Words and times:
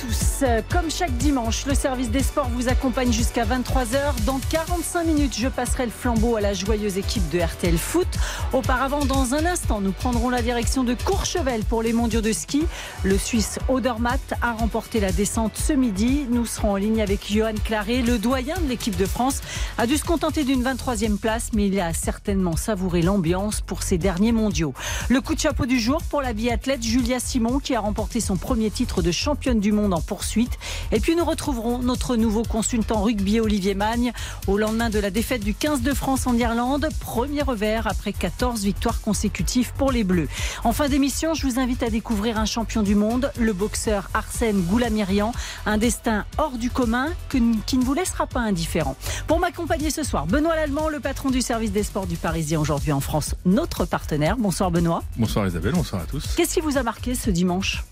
Tous. 0.00 0.44
Comme 0.70 0.90
chaque 0.90 1.16
dimanche, 1.16 1.66
le 1.66 1.74
service 1.74 2.10
des 2.10 2.22
sports 2.22 2.48
vous 2.50 2.68
accompagne 2.68 3.12
jusqu'à 3.12 3.44
23h. 3.44 4.24
Dans 4.24 4.40
45 4.50 5.04
minutes, 5.04 5.36
je 5.38 5.48
passerai 5.48 5.86
le 5.86 5.92
flambeau 5.92 6.36
à 6.36 6.40
la 6.40 6.54
joyeuse 6.54 6.98
équipe 6.98 7.28
de 7.30 7.40
RTL 7.40 7.78
Foot. 7.78 8.06
Auparavant, 8.52 9.04
dans 9.04 9.34
un 9.34 9.46
instant, 9.46 9.80
nous 9.80 9.92
prendrons 9.92 10.30
la 10.30 10.42
direction 10.42 10.84
de 10.84 10.94
Courchevel 10.94 11.64
pour 11.64 11.82
les 11.82 11.92
mondiaux 11.92 12.20
de 12.20 12.32
ski. 12.32 12.64
Le 13.02 13.16
Suisse 13.18 13.58
Odermatt 13.68 14.34
a 14.42 14.52
remporté 14.52 15.00
la 15.00 15.12
descente 15.12 15.56
ce 15.56 15.72
midi. 15.72 16.26
Nous 16.30 16.46
serons 16.46 16.72
en 16.72 16.76
ligne 16.76 17.00
avec 17.00 17.32
Johan 17.32 17.54
Claré, 17.64 18.02
le 18.02 18.18
doyen 18.18 18.56
de 18.60 18.68
l'équipe 18.68 18.96
de 18.96 19.06
France. 19.06 19.40
A 19.78 19.86
dû 19.86 19.96
se 19.96 20.04
contenter 20.04 20.44
d'une 20.44 20.62
23e 20.62 21.16
place, 21.16 21.50
mais 21.52 21.68
il 21.68 21.80
a 21.80 21.92
certainement 21.94 22.56
savouré 22.56 23.02
l'ambiance 23.02 23.60
pour 23.60 23.82
ces 23.82 23.98
derniers 23.98 24.32
mondiaux. 24.32 24.74
Le 25.08 25.20
coup 25.20 25.34
de 25.34 25.40
chapeau 25.40 25.66
du 25.66 25.80
jour 25.80 26.02
pour 26.10 26.22
la 26.22 26.32
biathlète 26.32 26.82
Julia 26.82 27.20
Simon 27.20 27.58
qui 27.58 27.74
a 27.74 27.80
remporté 27.80 28.20
son 28.20 28.36
premier 28.36 28.70
titre 28.70 29.02
de 29.02 29.10
championne 29.10 29.60
du 29.60 29.72
monde 29.72 29.85
en 29.92 30.00
poursuite. 30.00 30.58
Et 30.92 31.00
puis 31.00 31.16
nous 31.16 31.24
retrouverons 31.24 31.78
notre 31.78 32.16
nouveau 32.16 32.42
consultant 32.42 33.02
rugby 33.02 33.40
Olivier 33.40 33.74
Magne 33.74 34.12
au 34.46 34.56
lendemain 34.58 34.90
de 34.90 34.98
la 34.98 35.10
défaite 35.10 35.42
du 35.44 35.54
15 35.54 35.82
de 35.82 35.92
France 35.94 36.26
en 36.26 36.34
Irlande. 36.36 36.88
Premier 37.00 37.42
revers 37.42 37.86
après 37.86 38.12
14 38.12 38.62
victoires 38.64 39.00
consécutives 39.00 39.72
pour 39.76 39.92
les 39.92 40.04
Bleus. 40.04 40.28
En 40.64 40.72
fin 40.72 40.88
d'émission, 40.88 41.34
je 41.34 41.46
vous 41.46 41.58
invite 41.58 41.82
à 41.82 41.90
découvrir 41.90 42.38
un 42.38 42.44
champion 42.46 42.82
du 42.82 42.94
monde, 42.94 43.30
le 43.38 43.52
boxeur 43.52 44.08
Arsène 44.14 44.62
Goulamirian. 44.62 45.32
Un 45.66 45.78
destin 45.78 46.24
hors 46.38 46.58
du 46.58 46.70
commun 46.70 47.08
que- 47.28 47.38
qui 47.66 47.78
ne 47.78 47.84
vous 47.84 47.94
laissera 47.94 48.26
pas 48.26 48.40
indifférent. 48.40 48.96
Pour 49.26 49.38
m'accompagner 49.40 49.90
ce 49.90 50.02
soir, 50.02 50.26
Benoît 50.26 50.54
Lallemand, 50.56 50.88
le 50.88 51.00
patron 51.00 51.30
du 51.30 51.42
service 51.42 51.72
des 51.72 51.82
sports 51.82 52.06
du 52.06 52.16
Parisien 52.16 52.60
aujourd'hui 52.60 52.92
en 52.92 53.00
France, 53.00 53.34
notre 53.44 53.84
partenaire. 53.84 54.36
Bonsoir 54.36 54.70
Benoît. 54.70 55.02
Bonsoir 55.16 55.46
Isabelle, 55.46 55.72
bonsoir 55.74 56.02
à 56.02 56.06
tous. 56.06 56.34
Qu'est-ce 56.36 56.54
qui 56.54 56.60
vous 56.60 56.76
a 56.78 56.82
marqué 56.82 57.14
ce 57.14 57.30
dimanche? 57.30 57.84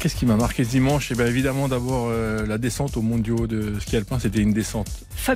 Qu'est-ce 0.00 0.16
qui 0.16 0.26
m'a 0.26 0.36
marqué 0.36 0.64
ce 0.64 0.68
dimanche? 0.70 1.10
Eh 1.12 1.14
bien 1.14 1.24
évidemment 1.26 1.66
d'abord 1.66 2.08
euh, 2.10 2.46
la 2.46 2.58
descente 2.58 2.96
au 2.98 3.02
mondiaux 3.02 3.46
de 3.46 3.78
ski 3.80 3.96
alpin, 3.96 4.18
c'était 4.18 4.40
une 4.40 4.52
descente 4.52 4.90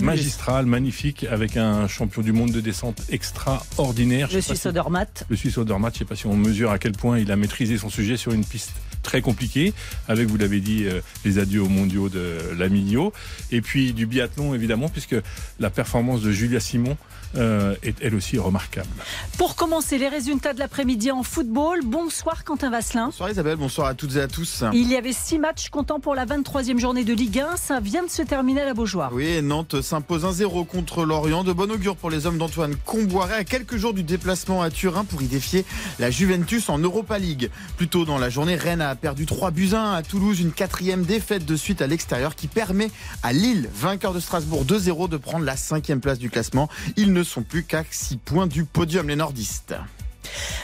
magistrale, 0.04 0.66
magnifique, 0.66 1.24
avec 1.30 1.56
un 1.56 1.88
champion 1.88 2.20
du 2.20 2.32
monde 2.32 2.50
de 2.52 2.60
descente 2.60 3.00
extraordinaire. 3.08 4.26
Je 4.30 4.32
sais 4.32 4.36
pas 4.38 4.42
suis 4.42 4.56
si- 4.56 4.62
Sodermatt. 4.62 5.24
Le 5.30 5.36
Suisse 5.36 5.56
Odermatt, 5.56 5.94
je 5.94 5.96
ne 5.96 5.98
sais 6.00 6.08
pas 6.08 6.16
si 6.16 6.26
on 6.26 6.36
mesure 6.36 6.70
à 6.70 6.78
quel 6.78 6.92
point 6.92 7.18
il 7.18 7.32
a 7.32 7.36
maîtrisé 7.36 7.78
son 7.78 7.88
sujet 7.88 8.18
sur 8.18 8.32
une 8.32 8.44
piste 8.44 8.72
très 9.08 9.22
compliquée, 9.22 9.72
avec, 10.06 10.28
vous 10.28 10.36
l'avez 10.36 10.60
dit, 10.60 10.84
euh, 10.84 11.00
les 11.24 11.38
adieux 11.38 11.62
aux 11.62 11.68
mondiaux 11.70 12.10
de 12.10 12.40
Lamigno, 12.58 13.14
et 13.50 13.62
puis 13.62 13.94
du 13.94 14.04
biathlon 14.04 14.54
évidemment, 14.54 14.90
puisque 14.90 15.16
la 15.58 15.70
performance 15.70 16.20
de 16.20 16.30
Julia 16.30 16.60
Simon 16.60 16.94
euh, 17.36 17.74
est 17.82 17.96
elle 18.02 18.14
aussi 18.14 18.38
remarquable. 18.38 18.88
Pour 19.36 19.54
commencer, 19.54 19.98
les 19.98 20.08
résultats 20.08 20.54
de 20.54 20.58
l'après-midi 20.58 21.10
en 21.10 21.22
football. 21.22 21.80
Bonsoir 21.84 22.44
Quentin 22.44 22.70
Vasselin. 22.70 23.06
Bonsoir 23.06 23.30
Isabelle, 23.30 23.56
bonsoir 23.56 23.86
à 23.86 23.94
toutes 23.94 24.16
et 24.16 24.20
à 24.20 24.28
tous. 24.28 24.64
Il 24.72 24.88
y 24.90 24.96
avait 24.96 25.12
six 25.12 25.38
matchs 25.38 25.68
comptant 25.68 26.00
pour 26.00 26.14
la 26.14 26.24
23e 26.24 26.78
journée 26.78 27.04
de 27.04 27.12
Ligue 27.12 27.40
1. 27.40 27.56
Ça 27.56 27.80
vient 27.80 28.02
de 28.02 28.10
se 28.10 28.22
terminer 28.22 28.62
à 28.62 28.64
la 28.66 28.74
Beaujoire. 28.74 29.10
Oui, 29.12 29.26
et 29.26 29.42
Nantes 29.42 29.82
s'impose 29.82 30.24
1-0 30.24 30.66
contre 30.66 31.04
Lorient. 31.04 31.44
De 31.44 31.52
bon 31.52 31.70
augure 31.70 31.96
pour 31.96 32.10
les 32.10 32.26
hommes 32.26 32.38
d'Antoine 32.38 32.76
Comboiré 32.86 33.34
à 33.34 33.44
quelques 33.44 33.76
jours 33.76 33.92
du 33.92 34.02
déplacement 34.02 34.62
à 34.62 34.70
Turin 34.70 35.04
pour 35.04 35.20
y 35.20 35.26
défier 35.26 35.66
la 35.98 36.10
Juventus 36.10 36.70
en 36.70 36.78
Europa 36.78 37.18
League. 37.18 37.50
Plus 37.76 37.88
tôt 37.88 38.06
dans 38.06 38.18
la 38.18 38.30
journée, 38.30 38.56
Rennes 38.56 38.80
a 38.80 38.88
perdu 38.98 39.26
3 39.26 39.50
buts 39.50 39.70
1 39.72 39.92
à 39.92 40.02
Toulouse, 40.02 40.40
une 40.40 40.52
quatrième 40.52 41.04
défaite 41.04 41.44
de 41.46 41.56
suite 41.56 41.80
à 41.80 41.86
l'extérieur 41.86 42.34
qui 42.34 42.48
permet 42.48 42.90
à 43.22 43.32
Lille, 43.32 43.68
vainqueur 43.72 44.12
de 44.12 44.20
Strasbourg 44.20 44.64
2-0, 44.64 45.08
de 45.08 45.16
prendre 45.16 45.44
la 45.44 45.56
cinquième 45.56 46.00
place 46.00 46.18
du 46.18 46.30
classement. 46.30 46.68
Ils 46.96 47.12
ne 47.12 47.22
sont 47.22 47.42
plus 47.42 47.64
qu'à 47.64 47.84
6 47.88 48.18
points 48.18 48.46
du 48.46 48.64
podium, 48.64 49.08
les 49.08 49.16
nordistes. 49.16 49.74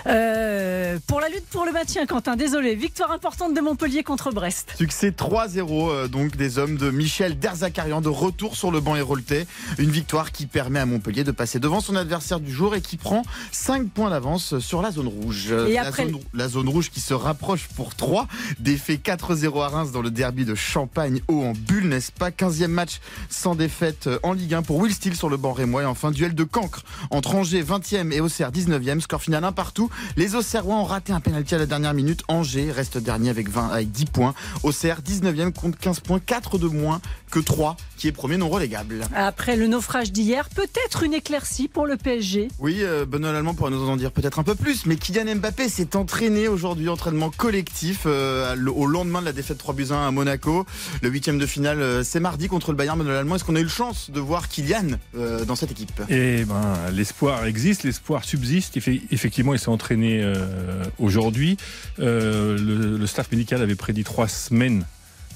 Euh, 0.07 0.99
pour 1.07 1.21
la 1.21 1.29
lutte 1.29 1.47
pour 1.51 1.65
le 1.65 1.73
maintien, 1.73 2.07
Quentin, 2.07 2.37
désolé. 2.37 2.75
Victoire 2.75 3.11
importante 3.11 3.55
de 3.55 3.61
Montpellier 3.61 4.03
contre 4.03 4.31
Brest. 4.33 4.75
Succès 4.77 5.11
3-0 5.11 5.91
euh, 5.91 6.09
donc 6.09 6.37
des 6.37 6.59
hommes 6.59 6.77
de 6.77 6.91
Michel 6.91 7.39
Derzakarian 7.39 8.01
de 8.01 8.09
retour 8.09 8.57
sur 8.57 8.71
le 8.71 8.81
banc 8.81 8.97
héroltais. 8.97 9.47
Une 9.79 9.91
victoire 9.91 10.33
qui 10.33 10.47
permet 10.47 10.81
à 10.81 10.87
Montpellier 10.87 11.25
de 11.25 11.31
passer 11.31 11.59
devant 11.59 11.81
son 11.81 11.97
adversaire 11.97 12.41
du 12.41 12.53
jour 12.53 12.75
et 12.75 12.81
qui 12.81 12.97
prend 12.97 13.23
5 13.53 13.89
points 13.89 14.11
d'avance 14.11 14.59
sur 14.59 14.83
la 14.83 14.91
zone 14.91 15.09
rouge. 15.09 15.53
Et 15.53 15.75
la, 15.75 15.83
après- 15.87 16.05
zone, 16.07 16.21
la 16.35 16.49
zone 16.49 16.69
rouge 16.69 16.91
qui 16.91 17.01
se 17.01 17.15
rapproche 17.15 17.69
pour 17.77 17.95
3. 17.95 18.27
Défait 18.61 19.01
4-0 19.03 19.63
à 19.63 19.69
Reims 19.69 19.93
dans 19.93 20.03
le 20.03 20.11
derby 20.11 20.45
de 20.45 20.55
Champagne 20.55 21.21
haut 21.29 21.43
en 21.43 21.53
bulle, 21.53 21.89
n'est-ce 21.89 22.13
pas? 22.13 22.31
15e 22.31 22.67
match 22.69 23.01
sans 23.29 23.55
défaite 23.55 24.07
euh, 24.07 24.19
en 24.23 24.33
Ligue 24.33 24.55
1 24.55 24.63
pour 24.63 24.77
Will 24.79 24.93
Steele 24.93 25.17
sur 25.17 25.29
le 25.29 25.37
banc 25.37 25.53
rémois. 25.53 25.83
Et 25.83 25.87
enfin, 25.87 26.11
duel 26.11 26.35
de 26.35 26.45
cancre 26.45 26.83
entre 27.11 27.35
Angers 27.35 27.63
20e 27.63 28.13
et 28.13 28.21
Auxerre 28.21 28.51
19e. 28.51 29.01
Score 29.01 29.23
final 29.23 29.45
partout. 29.55 29.89
Les 30.17 30.35
Auxerrois 30.35 30.77
ont 30.77 30.85
raté 30.85 31.13
un 31.13 31.21
pénalty 31.21 31.55
à 31.55 31.59
la 31.59 31.67
dernière 31.67 31.95
minute. 31.95 32.23
Angers 32.29 32.71
reste 32.71 32.99
dernier 32.99 33.31
avec, 33.31 33.49
20, 33.49 33.69
avec 33.69 33.91
10 33.91 34.05
points. 34.07 34.35
Auxerre 34.63 35.01
19e 35.01 35.53
compte 35.53 35.77
15 35.77 36.01
points, 36.01 36.21
4 36.21 36.59
de 36.59 36.69
moins 36.69 37.01
que 37.35 37.41
3 37.41 37.77
qui 37.97 38.07
est 38.09 38.13
premier 38.13 38.37
non 38.37 38.49
relégable. 38.49 39.01
Après 39.15 39.57
le 39.57 39.67
naufrage 39.67 40.13
d'hier, 40.13 40.49
peut-être 40.51 41.03
une 41.03 41.15
éclaircie 41.15 41.67
pour 41.69 41.85
le 41.87 41.97
PSG. 41.97 42.49
Oui, 42.61 42.79
euh, 42.81 43.05
Benoît 43.07 43.33
Lallemand 43.33 43.55
pourrait 43.55 43.71
nous 43.73 43.89
en 43.89 43.97
dire 43.97 44.13
peut-être 44.13 44.39
un 44.39 44.43
peu 44.45 44.55
plus, 44.55 44.87
mais 44.87 44.97
Kylian 44.97 45.37
Mbappé 45.37 45.69
s'est 45.69 45.97
entraîné 45.97 46.47
aujourd'hui, 46.49 46.89
entraînement 46.89 47.31
collectif 47.31 48.03
euh, 48.07 48.55
au 48.69 48.87
lendemain 48.87 49.21
de 49.21 49.25
la 49.27 49.33
défaite 49.33 49.59
3 49.59 49.75
buts 49.75 49.87
1 49.91 50.07
à 50.07 50.11
Monaco. 50.13 50.65
Le 51.03 51.09
huitième 51.09 51.39
de 51.39 51.47
finale, 51.47 51.81
euh, 51.81 52.05
c'est 52.05 52.21
mardi 52.21 52.47
contre 52.49 52.71
le 52.71 52.77
Bayern 52.77 52.99
Benoît 52.99 53.15
Lallemand. 53.15 53.35
Est-ce 53.37 53.45
qu'on 53.45 53.57
a 53.57 53.61
eu 53.61 53.65
le 53.65 53.69
chance 53.69 54.11
de 54.11 54.21
voir 54.21 54.49
Kylian 54.49 54.99
euh, 55.17 55.45
dans 55.45 55.57
cette 55.57 55.71
équipe? 55.73 56.01
Et 56.09 56.45
ben, 56.45 56.75
l'espoir 56.93 57.47
existe, 57.47 57.83
l'espoir 57.85 58.25
subsiste. 58.25 58.77
Effe- 58.77 59.03
Effectivement, 59.11 59.55
il 59.55 59.59
s'est 59.59 59.69
entraîné 59.71 60.21
euh, 60.23 60.85
aujourd'hui. 60.99 61.57
Euh, 61.99 62.57
le, 62.59 62.97
le 62.97 63.07
staff 63.07 63.31
médical 63.33 63.61
avait 63.63 63.75
prédit 63.75 64.05
trois 64.05 64.29
semaines 64.29 64.85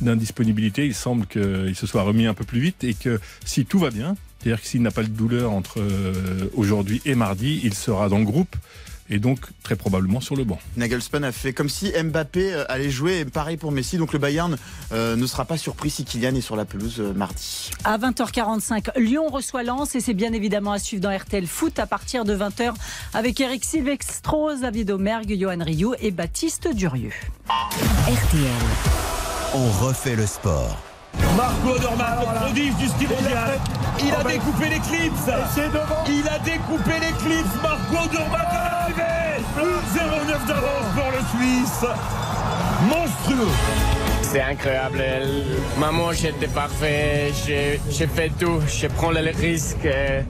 d'indisponibilité. 0.01 0.87
Il 0.87 0.95
semble 0.95 1.27
qu'il 1.27 1.75
se 1.75 1.87
soit 1.87 2.03
remis 2.03 2.27
un 2.27 2.35
peu 2.35 2.45
plus 2.45 2.61
vite 2.61 2.85
et 2.85 2.95
que 2.95 3.21
si 3.45 3.65
tout 3.65 3.79
va 3.79 3.91
bien, 3.91 4.17
c'est-à-dire 4.39 4.61
que 4.61 4.69
s'il 4.69 4.83
n'a 4.83 4.91
pas 4.91 5.03
de 5.03 5.09
douleur 5.09 5.53
entre 5.53 5.81
euh, 5.81 6.49
aujourd'hui 6.55 7.03
et 7.05 7.15
mardi, 7.15 7.61
il 7.65 7.75
sera 7.75 8.09
dans 8.09 8.19
le 8.19 8.25
groupe 8.25 8.55
et 9.11 9.19
donc 9.19 9.41
très 9.63 9.77
probablement 9.77 10.21
sur 10.21 10.37
le 10.37 10.45
banc. 10.45 10.59
Nagelsmann 10.77 11.25
a 11.25 11.33
fait 11.33 11.53
comme 11.53 11.69
si 11.69 11.93
Mbappé 11.93 12.55
euh, 12.55 12.65
allait 12.69 12.91
jouer, 12.91 13.21
et 13.21 13.25
pareil 13.25 13.57
pour 13.57 13.73
Messi. 13.73 13.97
Donc 13.97 14.13
le 14.13 14.19
Bayern 14.19 14.57
euh, 14.93 15.17
ne 15.17 15.27
sera 15.27 15.45
pas 15.45 15.57
surpris 15.57 15.91
si 15.91 16.05
Kylian 16.05 16.35
est 16.35 16.41
sur 16.41 16.57
la 16.57 16.65
pelouse 16.65 17.01
euh, 17.01 17.13
mardi. 17.13 17.71
À 17.85 17.99
20h45, 17.99 18.99
Lyon 18.99 19.29
reçoit 19.29 19.63
Lens 19.63 19.95
et 19.95 20.01
c'est 20.01 20.15
bien 20.15 20.33
évidemment 20.33 20.73
à 20.73 20.79
suivre 20.79 21.03
dans 21.03 21.17
RTL 21.17 21.47
Foot 21.47 21.79
à 21.79 21.87
partir 21.87 22.25
de 22.25 22.37
20h 22.37 22.75
avec 23.15 23.41
Eric 23.41 23.65
Silvestro, 23.65 24.53
Xavier 24.55 24.85
Domergue, 24.85 25.39
Johan 25.39 25.63
Rioux 25.63 25.95
et 26.01 26.11
Baptiste 26.11 26.69
Durieux. 26.75 27.13
RTL. 27.49 28.51
On 29.55 29.71
refait 29.87 30.17
le 30.17 30.27
sport. 30.27 30.88
Marco 31.37 31.71
Odermatt, 31.77 32.19
le 32.21 32.39
prodige 32.41 32.75
du 32.77 32.87
ski 32.89 33.07
mondial. 33.07 33.59
Il 34.01 34.13
a 34.15 34.23
découpé 34.23 34.65
l'éclipse. 34.69 35.29
Il 36.09 36.29
a 36.29 36.39
découpé 36.39 36.93
l'éclipse. 37.01 37.55
Marco 37.63 38.05
Odermatt 38.05 38.49
est 38.53 38.75
arrivé. 38.75 39.43
0,9 39.95 40.47
d'avance 40.47 40.89
pour 40.95 41.11
le 41.11 41.39
Suisse. 41.39 41.85
Monstrueux. 42.89 43.49
C'est 44.23 44.43
incroyable. 44.43 45.03
Ma 45.79 45.91
manche 45.91 46.25
était 46.25 46.47
parfaite. 46.49 47.35
J'ai 47.47 47.81
j'ai 47.91 48.07
fait 48.07 48.31
tout. 48.39 48.61
Je 48.67 48.87
prends 48.89 49.11
le 49.11 49.21
risque. 49.41 49.85
euh, 49.87 50.23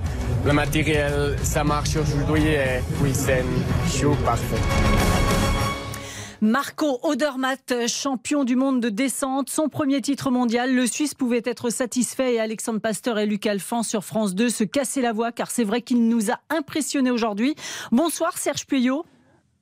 Le 0.44 0.52
matériel, 0.52 1.36
ça 1.42 1.64
marche 1.64 1.96
aujourd'hui. 1.96 2.46
et 2.46 2.80
Oui, 3.02 3.12
c'est 3.12 3.40
un 3.42 3.90
show 3.90 4.14
parfait. 4.24 4.62
Marco 6.40 7.00
Odermatt, 7.02 7.88
champion 7.88 8.44
du 8.44 8.54
monde 8.54 8.80
de 8.80 8.90
descente, 8.90 9.50
son 9.50 9.68
premier 9.68 10.00
titre 10.00 10.30
mondial. 10.30 10.72
Le 10.72 10.86
Suisse 10.86 11.12
pouvait 11.12 11.42
être 11.44 11.68
satisfait 11.68 12.34
et 12.34 12.40
Alexandre 12.40 12.78
Pasteur 12.78 13.18
et 13.18 13.26
Luc 13.26 13.44
Alphand 13.44 13.82
sur 13.82 14.04
France 14.04 14.36
2 14.36 14.48
se 14.48 14.62
casser 14.62 15.02
la 15.02 15.12
voix 15.12 15.32
car 15.32 15.50
c'est 15.50 15.64
vrai 15.64 15.82
qu'il 15.82 16.06
nous 16.06 16.30
a 16.30 16.38
impressionnés 16.48 17.10
aujourd'hui. 17.10 17.56
Bonsoir 17.90 18.38
Serge 18.38 18.66
Puyot. 18.66 19.04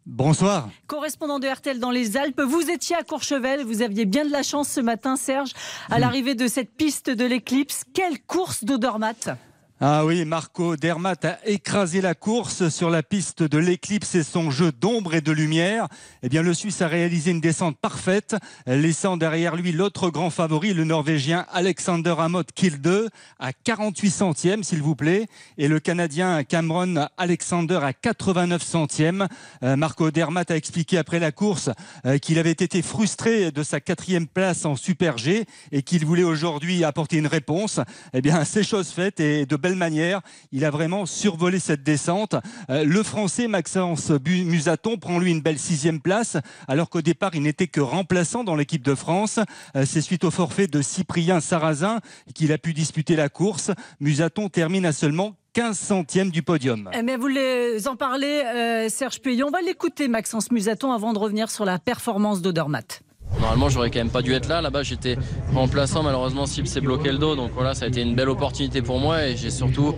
Bonsoir. 0.04 0.68
Correspondant 0.86 1.38
de 1.38 1.48
RTL 1.48 1.80
dans 1.80 1.90
les 1.90 2.18
Alpes, 2.18 2.42
vous 2.42 2.70
étiez 2.70 2.94
à 2.94 3.02
Courchevel, 3.04 3.64
vous 3.64 3.80
aviez 3.80 4.04
bien 4.04 4.26
de 4.26 4.30
la 4.30 4.42
chance 4.42 4.68
ce 4.68 4.80
matin, 4.80 5.16
Serge, 5.16 5.52
à 5.90 5.98
l'arrivée 5.98 6.34
de 6.34 6.46
cette 6.46 6.76
piste 6.76 7.08
de 7.08 7.24
l'éclipse. 7.24 7.84
Quelle 7.94 8.20
course 8.20 8.64
d'Odermatt? 8.64 9.30
Ah 9.78 10.06
oui, 10.06 10.24
Marco 10.24 10.74
Dermat 10.74 11.16
a 11.24 11.36
écrasé 11.44 12.00
la 12.00 12.14
course 12.14 12.70
sur 12.70 12.88
la 12.88 13.02
piste 13.02 13.42
de 13.42 13.58
l'éclipse 13.58 14.14
et 14.14 14.22
son 14.22 14.50
jeu 14.50 14.72
d'ombre 14.72 15.14
et 15.14 15.20
de 15.20 15.32
lumière. 15.32 15.88
Eh 16.22 16.30
bien, 16.30 16.40
le 16.40 16.54
Suisse 16.54 16.80
a 16.80 16.88
réalisé 16.88 17.30
une 17.32 17.42
descente 17.42 17.76
parfaite, 17.76 18.36
laissant 18.66 19.18
derrière 19.18 19.54
lui 19.54 19.72
l'autre 19.72 20.08
grand 20.08 20.30
favori, 20.30 20.72
le 20.72 20.84
Norvégien 20.84 21.44
Alexander 21.52 22.14
Amott 22.18 22.52
Kilde, 22.52 23.10
à 23.38 23.52
48 23.52 24.10
centièmes, 24.10 24.64
s'il 24.64 24.80
vous 24.80 24.96
plaît, 24.96 25.26
et 25.58 25.68
le 25.68 25.78
Canadien 25.78 26.42
Cameron 26.42 27.06
Alexander 27.18 27.80
à 27.82 27.92
89 27.92 28.62
centièmes. 28.62 29.28
Euh, 29.62 29.76
Marco 29.76 30.10
Dermat 30.10 30.46
a 30.48 30.56
expliqué 30.56 30.96
après 30.96 31.18
la 31.18 31.32
course 31.32 31.68
euh, 32.06 32.16
qu'il 32.16 32.38
avait 32.38 32.50
été 32.50 32.80
frustré 32.80 33.50
de 33.50 33.62
sa 33.62 33.80
quatrième 33.80 34.26
place 34.26 34.64
en 34.64 34.74
Super 34.74 35.18
G 35.18 35.44
et 35.70 35.82
qu'il 35.82 36.06
voulait 36.06 36.22
aujourd'hui 36.22 36.82
apporter 36.82 37.18
une 37.18 37.26
réponse. 37.26 37.78
Eh 38.14 38.22
bien, 38.22 38.42
c'est 38.46 38.62
chose 38.62 38.88
faite 38.88 39.20
et 39.20 39.44
de 39.44 39.65
manière. 39.74 40.20
Il 40.52 40.64
a 40.64 40.70
vraiment 40.70 41.06
survolé 41.06 41.58
cette 41.58 41.82
descente. 41.82 42.36
Euh, 42.70 42.84
le 42.84 43.02
Français 43.02 43.48
Maxence 43.48 44.10
Musaton 44.10 44.96
prend 44.96 45.18
lui 45.18 45.30
une 45.30 45.40
belle 45.40 45.58
sixième 45.58 46.00
place, 46.00 46.36
alors 46.68 46.90
qu'au 46.90 47.02
départ 47.02 47.34
il 47.34 47.42
n'était 47.42 47.66
que 47.66 47.80
remplaçant 47.80 48.44
dans 48.44 48.54
l'équipe 48.56 48.82
de 48.82 48.94
France. 48.94 49.40
Euh, 49.74 49.84
c'est 49.86 50.00
suite 50.00 50.24
au 50.24 50.30
forfait 50.30 50.66
de 50.66 50.82
Cyprien 50.82 51.40
Sarrazin 51.40 52.00
qu'il 52.34 52.52
a 52.52 52.58
pu 52.58 52.72
disputer 52.72 53.16
la 53.16 53.28
course. 53.28 53.70
Musaton 54.00 54.48
termine 54.48 54.86
à 54.86 54.92
seulement 54.92 55.36
15 55.56 55.78
centièmes 55.78 56.30
du 56.30 56.42
podium. 56.42 56.90
Mais 56.92 57.12
eh 57.12 57.16
vous 57.16 57.22
voulez 57.22 57.88
en 57.88 57.96
parler, 57.96 58.42
euh, 58.44 58.90
Serge 58.90 59.22
Puyon. 59.22 59.46
On 59.48 59.50
va 59.50 59.62
l'écouter, 59.62 60.06
Maxence 60.06 60.50
Musaton, 60.50 60.92
avant 60.92 61.14
de 61.14 61.18
revenir 61.18 61.50
sur 61.50 61.64
la 61.64 61.78
performance 61.78 62.42
d'Odermatt. 62.42 63.00
Normalement, 63.40 63.68
j'aurais 63.68 63.90
quand 63.90 63.98
même 63.98 64.10
pas 64.10 64.22
dû 64.22 64.32
être 64.32 64.48
là. 64.48 64.60
Là-bas, 64.60 64.82
j'étais 64.82 65.16
remplaçant. 65.54 66.02
Malheureusement, 66.02 66.46
Sip 66.46 66.66
s'est 66.66 66.80
bloqué 66.80 67.12
le 67.12 67.18
dos. 67.18 67.36
Donc 67.36 67.50
voilà, 67.54 67.74
ça 67.74 67.84
a 67.84 67.88
été 67.88 68.02
une 68.02 68.14
belle 68.14 68.28
opportunité 68.28 68.82
pour 68.82 68.98
moi 68.98 69.26
et 69.26 69.36
j'ai 69.36 69.50
surtout 69.50 69.94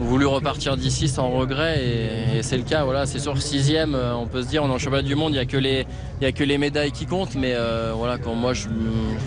voulu 0.00 0.26
repartir 0.26 0.76
d'ici 0.76 1.08
sans 1.08 1.30
regret. 1.30 1.82
Et, 1.84 2.42
c'est 2.42 2.56
le 2.56 2.64
cas. 2.64 2.84
Voilà, 2.84 3.06
c'est 3.06 3.18
sûr, 3.18 3.40
sixième, 3.40 3.94
euh, 3.94 4.14
on 4.14 4.26
peut 4.26 4.42
se 4.42 4.48
dire, 4.48 4.62
on 4.62 4.68
est 4.68 4.72
en 4.72 4.78
championnat 4.78 5.02
du 5.02 5.14
monde. 5.14 5.32
Il 5.32 5.36
n'y 5.36 5.40
a, 5.40 5.46
que 5.46 5.56
les, 5.56 5.86
a 6.22 6.32
que 6.32 6.44
les 6.44 6.58
médailles 6.58 6.92
qui 6.92 7.06
comptent. 7.06 7.34
Mais 7.34 7.54
euh, 7.54 7.92
voilà, 7.94 8.18
quand 8.18 8.34
moi, 8.34 8.52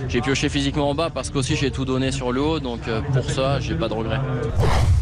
j'ai 0.07 0.21
pioché 0.21 0.49
physiquement 0.49 0.89
en 0.89 0.95
bas 0.95 1.09
parce 1.09 1.29
qu'aussi 1.29 1.55
j'ai 1.55 1.71
tout 1.71 1.85
donné 1.85 2.11
sur 2.11 2.31
le 2.31 2.41
haut. 2.41 2.59
Donc 2.59 2.87
euh, 2.87 3.01
pour 3.13 3.29
ça, 3.29 3.59
j'ai 3.59 3.75
pas 3.75 3.87
de 3.87 3.93
regret. 3.93 4.19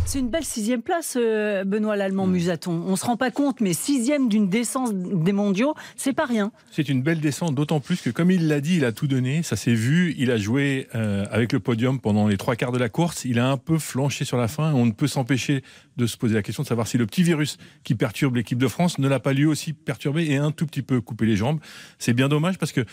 C'est 0.08 0.20
une 0.20 0.30
belle 0.30 0.46
sixième 0.46 0.82
place, 0.82 1.18
Benoît 1.18 1.98
Lallemand 1.98 2.28
Musaton. 2.28 2.82
On 2.88 2.96
se 2.96 3.04
rend 3.04 3.18
pas 3.18 3.30
compte, 3.30 3.60
mais 3.60 3.74
sixième 3.74 4.30
d'une 4.30 4.48
descente 4.48 4.94
des 4.96 5.34
mondiaux, 5.34 5.76
c'est 5.98 6.14
pas 6.14 6.26
rien. 6.26 6.54
C'est 6.72 6.88
une 6.88 7.02
belle 7.02 7.20
descente, 7.20 7.56
d'autant 7.56 7.82
plus 7.82 8.02
que 8.02 8.10
comme 8.10 8.32
il 8.32 8.48
l'a 8.48 8.62
dit, 8.62 8.78
il 8.78 8.86
a 8.86 8.94
tout 8.94 9.08
donné, 9.08 9.44
ça 9.44 9.58
s'est 9.58 9.74
vu. 9.74 10.16
Il 10.18 10.32
a 10.32 10.38
joué 10.38 10.88
euh, 10.96 11.26
avec 11.30 11.52
le 11.52 11.60
podium 11.60 12.00
pendant 12.00 12.26
les 12.26 12.38
trois 12.38 12.56
quarts 12.56 12.72
de 12.72 12.78
la 12.78 12.88
course. 12.88 13.26
Il 13.26 13.38
a 13.38 13.50
un 13.50 13.58
peu 13.58 13.80
flanché 13.80 14.24
sur 14.24 14.38
la 14.38 14.48
fin. 14.48 14.72
On 14.72 14.86
ne 14.86 14.92
peut 14.92 15.08
s'empêcher 15.08 15.62
de 15.98 16.08
se 16.08 16.16
poser 16.16 16.36
la 16.36 16.42
question 16.42 16.64
de 16.64 16.70
savoir 16.70 16.88
si 16.88 16.98
le 16.98 17.06
petit 17.06 17.24
virus 17.24 17.58
qui 17.84 17.94
perturbe 17.94 18.38
l'équipe 18.38 18.60
de 18.60 18.70
France 18.70 19.00
ne 19.00 19.10
l'a 19.10 19.20
pas 19.20 19.34
lui 19.34 19.46
aussi 19.46 19.74
perturbé 19.74 20.28
et 20.28 20.38
un 20.38 20.52
tout 20.52 20.68
petit 20.68 20.84
peu 20.84 21.02
coupé 21.02 21.26
les 21.26 21.36
jambes. 21.36 21.60
C'est 22.00 22.14
bien 22.14 22.30
dommage 22.30 22.58
parce 22.58 22.72
que 22.72 22.86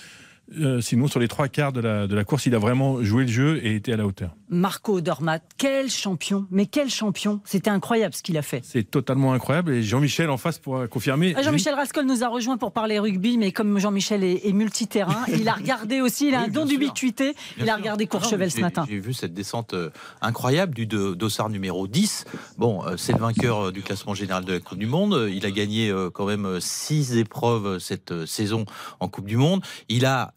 euh, 0.60 0.80
sinon, 0.80 1.08
sur 1.08 1.20
les 1.20 1.28
trois 1.28 1.48
quarts 1.48 1.72
de 1.72 1.80
la, 1.80 2.06
de 2.06 2.14
la 2.14 2.24
course, 2.24 2.46
il 2.46 2.54
a 2.54 2.58
vraiment 2.58 3.02
joué 3.02 3.24
le 3.24 3.30
jeu 3.30 3.64
et 3.64 3.74
été 3.74 3.92
à 3.92 3.96
la 3.96 4.06
hauteur. 4.06 4.36
Marco 4.50 5.00
Dormat, 5.00 5.40
quel 5.56 5.90
champion 5.90 6.46
Mais 6.50 6.66
quel 6.66 6.90
champion 6.90 7.40
C'était 7.44 7.70
incroyable 7.70 8.14
ce 8.14 8.22
qu'il 8.22 8.36
a 8.36 8.42
fait. 8.42 8.60
C'est 8.62 8.88
totalement 8.88 9.32
incroyable 9.32 9.72
et 9.72 9.82
Jean-Michel 9.82 10.28
en 10.28 10.36
face 10.36 10.58
pour 10.58 10.86
confirmer. 10.88 11.34
Ah, 11.36 11.42
Jean-Michel 11.42 11.74
Rascol 11.74 12.04
nous 12.04 12.22
a 12.22 12.28
rejoint 12.28 12.58
pour 12.58 12.72
parler 12.72 12.98
rugby, 12.98 13.38
mais 13.38 13.52
comme 13.52 13.78
Jean-Michel 13.78 14.22
est, 14.22 14.52
multiterrain, 14.52 15.24
il 15.32 15.48
a 15.48 15.54
regardé 15.54 16.00
aussi, 16.00 16.28
il 16.28 16.34
a 16.34 16.42
un 16.42 16.48
don 16.48 16.66
d'ubiquité, 16.66 17.34
il 17.58 17.68
a 17.68 17.76
regardé 17.76 18.06
Courchevel 18.06 18.50
ce 18.50 18.60
matin. 18.60 18.84
J'ai 18.88 19.00
vu 19.00 19.14
cette 19.14 19.34
descente 19.34 19.74
euh, 19.74 19.90
incroyable 20.20 20.74
du 20.74 20.86
dossard 20.86 21.48
numéro 21.48 21.88
10. 21.88 22.26
Bon, 22.58 22.84
euh, 22.84 22.96
c'est 22.96 23.12
le 23.12 23.18
vainqueur 23.18 23.72
du 23.72 23.82
classement 23.82 24.14
général 24.14 24.44
de 24.44 24.52
la 24.52 24.60
Coupe 24.60 24.78
du 24.78 24.86
Monde. 24.86 25.28
Il 25.32 25.46
a 25.46 25.50
gagné 25.50 25.92
quand 26.12 26.26
même 26.26 26.60
six 26.60 27.16
épreuves 27.16 27.78
cette 27.78 28.26
saison 28.26 28.66
en 29.00 29.08
Coupe 29.08 29.26
du 29.26 29.36
Monde. 29.36 29.62
Il 29.88 30.04
a 30.04 30.34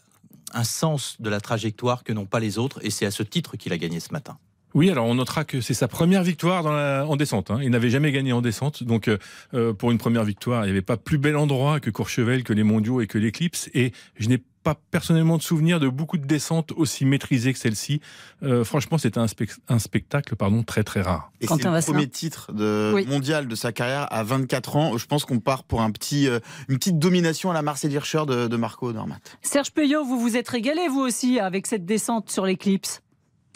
un 0.54 0.64
sens 0.64 1.18
de 1.20 1.30
la 1.30 1.42
trajectoire 1.42 2.04
que 2.04 2.14
n'ont 2.14 2.26
pas 2.26 2.40
les 2.40 2.58
autres, 2.58 2.80
et 2.84 2.90
c'est 2.90 3.06
à 3.06 3.12
ce 3.12 3.24
titre 3.24 3.58
qu'il 3.58 3.74
a 3.74 3.78
gagné 3.78 4.00
ce 4.00 4.12
matin. 4.12 4.38
Oui, 4.78 4.92
alors 4.92 5.08
on 5.08 5.16
notera 5.16 5.44
que 5.44 5.60
c'est 5.60 5.74
sa 5.74 5.88
première 5.88 6.22
victoire 6.22 6.62
dans 6.62 6.72
la, 6.72 7.04
en 7.08 7.16
descente. 7.16 7.50
Hein. 7.50 7.58
Il 7.64 7.72
n'avait 7.72 7.90
jamais 7.90 8.12
gagné 8.12 8.32
en 8.32 8.42
descente, 8.42 8.84
donc 8.84 9.08
euh, 9.08 9.18
euh, 9.56 9.74
pour 9.74 9.90
une 9.90 9.98
première 9.98 10.24
victoire, 10.24 10.66
il 10.66 10.68
n'y 10.68 10.72
avait 10.72 10.84
pas 10.84 10.98
plus 10.98 11.18
bel 11.18 11.36
endroit 11.36 11.80
que 11.80 11.90
Courchevel, 11.90 12.44
que 12.44 12.54
les 12.54 12.62
Mondiaux 12.62 13.02
et 13.02 13.08
que 13.08 13.18
l'Eclipse. 13.18 13.72
Et 13.74 13.92
je 14.18 14.30
n'ai 14.30 14.38
pas 14.62 14.76
personnellement 14.92 15.38
de 15.38 15.42
souvenir 15.42 15.80
de 15.80 15.88
beaucoup 15.88 16.20
de 16.20 16.28
descentes 16.28 16.74
aussi 16.76 17.06
maîtrisées 17.06 17.54
que 17.54 17.58
celle-ci. 17.58 18.02
Euh, 18.44 18.64
franchement, 18.64 19.00
c'était 19.00 19.20
un, 19.20 19.80
spectacle 19.80 20.36
pardon, 20.36 20.62
très 20.62 20.84
très 20.84 21.02
rare. 21.02 21.32
Et 21.42 21.48
c'est 21.48 21.64
le 21.64 21.82
premier 21.82 22.08
titre 22.08 22.52
de, 22.54 23.04
mondial 23.08 23.48
de 23.48 23.56
sa 23.56 23.72
carrière 23.72 24.06
à 24.14 24.24
24 24.24 24.76
ans. 24.76 24.98
Je 24.98 25.08
pense 25.08 25.26
qu'on 25.26 25.40
part 25.40 25.64
pour 25.64 25.82
un 25.82 25.90
petit, 25.90 26.28
euh, 26.28 26.40
une 26.68 26.78
petite 26.78 27.00
domination 27.00 27.50
à 27.50 27.56
la 27.56 27.64
Marcel 27.64 27.92
Hirscher 27.92 28.26
de, 28.28 28.46
de 28.46 28.58
Marco 28.58 28.94
Normat. 28.94 29.18
Serge 29.42 29.72
Peuillot, 29.72 30.04
vous 30.04 30.20
vous 30.20 30.38
êtes 30.38 30.50
régalé 30.50 30.88
vous 30.88 31.02
aussi 31.02 31.40
avec 31.40 31.66
cette 31.66 31.86
descente 31.86 32.30
sur 32.30 32.46
l'éclipse 32.46 33.02
ah 33.02 33.07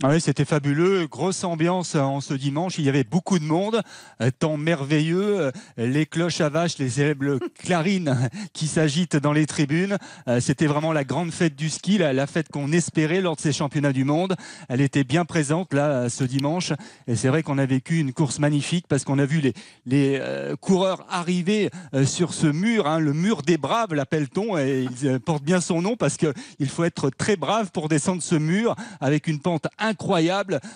oui, 0.03 0.19
c'était 0.19 0.45
fabuleux. 0.45 1.05
Grosse 1.05 1.43
ambiance 1.43 1.93
en 1.93 2.21
ce 2.21 2.33
dimanche. 2.33 2.79
Il 2.79 2.85
y 2.85 2.89
avait 2.89 3.03
beaucoup 3.03 3.37
de 3.37 3.43
monde. 3.43 3.81
Euh, 4.21 4.31
temps 4.31 4.57
merveilleux. 4.57 5.39
Euh, 5.41 5.51
les 5.77 6.07
cloches 6.07 6.41
à 6.41 6.49
vaches, 6.49 6.79
les 6.79 6.89
célèbres 6.89 7.37
clarines 7.59 8.29
qui 8.53 8.65
s'agitent 8.65 9.15
dans 9.15 9.31
les 9.31 9.45
tribunes. 9.45 9.97
Euh, 10.27 10.39
c'était 10.39 10.65
vraiment 10.65 10.91
la 10.91 11.03
grande 11.03 11.31
fête 11.31 11.55
du 11.55 11.69
ski, 11.69 11.99
la, 11.99 12.25
fête 12.25 12.49
qu'on 12.49 12.71
espérait 12.71 13.21
lors 13.21 13.35
de 13.35 13.41
ces 13.41 13.53
championnats 13.53 13.93
du 13.93 14.03
monde. 14.03 14.35
Elle 14.69 14.81
était 14.81 15.03
bien 15.03 15.23
présente 15.23 15.71
là 15.71 16.09
ce 16.09 16.23
dimanche. 16.23 16.73
Et 17.05 17.15
c'est 17.15 17.27
vrai 17.27 17.43
qu'on 17.43 17.59
a 17.59 17.65
vécu 17.67 17.99
une 17.99 18.11
course 18.11 18.39
magnifique 18.39 18.87
parce 18.87 19.03
qu'on 19.03 19.19
a 19.19 19.25
vu 19.25 19.53
les, 19.85 20.21
coureurs 20.61 21.05
arriver 21.09 21.69
sur 22.05 22.33
ce 22.33 22.47
mur, 22.47 22.87
hein, 22.87 22.99
le 22.99 23.13
mur 23.13 23.41
des 23.41 23.57
braves, 23.57 23.93
l'appelle-t-on. 23.93 24.57
Et 24.57 24.87
il 25.03 25.19
porte 25.19 25.43
bien 25.43 25.61
son 25.61 25.81
nom 25.81 25.95
parce 25.95 26.17
qu'il 26.17 26.69
faut 26.69 26.83
être 26.83 27.09
très 27.09 27.35
brave 27.35 27.71
pour 27.71 27.89
descendre 27.89 28.23
ce 28.23 28.35
mur 28.35 28.75
avec 28.99 29.27
une 29.27 29.39
pente 29.39 29.67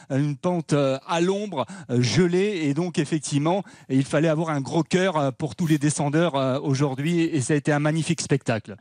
une 0.09 0.35
pente 0.35 0.73
euh, 0.73 0.97
à 1.07 1.21
l'ombre, 1.21 1.65
euh, 1.89 2.01
gelée, 2.01 2.61
et 2.63 2.73
donc 2.73 2.99
effectivement, 2.99 3.63
il 3.89 4.03
fallait 4.03 4.27
avoir 4.27 4.49
un 4.49 4.61
gros 4.61 4.83
cœur 4.83 5.17
euh, 5.17 5.31
pour 5.31 5.55
tous 5.55 5.67
les 5.67 5.77
descendeurs 5.77 6.35
aujourd'hui, 6.63 7.21
et 7.21 7.41
ça 7.41 7.53
a 7.53 7.57
été 7.57 7.71
un 7.71 7.79
magnifique 7.79 8.21
spectacle. 8.21 8.75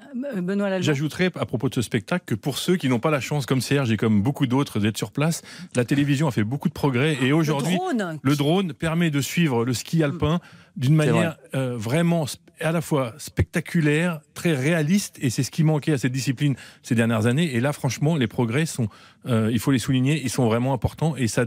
J'ajouterais 0.80 1.30
à 1.36 1.46
propos 1.46 1.68
de 1.68 1.74
ce 1.74 1.82
spectacle 1.82 2.24
que 2.26 2.34
pour 2.34 2.58
ceux 2.58 2.76
qui 2.76 2.88
n'ont 2.88 2.98
pas 2.98 3.10
la 3.10 3.20
chance, 3.20 3.46
comme 3.46 3.60
Serge 3.60 3.90
et 3.92 3.96
comme 3.96 4.22
beaucoup 4.22 4.46
d'autres, 4.46 4.80
d'être 4.80 4.98
sur 4.98 5.10
place, 5.10 5.42
la 5.74 5.84
télévision 5.84 6.28
a 6.28 6.30
fait 6.30 6.44
beaucoup 6.44 6.68
de 6.68 6.74
progrès, 6.74 7.16
et 7.22 7.32
aujourd'hui, 7.32 7.78
le, 8.22 8.36
drone 8.36 8.72
permet 8.72 9.10
de 9.10 9.20
suivre 9.20 9.64
le 9.64 9.72
ski 9.72 10.02
alpin 10.02 10.40
d'une 10.76 10.94
manière 10.94 11.36
vraiment 11.52 12.26
à 12.60 12.72
la 12.72 12.80
fois 12.80 13.14
spectaculaire, 13.18 14.20
très 14.34 14.54
réaliste, 14.54 15.18
et 15.20 15.30
c'est 15.30 15.42
ce 15.42 15.50
qui 15.50 15.64
manquait 15.64 15.92
à 15.92 15.98
cette 15.98 16.12
discipline 16.12 16.54
ces 16.82 16.94
dernières 16.94 17.26
années. 17.26 17.54
Et 17.54 17.60
là, 17.60 17.72
franchement, 17.72 18.16
les 18.16 18.26
progrès 18.26 18.66
sont, 18.66 18.88
euh, 19.26 19.50
il 19.52 19.58
faut 19.58 19.70
les 19.70 19.78
souligner, 19.78 20.20
ils 20.22 20.30
sont 20.30 20.46
vraiment 20.46 20.72
importants, 20.72 21.16
et 21.16 21.26
ça 21.26 21.46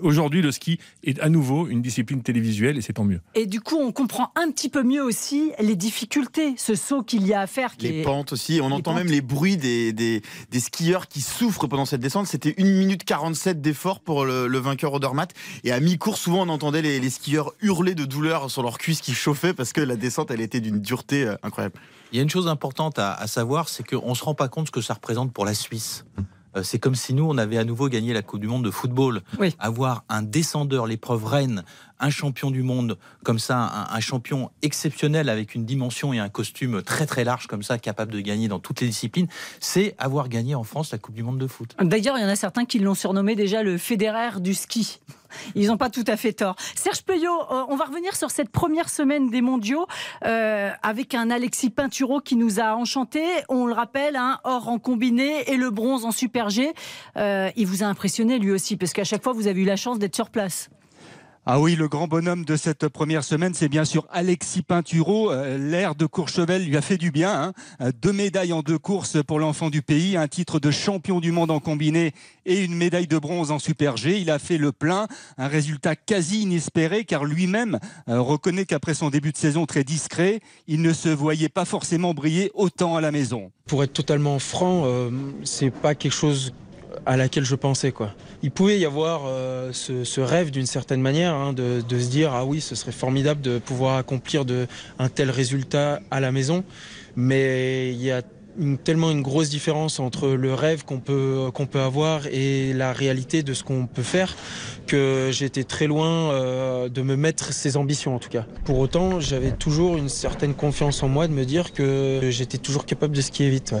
Aujourd'hui, 0.00 0.42
le 0.42 0.52
ski 0.52 0.78
est 1.02 1.20
à 1.20 1.28
nouveau 1.28 1.66
une 1.68 1.82
discipline 1.82 2.22
télévisuelle 2.22 2.78
et 2.78 2.82
c'est 2.82 2.94
tant 2.94 3.04
mieux. 3.04 3.20
Et 3.34 3.46
du 3.46 3.60
coup, 3.60 3.76
on 3.76 3.92
comprend 3.92 4.32
un 4.36 4.50
petit 4.50 4.68
peu 4.68 4.82
mieux 4.82 5.02
aussi 5.02 5.52
les 5.58 5.76
difficultés, 5.76 6.54
ce 6.56 6.74
saut 6.74 7.02
qu'il 7.02 7.26
y 7.26 7.34
a 7.34 7.40
à 7.40 7.46
faire. 7.46 7.74
les 7.80 8.02
pentes 8.02 8.32
aussi, 8.32 8.60
on 8.62 8.70
entend 8.70 8.94
même 8.94 9.08
les 9.08 9.20
bruits 9.20 9.56
des, 9.56 9.92
des, 9.92 10.22
skieurs 10.58 11.08
qui 11.08 11.20
souffrent 11.20 11.66
pendant 11.66 11.84
cette 11.84 12.00
descente. 12.00 12.26
C'était 12.26 12.54
1 12.58 12.64
minute 12.64 13.04
47 13.04 13.60
d'effort 13.60 14.00
pour 14.00 14.24
le, 14.24 14.58
vainqueur 14.58 14.94
Odermatt. 14.94 15.32
Et 15.64 15.72
à 15.72 15.80
mi-cours, 15.80 16.16
souvent, 16.16 16.42
on 16.42 16.48
entendait 16.48 16.82
les, 16.82 17.10
skieurs 17.10 17.52
hurler 17.60 17.94
de 17.94 18.04
douleur 18.04 18.50
sur 18.50 18.62
leurs 18.62 18.78
cuisses 18.78 19.00
qui 19.00 19.14
chauffaient 19.14 19.54
parce 19.54 19.72
que 19.72 19.80
la 19.80 19.96
descente, 19.96 20.30
elle 20.30 20.40
était 20.40 20.60
d'une 20.60 20.80
dureté 20.80 21.24
euh, 21.24 21.36
incroyable. 21.42 21.74
Il 22.12 22.16
y 22.16 22.20
a 22.20 22.22
une 22.22 22.30
chose 22.30 22.48
importante 22.48 22.98
à, 22.98 23.12
à 23.12 23.26
savoir, 23.26 23.68
c'est 23.68 23.86
qu'on 23.86 24.10
ne 24.10 24.14
se 24.14 24.24
rend 24.24 24.34
pas 24.34 24.48
compte 24.48 24.68
ce 24.68 24.72
que 24.72 24.80
ça 24.80 24.94
représente 24.94 25.32
pour 25.32 25.44
la 25.44 25.54
Suisse. 25.54 26.04
Euh, 26.56 26.62
c'est 26.62 26.78
comme 26.78 26.94
si 26.94 27.14
nous, 27.14 27.24
on 27.24 27.38
avait 27.38 27.58
à 27.58 27.64
nouveau 27.64 27.88
gagné 27.88 28.12
la 28.12 28.22
Coupe 28.22 28.40
du 28.40 28.46
Monde 28.46 28.64
de 28.64 28.70
football. 28.70 29.22
Avoir 29.58 30.04
un 30.08 30.22
descendeur, 30.22 30.86
l'épreuve 30.86 31.24
reine, 31.24 31.64
un 32.00 32.10
champion 32.10 32.50
du 32.50 32.62
monde 32.62 32.98
comme 33.22 33.38
ça, 33.38 33.86
un, 33.90 34.00
champion 34.00 34.50
exceptionnel 34.62 35.28
avec 35.28 35.54
une 35.54 35.64
dimension 35.64 36.12
et 36.12 36.18
un 36.18 36.28
costume 36.28 36.82
très 36.82 37.06
très 37.06 37.24
large 37.24 37.46
comme 37.46 37.62
ça, 37.62 37.78
capable 37.78 38.12
de 38.12 38.20
gagner 38.20 38.48
dans 38.48 38.58
toutes 38.58 38.80
les 38.80 38.88
disciplines, 38.88 39.28
c'est 39.60 39.94
avoir 39.98 40.28
gagné 40.28 40.54
en 40.54 40.64
France 40.64 40.92
la 40.92 40.98
Coupe 40.98 41.14
du 41.14 41.22
Monde 41.22 41.38
de 41.38 41.46
foot. 41.46 41.74
D'ailleurs, 41.80 42.18
il 42.18 42.22
y 42.22 42.24
en 42.24 42.28
a 42.28 42.36
certains 42.36 42.64
qui 42.64 42.78
l'ont 42.78 42.94
surnommé 42.94 43.34
déjà 43.36 43.62
le 43.62 43.78
fédéraire 43.78 44.40
du 44.40 44.54
ski. 44.54 45.00
Ils 45.54 45.68
n'ont 45.68 45.76
pas 45.76 45.90
tout 45.90 46.04
à 46.06 46.16
fait 46.16 46.32
tort. 46.32 46.56
Serge 46.74 47.02
Peuillot, 47.02 47.32
euh, 47.50 47.64
on 47.68 47.76
va 47.76 47.84
revenir 47.86 48.14
sur 48.16 48.30
cette 48.30 48.50
première 48.50 48.88
semaine 48.88 49.30
des 49.30 49.40
mondiaux 49.40 49.86
euh, 50.24 50.70
avec 50.82 51.14
un 51.14 51.30
Alexis 51.30 51.70
Pinturo 51.70 52.20
qui 52.20 52.36
nous 52.36 52.60
a 52.60 52.74
enchanté. 52.74 53.24
On 53.48 53.66
le 53.66 53.72
rappelle, 53.72 54.16
hein, 54.16 54.38
or 54.44 54.68
en 54.68 54.78
combiné 54.78 55.50
et 55.50 55.56
le 55.56 55.70
bronze 55.70 56.04
en 56.04 56.12
super 56.12 56.50
G. 56.50 56.72
Euh, 57.16 57.50
il 57.56 57.66
vous 57.66 57.82
a 57.82 57.86
impressionné 57.86 58.38
lui 58.38 58.50
aussi, 58.50 58.76
parce 58.76 58.92
qu'à 58.92 59.04
chaque 59.04 59.22
fois, 59.22 59.32
vous 59.32 59.46
avez 59.46 59.62
eu 59.62 59.66
la 59.66 59.76
chance 59.76 59.98
d'être 59.98 60.14
sur 60.14 60.30
place. 60.30 60.70
Ah 61.46 61.60
oui, 61.60 61.76
le 61.76 61.88
grand 61.88 62.08
bonhomme 62.08 62.46
de 62.46 62.56
cette 62.56 62.88
première 62.88 63.22
semaine, 63.22 63.52
c'est 63.52 63.68
bien 63.68 63.84
sûr 63.84 64.06
Alexis 64.10 64.62
Pinturo. 64.62 65.30
Euh, 65.30 65.58
L'air 65.58 65.94
de 65.94 66.06
Courchevel 66.06 66.64
lui 66.64 66.74
a 66.74 66.80
fait 66.80 66.96
du 66.96 67.10
bien. 67.10 67.34
Hein. 67.34 67.52
Euh, 67.82 67.92
deux 68.00 68.14
médailles 68.14 68.54
en 68.54 68.62
deux 68.62 68.78
courses 68.78 69.22
pour 69.22 69.38
l'enfant 69.38 69.68
du 69.68 69.82
pays, 69.82 70.16
un 70.16 70.26
titre 70.26 70.58
de 70.58 70.70
champion 70.70 71.20
du 71.20 71.32
monde 71.32 71.50
en 71.50 71.60
combiné 71.60 72.14
et 72.46 72.64
une 72.64 72.74
médaille 72.74 73.08
de 73.08 73.18
bronze 73.18 73.50
en 73.50 73.58
Super 73.58 73.98
G. 73.98 74.18
Il 74.18 74.30
a 74.30 74.38
fait 74.38 74.56
le 74.56 74.72
plein, 74.72 75.06
un 75.36 75.48
résultat 75.48 75.96
quasi 75.96 76.40
inespéré 76.40 77.04
car 77.04 77.26
lui-même 77.26 77.78
euh, 78.08 78.22
reconnaît 78.22 78.64
qu'après 78.64 78.94
son 78.94 79.10
début 79.10 79.32
de 79.32 79.36
saison 79.36 79.66
très 79.66 79.84
discret, 79.84 80.40
il 80.66 80.80
ne 80.80 80.94
se 80.94 81.10
voyait 81.10 81.50
pas 81.50 81.66
forcément 81.66 82.14
briller 82.14 82.52
autant 82.54 82.96
à 82.96 83.02
la 83.02 83.12
maison. 83.12 83.52
Pour 83.66 83.84
être 83.84 83.92
totalement 83.92 84.38
franc, 84.38 84.86
c'est 85.42 85.70
pas 85.70 85.94
quelque 85.94 86.12
chose 86.12 86.54
à 87.06 87.16
laquelle 87.16 87.44
je 87.44 87.54
pensais. 87.54 87.92
Quoi. 87.92 88.14
Il 88.42 88.50
pouvait 88.50 88.78
y 88.78 88.84
avoir 88.84 89.22
euh, 89.26 89.72
ce, 89.72 90.20
rêve 90.20 90.50
d'une 90.50 90.66
certaine 90.66 91.00
manière 91.00 91.34
hein, 91.34 91.52
de, 91.52 91.82
se 91.90 92.08
dire 92.08 92.32
ah 92.32 92.44
oui 92.44 92.60
ce 92.60 92.74
serait 92.74 92.92
formidable 92.92 93.40
de 93.40 93.58
pouvoir 93.58 93.96
accomplir 93.96 94.44
de, 94.44 94.66
un 94.98 95.08
tel 95.08 95.30
résultat 95.30 96.00
à 96.10 96.20
la 96.20 96.32
maison, 96.32 96.64
mais 97.16 97.92
il 97.92 98.02
y 98.02 98.10
a 98.10 98.22
tellement 98.84 99.10
une 99.10 99.22
grosse 99.22 99.50
différence 99.50 99.98
entre 99.98 100.28
le 100.28 100.54
rêve 100.54 100.84
qu'on 100.84 101.00
peut, 101.00 101.50
qu'on 101.52 101.66
peut 101.66 101.80
avoir 101.80 102.26
et 102.28 102.72
la 102.72 102.92
réalité 102.92 103.42
de 103.42 103.52
ce 103.52 103.64
qu'on 103.64 103.86
peut 103.86 104.02
faire 104.02 104.36
que 104.86 105.30
j'étais 105.32 105.64
très 105.64 105.86
loin 105.86 106.30
euh, 106.30 106.88
de 106.88 107.02
me 107.02 107.16
mettre 107.16 107.52
ces 107.52 107.76
ambitions 107.76 108.14
en 108.14 108.18
tout 108.18 108.28
cas. 108.28 108.46
Pour 108.64 108.78
autant, 108.78 109.18
j'avais 109.18 109.50
toujours 109.50 109.96
une 109.96 110.08
certaine 110.08 110.54
confiance 110.54 111.02
en 111.02 111.08
moi 111.08 111.26
de 111.26 111.32
me 111.32 111.44
dire 111.44 111.72
que 111.72 112.20
j'étais 112.30 112.58
toujours 112.58 112.86
capable 112.86 113.16
de 113.16 113.20
skier 113.20 113.50
vite. 113.50 113.74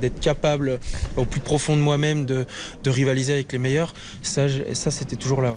D'être 0.00 0.20
capable 0.20 0.78
au 1.16 1.24
plus 1.24 1.40
profond 1.40 1.76
de 1.76 1.82
moi-même 1.82 2.26
de, 2.26 2.46
de, 2.82 2.90
rivaliser 2.90 3.32
avec 3.34 3.52
les 3.52 3.58
meilleurs, 3.58 3.94
ça, 4.22 4.46
ça 4.74 4.90
c'était 4.90 5.16
toujours 5.16 5.40
là. 5.42 5.56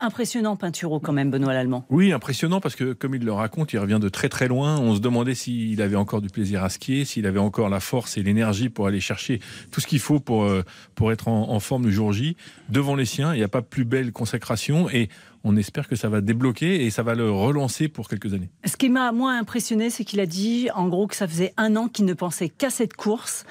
Impressionnant 0.00 0.54
Pinturo 0.54 1.00
quand 1.00 1.12
même, 1.12 1.32
Benoît 1.32 1.52
Lallemand. 1.52 1.86
Oui, 1.90 2.12
impressionnant 2.12 2.60
parce 2.60 2.76
que 2.76 2.92
comme 2.92 3.16
il 3.16 3.24
le 3.24 3.32
raconte, 3.32 3.72
il 3.72 3.80
revient 3.80 3.98
de 4.00 4.08
très 4.08 4.28
très 4.28 4.46
loin. 4.46 4.78
On 4.78 4.94
se 4.94 5.00
demandait 5.00 5.34
s'il 5.34 5.82
avait 5.82 5.96
encore 5.96 6.20
du 6.20 6.28
plaisir 6.28 6.62
à 6.62 6.68
skier, 6.68 7.04
s'il 7.04 7.26
avait 7.26 7.40
encore 7.40 7.68
la 7.68 7.80
force 7.80 8.16
et 8.16 8.22
l'énergie 8.22 8.68
pour 8.68 8.86
aller 8.86 9.00
chercher 9.00 9.40
tout 9.72 9.80
ce 9.80 9.88
qu'il 9.88 9.98
faut 9.98 10.20
pour, 10.20 10.44
euh, 10.44 10.62
pour 10.94 11.10
être 11.10 11.26
en, 11.26 11.58
forme 11.58 11.86
le 11.86 11.90
jour 11.90 12.12
J. 12.12 12.36
Devant 12.68 12.94
les 12.94 13.06
siens, 13.06 13.34
il 13.34 13.38
n'y 13.38 13.44
a 13.44 13.48
pas 13.48 13.62
plus 13.62 13.84
belle 13.84 14.12
consécration 14.12 14.88
et 14.88 15.08
on 15.46 15.56
espère 15.56 15.86
que 15.86 15.94
ça 15.94 16.08
va 16.08 16.20
débloquer 16.20 16.84
et 16.84 16.90
ça 16.90 17.04
va 17.04 17.14
le 17.14 17.30
relancer 17.30 17.86
pour 17.86 18.08
quelques 18.08 18.34
années. 18.34 18.50
Ce 18.64 18.76
qui 18.76 18.88
m'a 18.88 19.12
moins 19.12 19.38
impressionné, 19.38 19.90
c'est 19.90 20.04
qu'il 20.04 20.18
a 20.18 20.26
dit 20.26 20.68
en 20.74 20.88
gros 20.88 21.06
que 21.06 21.14
ça 21.14 21.28
faisait 21.28 21.54
un 21.56 21.76
an 21.76 21.86
qu'il 21.86 22.04
ne 22.04 22.14
pensait 22.14 22.48
qu'à 22.48 22.68
cette 22.68 22.94
course 22.94 23.46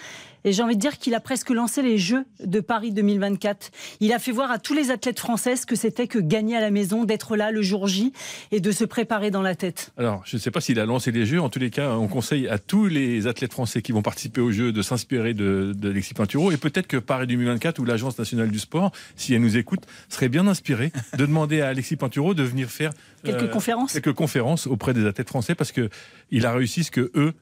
et 0.46 0.54
j'ai 0.54 0.64
envie 0.64 0.76
de 0.76 0.82
dire 0.82 0.98
qu'il 0.98 1.14
a 1.16 1.20
presque 1.20 1.50
lancé 1.50 1.82
les 1.82 1.98
Jeux 1.98 2.24
de 2.44 2.60
Paris 2.60 2.92
2024. 2.92 3.72
Il 4.00 4.14
a 4.14 4.20
fait 4.20 4.32
voir 4.32 4.52
à 4.52 4.60
tous 4.60 4.76
les 4.76 4.92
athlètes 4.92 5.20
français 5.20 5.56
ce 5.56 5.66
que 5.66 5.76
c'était 5.76 6.08
que 6.08 6.20
gagner 6.20 6.56
à 6.56 6.62
la 6.62 6.72
maison, 6.72 7.04
d'être 7.04 7.36
là 7.36 7.52
le 7.52 7.64
jour 7.64 7.88
J 7.88 8.14
et 8.52 8.60
de 8.60 8.72
se 8.72 8.86
préparer 8.86 9.32
dans 9.32 9.42
la 9.42 9.56
tête. 9.56 9.92
Alors, 9.98 10.22
je 10.26 10.38
ne 10.38 10.42
sais 10.42 10.52
pas 10.52 10.62
s'il 10.62 10.80
a 10.80 10.86
lancé 10.86 11.12
les 11.12 11.26
Jeux. 11.26 11.42
En 11.42 11.50
tous 11.50 11.60
les 11.60 11.72
cas, 11.72 11.96
on 11.96 12.08
conseille 12.08 12.48
à 12.48 12.60
tous 12.60 12.86
les 12.86 13.26
athlètes 13.26 13.54
français 13.54 13.82
qui 13.82 13.92
vont 13.92 14.04
participer 14.04 14.40
aux 14.40 14.52
Jeux 14.52 14.72
de 14.72 14.82
s'inspirer 14.84 15.34
de, 15.34 15.74
de 15.76 15.90
Alexis 15.90 16.14
Pinturo. 16.14 16.52
Et 16.52 16.58
peut-être 16.58 16.88
que 16.88 16.98
Paris 16.98 17.26
2024 17.26 17.80
ou 17.80 17.86
l'Agence 17.86 18.20
nationale 18.20 18.52
du 18.52 18.60
sport, 18.60 18.92
si 19.16 19.34
elle 19.34 19.42
nous 19.42 19.58
écoute, 19.58 19.82
serait 20.10 20.30
bien 20.30 20.46
inspirée 20.46 20.92
de 21.18 21.26
demander 21.26 21.62
à 21.62 21.70
Alexis 21.70 21.96
Pinturo 21.96 22.36
de 22.36 22.44
venir 22.44 22.70
faire 22.70 22.92
quelques 23.24 23.50
conférences, 23.50 23.94
quelques 23.94 24.14
conférences 24.14 24.68
auprès 24.68 24.94
des 24.94 25.06
athlètes 25.06 25.30
français 25.30 25.56
parce 25.56 25.72
que 25.72 25.90
il 26.30 26.46
a 26.46 26.54
réussi 26.54 26.84
ce 26.84 26.92
que 26.92 27.12
eux 27.16 27.34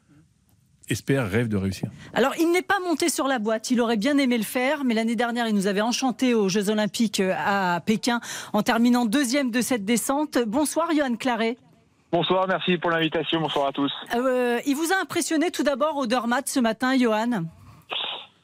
espère, 0.90 1.30
rêve 1.30 1.48
de 1.48 1.58
réussir. 1.58 1.90
Alors, 2.14 2.34
il 2.40 2.52
n'est 2.52 2.62
pas 2.62 2.80
monté 2.80 3.10
sur 3.10 3.28
la 3.28 3.40
boîte. 3.40 3.72
Il 3.72 3.82
aurait 3.82 3.98
bien 3.98 4.18
aimé 4.18 4.38
le 4.38 4.44
faire, 4.44 4.84
mais 4.84 4.94
l'année 4.94 5.16
dernière, 5.16 5.48
il 5.48 5.56
nous 5.56 5.68
avait 5.68 5.82
enchanté 5.82 6.34
aux 6.34 6.50
Jeux 6.50 6.70
Olympiques 6.70 7.20
euh, 7.20 7.34
à 7.38 7.80
Pékin 7.82 8.20
en 8.54 8.64
terminant 8.64 9.06
deuxième 9.06 9.52
de 9.52 9.62
cette 9.62 9.86
descente. 9.86 10.38
Bonsoir, 10.46 10.90
Johan 10.96 11.16
Claret. 11.16 11.58
Bonsoir, 12.12 12.48
merci 12.48 12.78
pour 12.78 12.92
l'invitation. 12.92 13.42
Bonsoir 13.42 13.68
à 13.68 13.72
tous. 13.72 13.92
Euh, 14.16 14.60
il 14.66 14.76
vous 14.76 14.92
a 14.94 15.02
impressionné 15.02 15.50
tout 15.50 15.64
d'abord 15.64 15.98
au 15.98 16.06
Dormat 16.06 16.42
ce 16.46 16.60
matin, 16.60 16.98
Johan? 16.98 17.46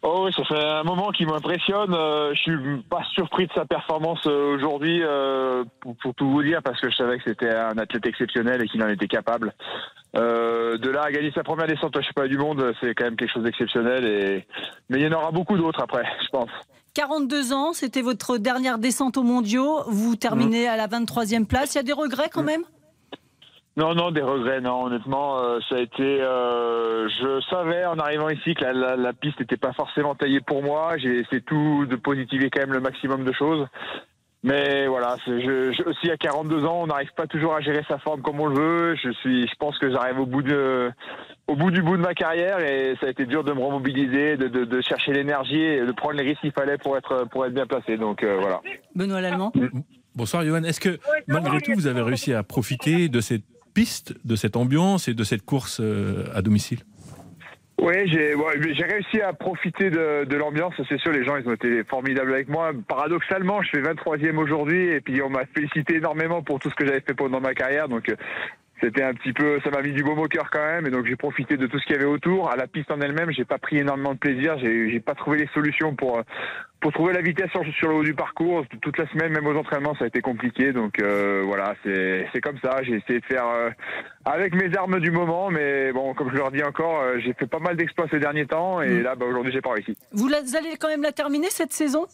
Oh 0.02 0.22
oui, 0.24 0.32
ça 0.34 0.44
fait 0.46 0.64
un 0.64 0.84
moment 0.84 1.12
qu'il 1.12 1.28
m'impressionne. 1.28 1.94
Euh, 1.94 2.34
je 2.34 2.40
suis 2.40 2.84
pas 2.90 3.04
surpris 3.14 3.48
de 3.48 3.54
sa 3.54 3.66
performance 3.66 4.26
aujourd'hui, 4.26 5.04
pour, 5.82 6.16
tout 6.16 6.30
vous 6.30 6.42
dire, 6.42 6.62
parce 6.64 6.80
que 6.80 6.90
je 6.90 6.96
savais 6.96 7.18
que 7.18 7.24
c'était 7.28 7.54
un 7.54 7.78
athlète 7.78 8.06
exceptionnel 8.08 8.64
et 8.64 8.68
qu'il 8.68 8.82
en 8.82 8.88
était 8.88 9.08
capable. 9.08 9.54
Euh, 10.16 10.78
de 10.78 10.90
là 10.90 11.04
à 11.04 11.12
gagner 11.12 11.32
sa 11.34 11.44
première 11.44 11.68
descente 11.68 11.96
au 11.96 12.02
pas 12.16 12.28
du 12.28 12.38
monde, 12.38 12.74
c'est 12.82 12.96
quand 12.96 13.06
même 13.06 13.16
quelque 13.16 13.32
chose 13.32 13.44
d'exceptionnel. 13.44 14.06
Et... 14.06 14.48
Mais 14.90 15.00
il 15.00 15.06
y 15.06 15.08
en 15.08 15.18
aura 15.18 15.32
beaucoup 15.32 15.58
d'autres 15.58 15.82
après, 15.82 16.04
je 16.24 16.30
pense. 16.30 16.50
42 16.96 17.54
ans, 17.54 17.74
c'était 17.74 18.02
votre 18.02 18.38
dernière 18.38 18.80
descente 18.80 19.18
aux 19.18 19.24
mondiaux. 19.24 19.84
Vous 19.88 20.16
terminez 20.16 20.66
mmh. 20.66 20.72
à 20.72 20.78
la 20.78 20.88
23e 20.88 21.46
place. 21.46 21.76
Il 21.76 21.78
y 21.78 21.80
a 21.80 21.84
des 21.84 21.94
regrets 21.94 22.30
quand 22.30 22.44
même? 22.44 22.64
Non, 23.78 23.94
non, 23.94 24.12
des 24.12 24.22
regrets, 24.22 24.60
non. 24.60 24.86
Honnêtement, 24.86 25.40
euh, 25.40 25.60
ça 25.70 25.76
a 25.76 25.80
été. 25.80 26.04
Euh, 26.04 27.08
je 27.08 27.40
savais 27.50 27.86
en 27.86 27.98
arrivant 28.00 28.28
ici 28.30 28.54
que 28.54 28.66
la, 28.66 28.98
la 28.98 29.14
piste 29.14 29.40
n'était 29.40 29.58
pas 29.58 29.72
forcément 29.74 30.16
taillée 30.16 30.42
pour 30.42 30.64
moi. 30.64 30.98
J'ai 30.98 31.20
essayé 31.20 31.42
tout 31.42 31.86
de 31.86 31.96
positiver 31.96 32.50
quand 32.50 32.60
même 32.60 32.74
le 32.74 32.82
maximum 32.82 33.24
de 33.24 33.32
choses. 33.32 33.66
Mais 34.42 34.88
voilà, 34.88 35.18
je, 35.28 35.74
je, 35.74 35.84
aussi 35.90 36.10
à 36.10 36.16
42 36.16 36.64
ans, 36.64 36.84
on 36.84 36.88
n'arrive 36.88 37.12
pas 37.14 37.28
toujours 37.28 37.56
à 37.56 37.60
gérer 37.60 37.84
sa 37.90 37.98
forme 37.98 38.22
comme 38.22 38.40
on 38.40 38.48
le 38.48 38.56
veut. 38.58 38.96
Je 38.96 39.12
suis, 39.12 39.46
je 39.48 39.56
pense 39.60 39.78
que 39.80 39.92
j'arrive 39.92 40.20
au 40.20 40.26
bout 40.26 40.42
de, 40.42 40.92
au 41.48 41.58
bout 41.58 41.72
du 41.72 41.82
bout 41.82 41.98
de 41.98 42.02
ma 42.02 42.14
carrière 42.14 42.60
et 42.60 42.96
ça 43.02 43.08
a 43.08 43.10
été 43.10 43.26
dur 43.26 43.44
de 43.44 43.52
me 43.52 43.60
remobiliser, 43.60 44.38
de, 44.38 44.48
de, 44.48 44.64
de 44.64 44.82
chercher 44.82 45.12
l'énergie 45.12 45.62
et 45.62 45.86
de 45.86 45.92
prendre 45.92 46.14
les 46.14 46.24
risques 46.24 46.40
qu'il 46.40 46.54
fallait 46.54 46.78
pour 46.78 46.96
être, 46.96 47.28
pour 47.32 47.46
être 47.46 47.54
bien 47.54 47.66
placé. 47.68 47.98
Donc 47.98 48.24
euh, 48.24 48.38
voilà. 48.40 48.62
Benoît 48.96 49.20
Lallemand. 49.20 49.52
Bonsoir 50.16 50.46
Johan. 50.46 50.64
Est-ce 50.64 50.80
que 50.80 51.00
malgré 51.28 51.60
tout, 51.60 51.74
vous 51.74 51.88
avez 51.88 52.02
réussi 52.02 52.34
à 52.34 52.42
profiter 52.44 53.10
de 53.10 53.20
cette 53.20 53.44
piste, 53.74 54.16
de 54.26 54.38
cette 54.38 54.56
ambiance 54.56 55.10
et 55.10 55.14
de 55.14 55.24
cette 55.26 55.44
course 55.44 55.82
euh, 55.82 56.26
à 56.34 56.42
domicile? 56.42 56.80
Oui, 57.82 58.08
j'ai 58.08 58.84
réussi 58.84 59.22
à 59.22 59.34
profiter 59.34 59.90
de, 59.90 60.26
de 60.26 60.36
l'ambiance, 60.36 60.74
c'est 60.88 61.00
sûr, 61.00 61.12
les 61.12 61.24
gens 61.24 61.38
ils 61.38 61.48
ont 61.48 61.54
été 61.54 61.84
formidables 61.84 62.34
avec 62.34 62.50
moi. 62.50 62.72
Paradoxalement, 62.88 63.62
je 63.62 63.72
fais 63.72 63.82
23e 63.82 64.38
aujourd'hui 64.38 64.90
et 64.90 65.02
puis 65.02 65.22
on 65.22 65.30
m'a 65.30 65.46
félicité 65.46 65.96
énormément 65.96 66.42
pour 66.42 66.60
tout 66.60 66.70
ce 66.70 66.76
que 66.76 66.86
j'avais 66.86 67.02
fait 67.02 67.14
pendant 67.14 67.40
ma 67.40 67.54
carrière. 67.54 67.88
Donc 67.88 68.14
c'était 68.82 69.04
un 69.04 69.14
petit 69.14 69.34
peu, 69.34 69.60
ça 69.64 69.70
m'a 69.70 69.82
mis 69.82 69.92
du 69.92 70.04
baume 70.04 70.20
au 70.20 70.28
cœur 70.28 70.50
quand 70.52 70.66
même, 70.66 70.88
et 70.88 70.92
donc 70.92 71.06
j'ai 71.06 71.16
profité 71.16 71.58
de 71.58 71.68
tout 71.68 71.80
ce 71.80 71.86
qu'il 71.86 71.96
y 71.96 72.00
avait 72.00 72.08
autour. 72.08 72.52
À 72.52 72.56
la 72.56 72.68
piste 72.68 72.92
en 72.92 73.00
elle-même, 73.02 73.32
j'ai 73.32 73.46
pas 73.46 73.58
pris 73.58 73.78
énormément 73.78 74.14
de 74.14 74.20
plaisir, 74.20 74.58
j'ai 74.60 75.00
pas 75.00 75.16
trouvé 75.16 75.38
les 75.38 75.48
solutions 75.54 75.96
pour 75.96 76.24
pour 76.80 76.94
trouver 76.94 77.14
la 77.14 77.22
vitesse 77.22 77.50
sur, 77.52 77.90
le 77.90 77.96
haut 77.96 78.04
du 78.04 78.14
parcours. 78.14 78.66
Toute 78.82 78.98
la 78.98 79.08
semaine, 79.10 79.34
même 79.34 79.46
aux 79.46 79.58
entraînements, 79.58 79.96
ça 79.96 80.06
a 80.06 80.08
été 80.08 80.22
compliqué. 80.22 80.72
Donc 80.72 81.02
euh, 81.02 81.44
voilà, 81.46 81.76
c'est 81.84 82.42
comme 82.42 82.58
ça. 82.64 82.82
J'ai 82.84 82.96
essayé 82.96 83.20
de 83.20 83.26
faire 83.26 83.48
euh, 83.48 83.70
avec 84.26 84.54
mes 84.56 84.76
armes 84.78 85.00
du 85.00 85.12
moment, 85.12 85.50
mais 85.50 85.92
bon, 85.92 86.14
comme 86.14 86.32
je 86.32 86.38
leur 86.38 86.52
dis 86.52 86.64
encore, 86.64 87.02
euh, 87.02 87.20
j'ai 87.20 87.34
fait 87.34 87.48
pas 87.48 87.60
mal 87.60 87.76
d'exploits 87.76 88.08
ces 88.10 88.20
derniers 88.20 88.46
temps, 88.46 88.82
et 88.82 88.90
mm. 88.90 89.02
là, 89.02 89.16
bah, 89.16 89.26
aujourd'hui, 89.26 89.52
j'ai 89.52 89.62
pas 89.62 89.74
réussi. 89.74 89.98
Vous 90.14 90.30
allez 90.30 90.78
quand 90.80 90.88
même 90.88 91.04
la 91.04 91.12
terminer 91.12 91.50
cette 91.50 91.74
saison? 91.74 92.06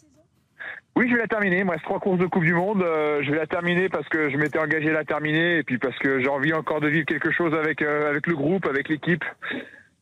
Oui, 0.96 1.10
je 1.10 1.14
vais 1.14 1.20
la 1.20 1.28
terminer. 1.28 1.58
Il 1.58 1.66
me 1.66 1.72
reste 1.72 1.84
trois 1.84 2.00
courses 2.00 2.18
de 2.18 2.24
Coupe 2.24 2.44
du 2.44 2.54
Monde. 2.54 2.82
Euh, 2.82 3.22
je 3.22 3.30
vais 3.30 3.36
la 3.36 3.46
terminer 3.46 3.90
parce 3.90 4.08
que 4.08 4.30
je 4.30 4.36
m'étais 4.38 4.58
engagé 4.58 4.88
à 4.88 4.94
la 4.94 5.04
terminer 5.04 5.58
et 5.58 5.62
puis 5.62 5.76
parce 5.76 5.96
que 5.98 6.20
j'ai 6.20 6.28
envie 6.28 6.54
encore 6.54 6.80
de 6.80 6.88
vivre 6.88 7.04
quelque 7.04 7.30
chose 7.30 7.52
avec 7.54 7.82
euh, 7.82 8.08
avec 8.08 8.26
le 8.26 8.34
groupe, 8.34 8.66
avec 8.66 8.88
l'équipe. 8.88 9.22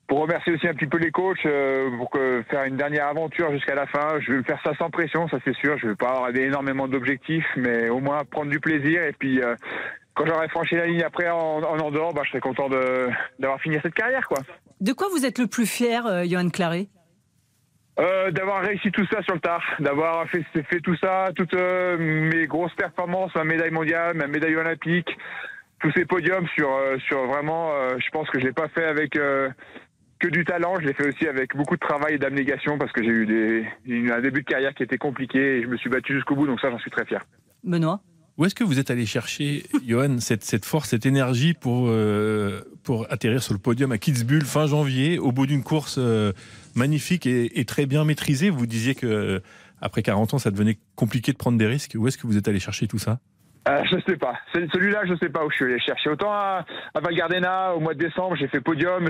Pour 0.06 0.20
remercier 0.20 0.52
aussi 0.52 0.68
un 0.68 0.74
petit 0.74 0.86
peu 0.86 0.98
les 0.98 1.10
coachs 1.10 1.44
euh, 1.46 1.90
pour 1.96 2.10
que, 2.10 2.44
faire 2.48 2.64
une 2.64 2.76
dernière 2.76 3.08
aventure 3.08 3.50
jusqu'à 3.50 3.74
la 3.74 3.86
fin. 3.86 4.20
Je 4.20 4.34
vais 4.34 4.42
faire 4.44 4.60
ça 4.64 4.72
sans 4.78 4.88
pression, 4.88 5.26
ça 5.28 5.38
c'est 5.44 5.56
sûr. 5.56 5.76
Je 5.78 5.88
vais 5.88 5.96
pas 5.96 6.10
avoir 6.10 6.36
énormément 6.36 6.86
d'objectifs, 6.86 7.48
mais 7.56 7.88
au 7.88 7.98
moins 7.98 8.22
prendre 8.24 8.50
du 8.50 8.60
plaisir 8.60 9.02
et 9.02 9.12
puis 9.18 9.40
quand 10.14 10.26
j'aurai 10.26 10.48
franchi 10.48 10.76
la 10.76 10.86
ligne 10.86 11.02
après 11.02 11.28
en, 11.28 11.60
en 11.60 11.78
Andorre, 11.80 12.14
bah, 12.14 12.22
je 12.22 12.30
serai 12.30 12.40
content 12.40 12.68
d'avoir 13.40 13.60
fini 13.60 13.78
cette 13.82 13.94
carrière, 13.94 14.28
quoi. 14.28 14.38
De 14.80 14.92
quoi 14.92 15.08
vous 15.10 15.26
êtes 15.26 15.38
le 15.40 15.48
plus 15.48 15.66
fier, 15.66 16.24
Johan 16.26 16.50
Claret? 16.50 16.86
Euh, 17.98 18.30
d'avoir 18.30 18.62
réussi 18.62 18.90
tout 18.90 19.06
ça 19.06 19.22
sur 19.22 19.34
le 19.34 19.40
tard, 19.40 19.62
d'avoir 19.78 20.28
fait, 20.28 20.44
fait 20.52 20.80
tout 20.80 20.96
ça, 20.96 21.28
toutes 21.36 21.54
euh, 21.54 21.96
mes 21.98 22.46
grosses 22.46 22.74
performances, 22.74 23.34
ma 23.34 23.44
médaille 23.44 23.70
mondiale, 23.70 24.16
ma 24.16 24.26
médaille 24.26 24.56
olympique, 24.56 25.16
tous 25.78 25.92
ces 25.92 26.04
podiums 26.04 26.48
sur, 26.48 26.70
euh, 26.70 26.98
sur 27.06 27.26
vraiment, 27.26 27.70
je 27.98 28.10
pense 28.10 28.28
que 28.30 28.40
je 28.40 28.46
l'ai 28.46 28.52
pas 28.52 28.68
fait 28.68 28.84
avec 28.84 29.12
que 29.12 30.28
du 30.28 30.44
talent, 30.44 30.74
je 30.80 30.86
l'ai 30.86 30.94
fait 30.94 31.06
aussi 31.06 31.28
avec 31.28 31.54
beaucoup 31.54 31.76
de 31.76 31.80
travail 31.80 32.14
et 32.14 32.18
d'abnégation 32.18 32.78
parce 32.78 32.92
que 32.92 33.02
j'ai 33.02 33.10
eu 33.10 33.26
des, 33.26 34.10
un 34.10 34.20
début 34.20 34.42
de 34.42 34.48
carrière 34.48 34.74
qui 34.74 34.82
était 34.82 34.98
compliqué 34.98 35.58
et 35.58 35.62
je 35.62 35.68
me 35.68 35.76
suis 35.76 35.90
battu 35.90 36.14
jusqu'au 36.14 36.34
bout, 36.34 36.46
donc 36.46 36.60
ça 36.60 36.70
j'en 36.70 36.78
suis 36.78 36.90
très 36.90 37.04
fier. 37.04 37.22
Benoît? 37.62 38.00
Où 38.36 38.44
est-ce 38.44 38.54
que 38.54 38.64
vous 38.64 38.78
êtes 38.78 38.90
allé 38.90 39.06
chercher, 39.06 39.64
Johan, 39.86 40.16
cette, 40.20 40.64
force, 40.64 40.90
cette 40.90 41.06
énergie 41.06 41.54
pour, 41.54 41.90
pour 42.82 43.06
atterrir 43.10 43.42
sur 43.42 43.54
le 43.54 43.60
podium 43.60 43.92
à 43.92 43.98
Kitzbühel 43.98 44.44
fin 44.44 44.66
janvier, 44.66 45.18
au 45.18 45.32
bout 45.32 45.46
d'une 45.46 45.62
course 45.62 45.98
magnifique 46.74 47.26
et, 47.26 47.64
très 47.64 47.86
bien 47.86 48.04
maîtrisé. 48.04 48.50
Vous 48.50 48.66
disiez 48.66 48.94
que 48.94 49.06
euh, 49.06 49.40
après 49.80 50.02
40 50.02 50.34
ans, 50.34 50.38
ça 50.38 50.50
devenait 50.50 50.78
compliqué 50.96 51.32
de 51.32 51.36
prendre 51.36 51.58
des 51.58 51.66
risques. 51.66 51.96
Où 51.96 52.06
est-ce 52.08 52.18
que 52.18 52.26
vous 52.26 52.36
êtes 52.36 52.48
allé 52.48 52.60
chercher 52.60 52.86
tout 52.86 52.98
ça? 52.98 53.20
Euh, 53.66 53.83
je 53.85 53.97
sais 54.06 54.16
pas. 54.18 54.35
Celui-là, 54.52 55.02
je 55.06 55.14
sais 55.16 55.30
pas 55.30 55.44
où 55.44 55.50
je 55.50 55.56
suis 55.56 55.64
allé 55.64 55.80
chercher. 55.80 56.11
Autant 56.11 56.33
à, 56.33 56.64
à 56.94 57.00
Val 57.00 57.14
au 57.75 57.80
mois 57.80 57.94
de 57.94 57.99
décembre, 57.99 58.37
j'ai 58.37 58.49
fait 58.49 58.61
podium. 58.61 59.09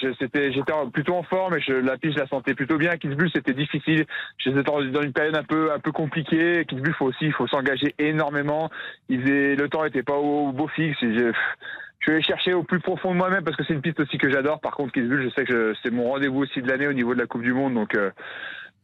J'étais 0.00 0.50
plutôt 0.92 1.16
en 1.16 1.22
forme 1.22 1.56
et 1.56 1.60
je, 1.60 1.74
la 1.74 1.98
piste, 1.98 2.14
je 2.14 2.20
la 2.20 2.26
sentais 2.26 2.54
plutôt 2.54 2.78
bien. 2.78 2.96
Kitzbühel, 2.96 3.30
c'était 3.34 3.52
difficile. 3.52 4.06
J'étais 4.38 4.62
dans 4.62 4.80
une 4.80 5.12
période 5.12 5.36
un 5.36 5.44
peu, 5.44 5.72
un 5.72 5.78
peu 5.78 5.92
compliquée. 5.92 6.64
Kitzbühel, 6.66 6.94
faut 6.94 7.06
aussi, 7.06 7.26
il 7.26 7.32
faut 7.32 7.46
s'engager 7.46 7.94
énormément. 7.98 8.70
Le 9.10 9.66
temps 9.66 9.84
était 9.84 10.02
pas 10.02 10.16
au, 10.16 10.52
beau 10.52 10.68
fixe. 10.68 10.98
je, 11.02 11.32
je 12.00 12.10
vais 12.10 12.22
chercher 12.22 12.54
au 12.54 12.62
plus 12.62 12.80
profond 12.80 13.12
de 13.12 13.18
moi-même 13.18 13.44
parce 13.44 13.56
que 13.56 13.64
c'est 13.64 13.74
une 13.74 13.82
piste 13.82 14.00
aussi 14.00 14.16
que 14.16 14.30
j'adore. 14.30 14.60
Par 14.60 14.74
contre, 14.74 14.92
Kitzbühel, 14.92 15.24
je 15.24 15.34
sais 15.34 15.44
que 15.44 15.74
c'est 15.82 15.90
mon 15.90 16.10
rendez-vous 16.12 16.40
aussi 16.40 16.62
de 16.62 16.68
l'année 16.68 16.88
au 16.88 16.94
niveau 16.94 17.14
de 17.14 17.20
la 17.20 17.26
Coupe 17.26 17.42
du 17.42 17.52
Monde. 17.52 17.74
Donc, 17.74 17.94
euh, 17.94 18.10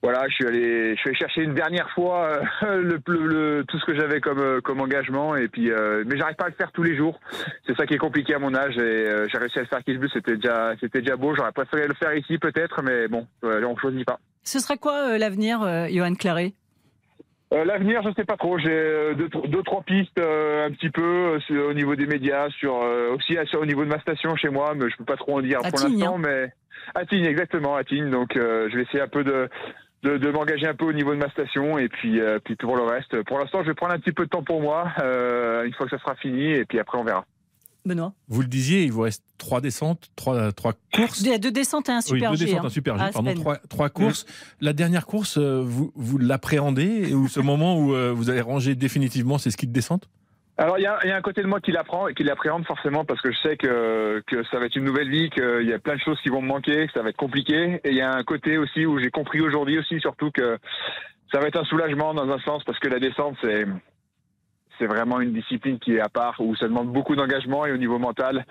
voilà, 0.03 0.29
je 0.29 0.35
suis 0.35 0.47
allé, 0.47 0.95
je 0.95 1.01
suis 1.01 1.09
allé 1.09 1.19
chercher 1.19 1.43
une 1.43 1.55
dernière 1.55 1.91
fois 1.91 2.41
euh, 2.63 2.83
le, 2.83 3.01
le, 3.07 3.65
tout 3.67 3.79
ce 3.79 3.85
que 3.85 3.99
j'avais 3.99 4.21
comme 4.21 4.39
euh, 4.39 4.61
comme 4.61 4.81
engagement 4.81 5.35
et 5.35 5.49
puis 5.49 5.73
euh, 5.73 6.05
mais 6.07 6.17
j'arrive 6.17 6.37
pas 6.37 6.45
à 6.45 6.49
le 6.49 6.55
faire 6.55 6.71
tous 6.71 6.85
les 6.85 6.97
jours. 6.97 7.19
C'est 7.67 7.77
ça 7.77 7.85
qui 7.85 7.95
est 7.95 7.99
compliqué 7.99 8.35
à 8.35 8.39
mon 8.39 8.55
âge 8.55 8.79
et 8.79 9.09
j'ai 9.31 9.39
réussi 9.39 9.59
à 9.59 9.63
le 9.63 9.67
faire 9.67 9.83
Kitzbühel, 9.83 10.11
c'était 10.13 10.37
déjà 10.37 10.73
c'était 10.81 11.01
déjà 11.01 11.17
beau. 11.17 11.35
J'aurais 11.35 11.53
préféré 11.53 11.89
le 11.89 11.95
faire 11.95 12.15
ici 12.15 12.39
peut-être, 12.39 12.83
mais 12.83 13.09
bon, 13.09 13.27
on 13.43 13.77
choisit 13.77 14.07
pas. 14.07 14.21
Ce 14.45 14.61
sera 14.61 14.77
quoi 14.77 15.19
l'avenir, 15.19 15.61
Johan 15.91 16.15
Claret? 16.15 16.53
L'avenir, 17.51 18.03
je 18.03 18.13
sais 18.15 18.25
pas 18.25 18.37
trop. 18.37 18.59
J'ai 18.59 19.15
deux, 19.15 19.29
deux, 19.49 19.63
trois 19.63 19.83
pistes 19.83 20.19
un 20.19 20.71
petit 20.71 20.91
peu 20.91 21.39
au 21.51 21.73
niveau 21.73 21.97
des 21.97 22.07
médias, 22.07 22.49
sur 22.51 22.75
aussi 23.15 23.37
au 23.57 23.67
niveau 23.67 23.85
de 23.85 23.91
ma 23.91 24.01
station 24.01 24.37
chez 24.37 24.49
moi, 24.49 24.75
mais 24.77 24.89
je 24.91 24.97
peux 24.97 25.05
pas 25.05 25.17
trop 25.17 25.39
en 25.39 25.43
dire 25.43 25.59
pour 25.59 25.89
l'instant. 25.89 26.17
Hein. 26.17 26.23
Mais 26.25 26.53
à 26.95 27.05
Tignes, 27.05 27.27
exactement, 27.27 27.75
à 27.77 27.85
Tignes. 27.85 28.11
Donc, 28.11 28.33
je 28.35 28.75
vais 28.75 28.83
essayer 28.83 29.01
un 29.01 29.09
peu 29.09 29.25
de 29.25 29.49
de, 30.03 30.31
m'engager 30.31 30.67
un 30.67 30.75
peu 30.75 30.85
au 30.85 30.93
niveau 30.93 31.13
de 31.13 31.19
ma 31.19 31.31
station 31.31 31.79
et 31.79 31.89
puis, 31.89 32.21
euh, 32.21 32.39
puis 32.43 32.57
pour 32.57 32.77
le 32.77 32.83
reste. 32.83 33.23
Pour 33.25 33.39
l'instant, 33.39 33.63
je 33.63 33.69
vais 33.69 33.75
prendre 33.75 33.95
un 33.95 33.99
petit 33.99 34.13
peu 34.13 34.25
de 34.25 34.31
temps 34.31 34.43
pour 34.43 34.61
moi, 34.61 34.93
euh, 35.01 35.65
une 35.65 35.73
fois 35.75 35.87
que 35.87 35.97
ça 35.97 36.03
sera 36.03 36.15
fini, 36.17 36.53
et 36.53 36.65
puis 36.65 36.79
après 36.79 36.99
on 36.99 37.05
verra. 37.05 37.25
Benoît? 37.85 38.13
Vous 38.29 38.43
le 38.43 38.49
disiez, 38.49 38.85
il 38.85 38.93
vous 38.93 39.03
reste 39.03 39.25
trois 39.39 39.61
descentes, 39.61 40.11
trois, 40.15 40.53
trois 40.53 40.75
courses. 40.95 41.21
Il 41.21 41.29
y 41.29 41.33
a 41.33 41.39
deux 41.39 41.53
descentes 41.53 41.89
et 41.89 41.93
un 41.93 42.01
super 42.01 42.33
oui, 42.33 42.39
deux 42.39 42.45
descentes, 42.45 42.65
un 42.65 42.71
super 42.71 42.99
G, 42.99 43.13
pardon, 43.13 43.35
trois, 43.35 43.57
trois 43.57 43.89
courses. 43.89 44.27
La 44.61 44.73
dernière 44.73 45.07
course, 45.07 45.39
euh, 45.39 45.63
vous, 45.65 45.93
vous 45.95 46.19
l'appréhendez 46.19 47.15
ou 47.15 47.29
ce 47.29 47.41
moment 47.41 47.79
où 47.79 47.95
vous 48.15 48.31
allez 48.31 48.41
ranger 48.41 48.75
définitivement 48.75 49.39
ces 49.39 49.51
skis 49.51 49.67
de 49.67 49.73
descente? 49.73 50.09
Alors 50.59 50.77
il 50.77 50.83
y 50.83 50.87
a, 50.87 50.99
y 51.07 51.11
a, 51.13 51.17
un 51.17 51.23
côté 51.23 51.41
de 51.43 51.47
moi 51.47 51.61
qui 51.61 51.71
l'apprend 51.71 52.09
et 52.09 52.15
qui 52.15 52.25
l'appréhende 52.25 52.67
forcément 52.67 53.05
parce 53.05 53.21
que 53.21 53.31
je 53.31 53.39
sais 53.39 53.57
que, 53.57 54.21
que 54.27 54.43
ça 54.51 54.59
va 54.59 54.67
être 54.67 54.75
une 54.75 54.85
nouvelle 54.85 55.09
vie, 55.09 55.31
qu'il 55.31 55.69
y 55.69 55.73
a 55.73 55.79
plein 55.79 55.95
de 55.95 56.01
choses 56.01 56.21
qui 56.21 56.31
vont 56.31 56.43
me 56.43 56.49
manquer, 56.49 56.89
que 56.89 56.93
ça 56.93 57.03
va 57.03 57.11
être 57.11 57.17
compliqué. 57.17 57.81
Et 57.85 57.91
il 57.91 57.95
y 57.95 58.01
a 58.01 58.13
un 58.13 58.25
côté 58.25 58.59
aussi 58.59 58.85
où 58.85 58.99
j'ai 58.99 59.11
compris 59.11 59.41
aujourd'hui 59.41 59.79
aussi 59.79 60.01
surtout 60.01 60.33
que 60.33 60.59
ça 61.33 61.39
va 61.39 61.47
être 61.47 61.61
un 61.61 61.65
soulagement 61.65 62.13
dans 62.13 62.29
un 62.29 62.41
sens 62.41 62.65
parce 62.65 62.79
que 62.81 62.89
la 62.89 62.99
descente 62.99 63.37
c'est 63.41 63.67
c'est 64.81 64.87
vraiment 64.87 65.21
une 65.21 65.33
discipline 65.33 65.79
qui 65.79 65.95
est 65.95 66.01
à 66.01 66.09
part 66.09 66.35
où 66.41 66.57
ça 66.57 66.67
demande 66.67 66.93
beaucoup 66.93 67.15
d'engagement 67.15 67.65
et 67.65 67.73
au 67.73 67.77
niveau 67.77 67.99
mental. 67.99 68.45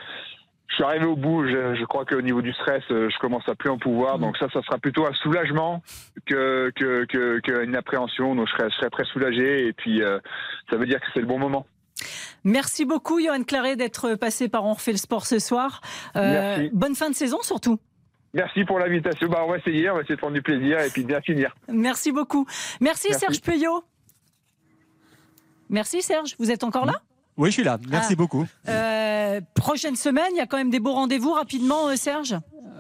Je 0.68 0.76
suis 0.76 0.84
arrivé 0.84 1.06
au 1.06 1.16
bout, 1.16 1.46
je, 1.46 1.76
je 1.76 1.86
crois 1.86 2.04
qu'au 2.06 2.22
niveau 2.22 2.42
du 2.42 2.52
stress, 2.52 2.84
je 2.90 3.18
commence 3.20 3.48
à 3.48 3.56
plus 3.56 3.70
en 3.70 3.78
pouvoir. 3.78 4.20
Donc 4.20 4.38
ça, 4.38 4.48
ça 4.52 4.62
sera 4.62 4.78
plutôt 4.78 5.08
un 5.08 5.14
soulagement 5.14 5.82
que 6.26 6.70
qu'une 6.76 7.06
que, 7.08 7.40
que 7.40 7.78
appréhension. 7.78 8.36
Donc 8.36 8.48
je 8.48 8.54
serai, 8.54 8.70
je 8.70 8.76
serai 8.76 8.90
très 8.90 9.06
soulagé 9.06 9.68
et 9.68 9.74
puis 9.74 10.04
euh, 10.04 10.20
ça 10.70 10.78
veut 10.78 10.86
dire 10.86 11.00
que 11.00 11.08
c'est 11.14 11.22
le 11.22 11.26
bon 11.26 11.40
moment. 11.40 11.66
Merci 12.44 12.86
beaucoup, 12.86 13.20
Johan 13.20 13.44
Claret, 13.44 13.76
d'être 13.76 14.16
passé 14.16 14.50
par 14.50 14.66
On 14.66 14.74
refait 14.74 14.92
le 14.92 14.98
sport 14.98 15.26
ce 15.26 15.40
soir. 15.40 15.82
Euh, 16.16 16.70
bonne 16.74 16.96
fin 16.96 17.10
de 17.10 17.16
saison 17.16 17.42
surtout. 17.42 17.80
Merci 18.34 18.66
pour 18.66 18.80
l'invitation. 18.80 19.28
Bah, 19.28 19.44
on 19.46 19.52
va 19.52 19.58
essayer, 19.58 19.90
on 19.90 19.96
va 19.96 20.02
essayer 20.02 20.16
de 20.16 20.20
prendre 20.20 20.36
du 20.36 20.42
plaisir 20.42 20.80
et 20.80 20.90
puis 20.90 21.04
bien 21.04 21.22
finir. 21.22 21.56
Merci 21.70 22.12
beaucoup. 22.12 22.46
Merci, 22.82 23.14
Serge 23.14 23.42
Peuillot. 23.42 23.84
Merci 25.70 26.02
Serge, 26.02 26.36
vous 26.40 26.52
êtes 26.52 26.64
encore 26.64 26.86
là? 26.86 27.02
Oui, 27.38 27.50
je 27.50 27.54
suis 27.54 27.64
là. 27.64 27.78
Merci 27.90 28.14
ah. 28.14 28.16
beaucoup. 28.16 28.46
Euh, 28.68 29.42
prochaine 29.54 29.96
semaine, 29.96 30.32
il 30.32 30.38
y 30.38 30.42
a 30.42 30.48
quand 30.48 30.58
même 30.58 30.72
des 30.72 30.80
beaux 30.80 30.94
rendez-vous 30.94 31.32
rapidement, 31.32 31.88
euh, 31.88 31.96
Serge? 31.96 32.36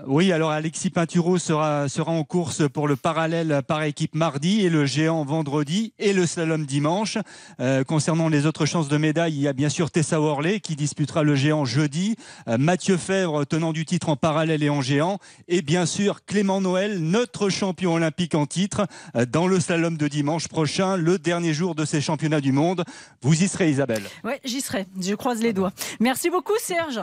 Oui, 0.09 0.31
alors 0.31 0.51
Alexis 0.51 0.89
Pinturo 0.89 1.37
sera, 1.37 1.89
sera 1.89 2.13
en 2.13 2.23
course 2.23 2.63
pour 2.69 2.87
le 2.87 2.95
parallèle 2.95 3.61
par 3.67 3.83
équipe 3.83 4.15
mardi 4.15 4.61
et 4.61 4.69
le 4.69 4.85
géant 4.85 5.25
vendredi 5.25 5.91
et 5.99 6.13
le 6.13 6.25
slalom 6.25 6.65
dimanche. 6.65 7.17
Euh, 7.59 7.83
concernant 7.83 8.29
les 8.29 8.45
autres 8.45 8.65
chances 8.65 8.87
de 8.87 8.95
médaille, 8.95 9.35
il 9.35 9.41
y 9.41 9.49
a 9.49 9.53
bien 9.53 9.67
sûr 9.67 9.91
Tessa 9.91 10.21
Worley 10.21 10.61
qui 10.61 10.77
disputera 10.77 11.23
le 11.23 11.35
géant 11.35 11.65
jeudi, 11.65 12.15
euh, 12.47 12.57
Mathieu 12.57 12.95
Fèvre 12.95 13.45
tenant 13.45 13.73
du 13.73 13.85
titre 13.85 14.07
en 14.07 14.15
parallèle 14.15 14.63
et 14.63 14.69
en 14.69 14.81
géant, 14.81 15.19
et 15.49 15.61
bien 15.61 15.85
sûr 15.85 16.23
Clément 16.25 16.61
Noël, 16.61 16.99
notre 16.99 17.49
champion 17.49 17.95
olympique 17.95 18.33
en 18.33 18.45
titre, 18.45 18.87
euh, 19.17 19.25
dans 19.25 19.47
le 19.47 19.59
slalom 19.59 19.97
de 19.97 20.07
dimanche 20.07 20.47
prochain, 20.47 20.95
le 20.95 21.19
dernier 21.19 21.53
jour 21.53 21.75
de 21.75 21.83
ces 21.83 21.99
championnats 21.99 22.39
du 22.39 22.53
monde. 22.53 22.85
Vous 23.21 23.43
y 23.43 23.49
serez 23.49 23.71
Isabelle 23.71 24.03
j'y 24.47 24.61
serai. 24.61 24.87
Je 24.99 25.15
croise 25.15 25.41
les 25.41 25.53
doigts. 25.53 25.71
Merci 25.99 26.29
beaucoup 26.29 26.57
Serge. 26.59 27.01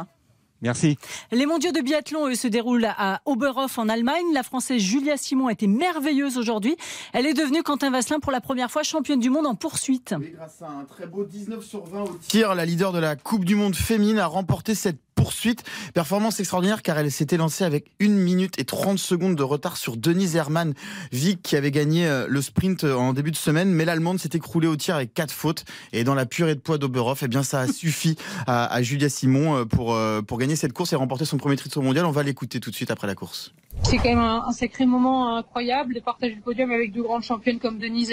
Merci. 0.65 0.97
Les 1.31 1.45
mondiaux 1.45 1.73
de 1.73 1.83
biathlon, 1.83 2.27
eux, 2.27 2.35
se 2.35 2.49
déroulent 2.49 2.89
à 2.97 3.21
Oberhof 3.27 3.77
en 3.77 3.91
Allemagne. 3.91 4.25
La 4.33 4.43
Française 4.43 4.81
Julia 4.81 5.19
Simon 5.19 5.49
a 5.49 5.53
été 5.53 5.67
merveilleuse 5.67 6.39
aujourd'hui. 6.39 6.75
Elle 7.13 7.27
est 7.27 7.35
devenue, 7.35 7.63
Quentin 7.63 7.91
Vasselin, 7.91 8.19
pour 8.19 8.33
la 8.33 8.41
première 8.41 8.71
fois 8.71 8.83
championne 8.83 9.21
du 9.21 9.29
monde 9.29 9.47
en 9.47 9.55
poursuite. 9.55 10.15
grâce 10.35 10.63
à 10.63 10.69
un 10.69 10.85
très 10.85 11.07
beau 11.07 11.25
19 11.25 11.63
sur 11.63 11.85
20 11.85 12.03
au 12.05 12.19
tir, 12.27 12.55
la 12.55 12.65
leader 12.65 12.93
de 12.93 12.99
la 12.99 13.15
Coupe 13.15 13.45
du 13.45 13.57
Monde 13.57 13.77
féminine 13.77 14.19
a 14.19 14.27
remporté 14.27 14.75
cette 14.75 15.04
poursuite. 15.25 15.65
Performance 15.95 16.39
extraordinaire 16.39 16.83
car 16.83 16.99
elle 16.99 17.11
s'était 17.11 17.39
lancée 17.39 17.65
avec 17.65 17.87
1 17.99 18.09
minute 18.09 18.59
et 18.59 18.67
30 18.67 18.99
secondes 18.99 19.37
de 19.37 19.43
retard 19.43 19.79
sur 19.79 19.97
Denise 19.97 20.37
Hermann 20.37 20.75
Vic 21.13 21.41
qui 21.41 21.57
avait 21.57 21.71
gagné 21.71 22.07
euh, 22.07 22.27
le 22.29 22.43
sprint 22.43 22.85
euh, 22.85 22.95
en 22.95 23.15
début 23.15 23.31
de 23.31 23.37
semaine. 23.37 23.73
Mais 23.73 23.87
l'Allemande 23.87 24.19
s'est 24.19 24.29
écroulée 24.35 24.69
au 24.69 24.77
tir 24.77 24.97
avec 24.97 25.15
4 25.15 25.33
fautes. 25.33 25.65
Et 25.95 26.05
dans 26.05 26.15
la 26.15 26.27
purée 26.27 26.55
de 26.55 26.61
poids 26.61 26.77
d'Oberhof, 26.77 27.23
eh 27.23 27.29
bien, 27.29 27.43
ça 27.43 27.61
a 27.61 27.67
suffi 27.73 28.17
à, 28.47 28.83
Julia 28.83 29.09
Simon 29.09 29.57
euh, 29.57 29.65
pour, 29.65 29.99
pour 30.27 30.39
gagner 30.39 30.57
cette 30.57 30.75
course 30.75 30.93
et 30.93 30.97
remporter 30.97 31.25
son 31.25 31.39
premier 31.39 31.57
titre 31.57 31.81
mondial. 31.81 32.05
On 32.05 32.11
va 32.11 32.23
l'écouter 32.23 32.61
tout 32.61 32.71
de 32.71 32.77
suite 32.77 32.91
après 32.91 33.07
la 33.07 33.15
course. 33.15 33.55
C'est 33.83 33.97
quand 33.97 34.11
même 34.11 34.19
un, 34.19 34.53
sacré 34.53 34.85
moment 34.85 35.37
incroyable 35.39 35.95
de 35.95 36.01
partager 36.01 36.35
le 36.35 36.43
podium 36.43 36.71
avec 36.71 36.93
deux 36.93 37.03
grandes 37.03 37.23
championnes 37.23 37.59
comme 37.59 37.79
Denise 37.79 38.13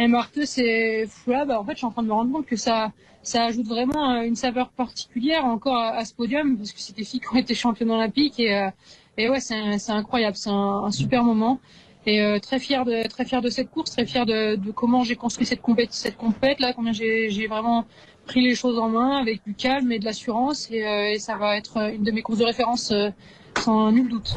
et 0.00 0.08
Marthe. 0.08 0.44
C'est, 0.44 1.06
là, 1.26 1.44
bah, 1.44 1.60
en 1.60 1.64
fait, 1.64 1.72
je 1.72 1.78
suis 1.78 1.86
en 1.86 1.90
train 1.90 2.02
de 2.02 2.08
me 2.08 2.12
rendre 2.12 2.32
compte 2.32 2.46
que 2.46 2.56
ça, 2.56 2.92
ça 3.22 3.44
ajoute 3.44 3.66
vraiment 3.66 4.12
euh, 4.12 4.22
une 4.22 4.36
saveur 4.36 4.70
particulière 4.70 5.44
encore 5.44 5.76
à, 5.76 6.04
ce 6.04 6.14
podium 6.14 6.56
parce 6.56 6.72
que 6.72 6.80
c'est 6.80 6.96
des 6.96 7.04
filles 7.04 7.20
qui 7.20 7.28
ont 7.32 7.38
été 7.38 7.54
championnes 7.54 7.90
olympiques 7.90 8.40
et, 8.40 8.56
euh, 8.56 8.70
et 9.18 9.28
ouais 9.28 9.40
c'est 9.40 9.90
incroyable, 9.90 10.36
c'est 10.36 10.50
un, 10.50 10.90
super 10.90 11.22
moment 11.22 11.60
et 12.06 12.22
euh, 12.22 12.38
très 12.38 12.58
fier 12.58 12.86
de 12.86 13.06
très 13.08 13.26
fier 13.26 13.42
de 13.42 13.50
cette 13.50 13.70
course, 13.70 13.90
très 13.90 14.06
fier 14.06 14.24
de, 14.24 14.58
comment 14.72 15.04
j'ai 15.04 15.16
construit 15.16 15.44
cette 15.44 15.60
compète 15.60 15.92
cette 15.92 16.16
compète 16.16 16.60
là, 16.60 16.72
combien 16.72 16.92
j'ai 16.92 17.46
vraiment 17.46 17.84
pris 18.26 18.40
les 18.40 18.54
choses 18.54 18.78
en 18.78 18.88
main 18.88 19.18
avec 19.18 19.44
du 19.44 19.54
calme 19.54 19.92
et 19.92 19.98
de 19.98 20.06
l'assurance 20.06 20.70
et, 20.70 21.18
ça 21.18 21.36
va 21.36 21.58
être 21.58 21.92
une 21.92 22.02
de 22.02 22.10
mes 22.10 22.22
courses 22.22 22.38
de 22.38 22.44
référence 22.44 22.94
sans 23.58 23.92
nul 23.92 24.08
doute. 24.08 24.34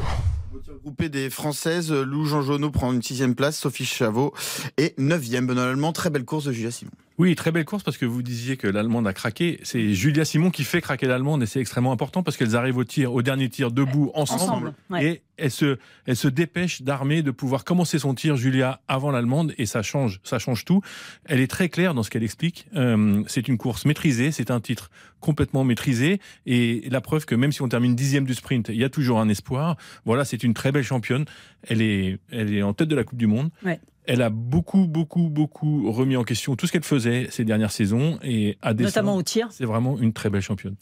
Groupé 0.82 1.08
des 1.08 1.30
Françaises, 1.30 1.92
Lou 1.92 2.26
Jean 2.26 2.42
Jonot 2.42 2.70
prend 2.70 2.92
une 2.92 3.02
sixième 3.02 3.34
place, 3.34 3.58
Sophie 3.58 3.84
Chavot 3.84 4.34
est 4.76 4.98
neuvième. 4.98 5.46
Benoît 5.46 5.64
Allemand, 5.64 5.92
très 5.92 6.10
belle 6.10 6.24
course 6.24 6.44
de 6.44 6.52
Julia 6.52 6.70
Simon. 6.70 6.90
Oui, 7.16 7.36
très 7.36 7.52
belle 7.52 7.64
course 7.64 7.84
parce 7.84 7.96
que 7.96 8.06
vous 8.06 8.22
disiez 8.22 8.56
que 8.56 8.66
l'Allemande 8.66 9.06
a 9.06 9.12
craqué. 9.12 9.60
C'est 9.62 9.94
Julia 9.94 10.24
Simon 10.24 10.50
qui 10.50 10.64
fait 10.64 10.80
craquer 10.80 11.06
l'Allemande 11.06 11.44
et 11.44 11.46
c'est 11.46 11.60
extrêmement 11.60 11.92
important 11.92 12.24
parce 12.24 12.36
qu'elles 12.36 12.56
arrivent 12.56 12.78
au 12.78 12.84
tir, 12.84 13.14
au 13.14 13.22
dernier 13.22 13.48
tir 13.48 13.70
debout 13.70 14.10
ensemble, 14.14 14.74
et 15.00 15.22
elle 15.36 15.50
se, 15.52 15.78
elle 16.06 16.16
se 16.16 16.26
dépêche 16.26 16.82
d'armer 16.82 17.22
de 17.22 17.30
pouvoir 17.30 17.64
commencer 17.64 18.00
son 18.00 18.14
tir 18.14 18.36
Julia 18.36 18.80
avant 18.88 19.12
l'Allemande 19.12 19.54
et 19.58 19.66
ça 19.66 19.82
change, 19.82 20.20
ça 20.24 20.40
change 20.40 20.64
tout. 20.64 20.80
Elle 21.26 21.40
est 21.40 21.50
très 21.50 21.68
claire 21.68 21.94
dans 21.94 22.02
ce 22.02 22.10
qu'elle 22.10 22.24
explique. 22.24 22.66
Euh, 22.74 23.22
c'est 23.28 23.46
une 23.46 23.58
course 23.58 23.84
maîtrisée, 23.84 24.32
c'est 24.32 24.50
un 24.50 24.60
titre 24.60 24.90
complètement 25.24 25.64
maîtrisé 25.64 26.20
et 26.44 26.86
la 26.90 27.00
preuve 27.00 27.24
que 27.24 27.34
même 27.34 27.50
si 27.50 27.62
on 27.62 27.68
termine 27.68 27.94
dixième 27.94 28.26
du 28.26 28.34
sprint, 28.34 28.68
il 28.68 28.76
y 28.76 28.84
a 28.84 28.90
toujours 28.90 29.20
un 29.20 29.28
espoir. 29.30 29.76
Voilà, 30.04 30.26
c'est 30.26 30.44
une 30.44 30.52
très 30.52 30.70
belle 30.70 30.84
championne. 30.84 31.24
Elle 31.66 31.80
est, 31.80 32.18
elle 32.30 32.52
est 32.52 32.62
en 32.62 32.74
tête 32.74 32.88
de 32.88 32.94
la 32.94 33.04
Coupe 33.04 33.18
du 33.18 33.26
Monde. 33.26 33.48
Ouais 33.64 33.80
elle 34.06 34.20
a 34.20 34.28
beaucoup, 34.28 34.86
beaucoup, 34.86 35.30
beaucoup 35.30 35.90
remis 35.90 36.16
en 36.16 36.24
question 36.24 36.56
tout 36.56 36.66
ce 36.66 36.72
qu'elle 36.72 36.84
faisait 36.84 37.28
ces 37.30 37.44
dernières 37.44 37.72
saisons 37.72 38.18
et 38.22 38.58
a 38.60 38.74
Notamment 38.74 39.16
au 39.16 39.22
tir. 39.22 39.48
C'est 39.50 39.64
vraiment 39.64 39.98
une 39.98 40.12
très 40.12 40.28
belle 40.28 40.42
championne. 40.42 40.76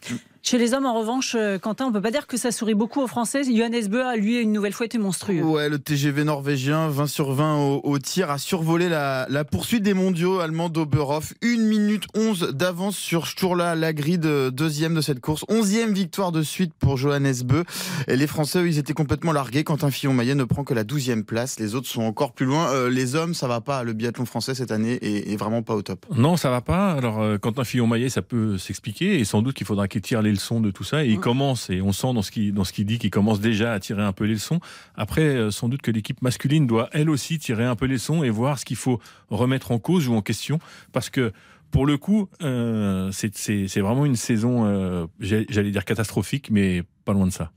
Chez 0.45 0.59
les 0.59 0.75
hommes, 0.75 0.87
en 0.87 0.99
revanche, 0.99 1.37
euh, 1.39 1.57
Quentin, 1.61 1.87
on 1.87 1.93
peut 1.93 2.01
pas 2.01 2.11
dire 2.11 2.27
que 2.27 2.37
ça 2.37 2.51
sourit 2.51 2.75
beaucoup 2.75 3.01
aux 3.01 3.07
Français. 3.07 3.43
Johannes 3.45 3.87
Beu 3.87 4.05
a, 4.05 4.17
lui, 4.17 4.41
une 4.41 4.51
nouvelle 4.51 4.73
fois 4.73 4.87
été 4.87 4.99
monstrueux. 4.99 5.41
Ouais, 5.41 5.69
le 5.69 5.79
TGV 5.79 6.25
norvégien, 6.25 6.89
20 6.89 7.07
sur 7.07 7.33
20 7.33 7.81
au, 7.85 7.99
tir, 8.01 8.29
a 8.29 8.39
survolé 8.39 8.89
la, 8.89 9.45
poursuite 9.49 9.85
des 9.85 9.95
mondiaux 9.95 10.41
allemands 10.41 10.69
d'Oberhof. 10.69 11.33
1 11.45 11.59
minute 11.59 12.07
11 12.17 12.55
d'avance 12.55 12.97
sur 12.97 13.29
Sturla 13.29 13.77
Lagrid, 13.77 14.27
deuxième 14.51 14.97
de 14.97 15.01
cette 15.01 15.21
course. 15.21 15.45
Onzième 15.47 15.93
victoire 15.93 16.33
de 16.33 16.43
suite 16.43 16.73
pour 16.75 16.97
Johannes 16.97 17.43
Beu. 17.45 17.63
Et 18.09 18.17
les 18.17 18.27
Français, 18.27 18.65
ils 18.67 18.79
étaient 18.79 18.95
complètement 18.95 19.31
largués. 19.31 19.63
quand 19.63 19.85
un 19.85 19.93
Fillon-Maillet 19.93 20.35
ne 20.35 20.45
prend 20.45 20.65
que 20.65 20.75
la 20.75 20.83
douzième 20.83 21.23
place. 21.23 21.61
Les 21.61 21.77
autres 21.77 21.89
sont 21.89 22.03
encore 22.03 22.33
plus 22.33 22.47
loin. 22.47 22.69
Euh, 22.73 22.91
les 22.91 23.15
hommes, 23.15 23.35
ça 23.35 23.47
va 23.47 23.61
pas. 23.61 23.85
Le 23.85 23.93
biathlon 23.93 24.27
français 24.27 24.57
cette 24.57 24.73
année 24.73 24.99
est, 25.03 25.37
vraiment 25.37 25.63
pas 25.63 25.77
au 25.77 25.83
top. 25.83 26.05
Non, 26.17 26.37
ça 26.37 26.51
va 26.51 26.63
pas. 26.63 26.91
Alors, 26.91 27.23
euh, 27.23 27.39
Quentin 27.39 27.63
Fillon-Maillet, 27.63 28.09
ça 28.09 28.23
peut 28.23 28.59
s'expliquer. 28.59 29.21
Et 29.21 29.25
sans 29.25 29.41
doute 29.41 29.55
qu'il 29.55 29.69
faudra 29.69 29.87
qu'il 29.87 30.01
tire 30.01 30.21
les 30.21 30.32
leçons 30.33 30.61
de 30.61 30.71
tout 30.71 30.85
ça. 30.85 31.05
Et 31.05 31.11
il 31.11 31.21
commence, 31.21 31.71
et 31.71 31.81
on 31.81 31.93
sent 31.93 32.13
dans 32.15 32.23
ce 32.23 32.31
qu'il 32.31 32.53
dans 32.53 32.65
ce 32.65 32.73
qu'il 32.73 32.87
dit 32.87 32.99
qu'il 32.99 33.11
commence 33.11 33.41
déjà 33.41 33.73
à 33.73 33.81
tirer 33.81 34.03
un 34.03 34.13
peu 34.13 34.25
les 34.25 34.35
leçons. 34.35 34.61
Après, 34.97 35.23
euh, 35.23 35.51
sans 35.51 35.69
doute 35.69 35.83
que 35.83 35.91
l'équipe 35.91 36.21
masculine 36.23 36.67
doit 36.67 36.89
elle 36.93 37.11
aussi 37.11 37.39
tirer 37.39 37.65
un 37.65 37.77
peu 37.77 37.87
les 37.87 37.95
leçons 37.95 38.23
et 38.23 38.31
voir 38.31 38.59
ce 38.59 38.65
qu'il 38.65 38.77
faut 38.77 39.01
remettre 39.31 39.71
en 39.71 39.79
cause 39.79 40.09
ou 40.09 40.15
en 40.15 40.23
question, 40.23 40.59
parce 40.93 41.11
que 41.11 41.33
pour 41.71 41.87
le 41.87 41.97
coup, 41.97 42.29
euh, 42.43 43.11
c'est 43.13 43.81
vraiment 43.81 44.05
une 44.05 44.17
saison, 44.17 44.67
euh, 44.67 45.07
j'allais 45.21 45.71
dire 45.71 45.87
catastrophique, 45.87 46.51
mais 46.51 46.83
pas 47.05 47.15
loin 47.15 47.27
de 47.27 47.33
ça. 47.33 47.51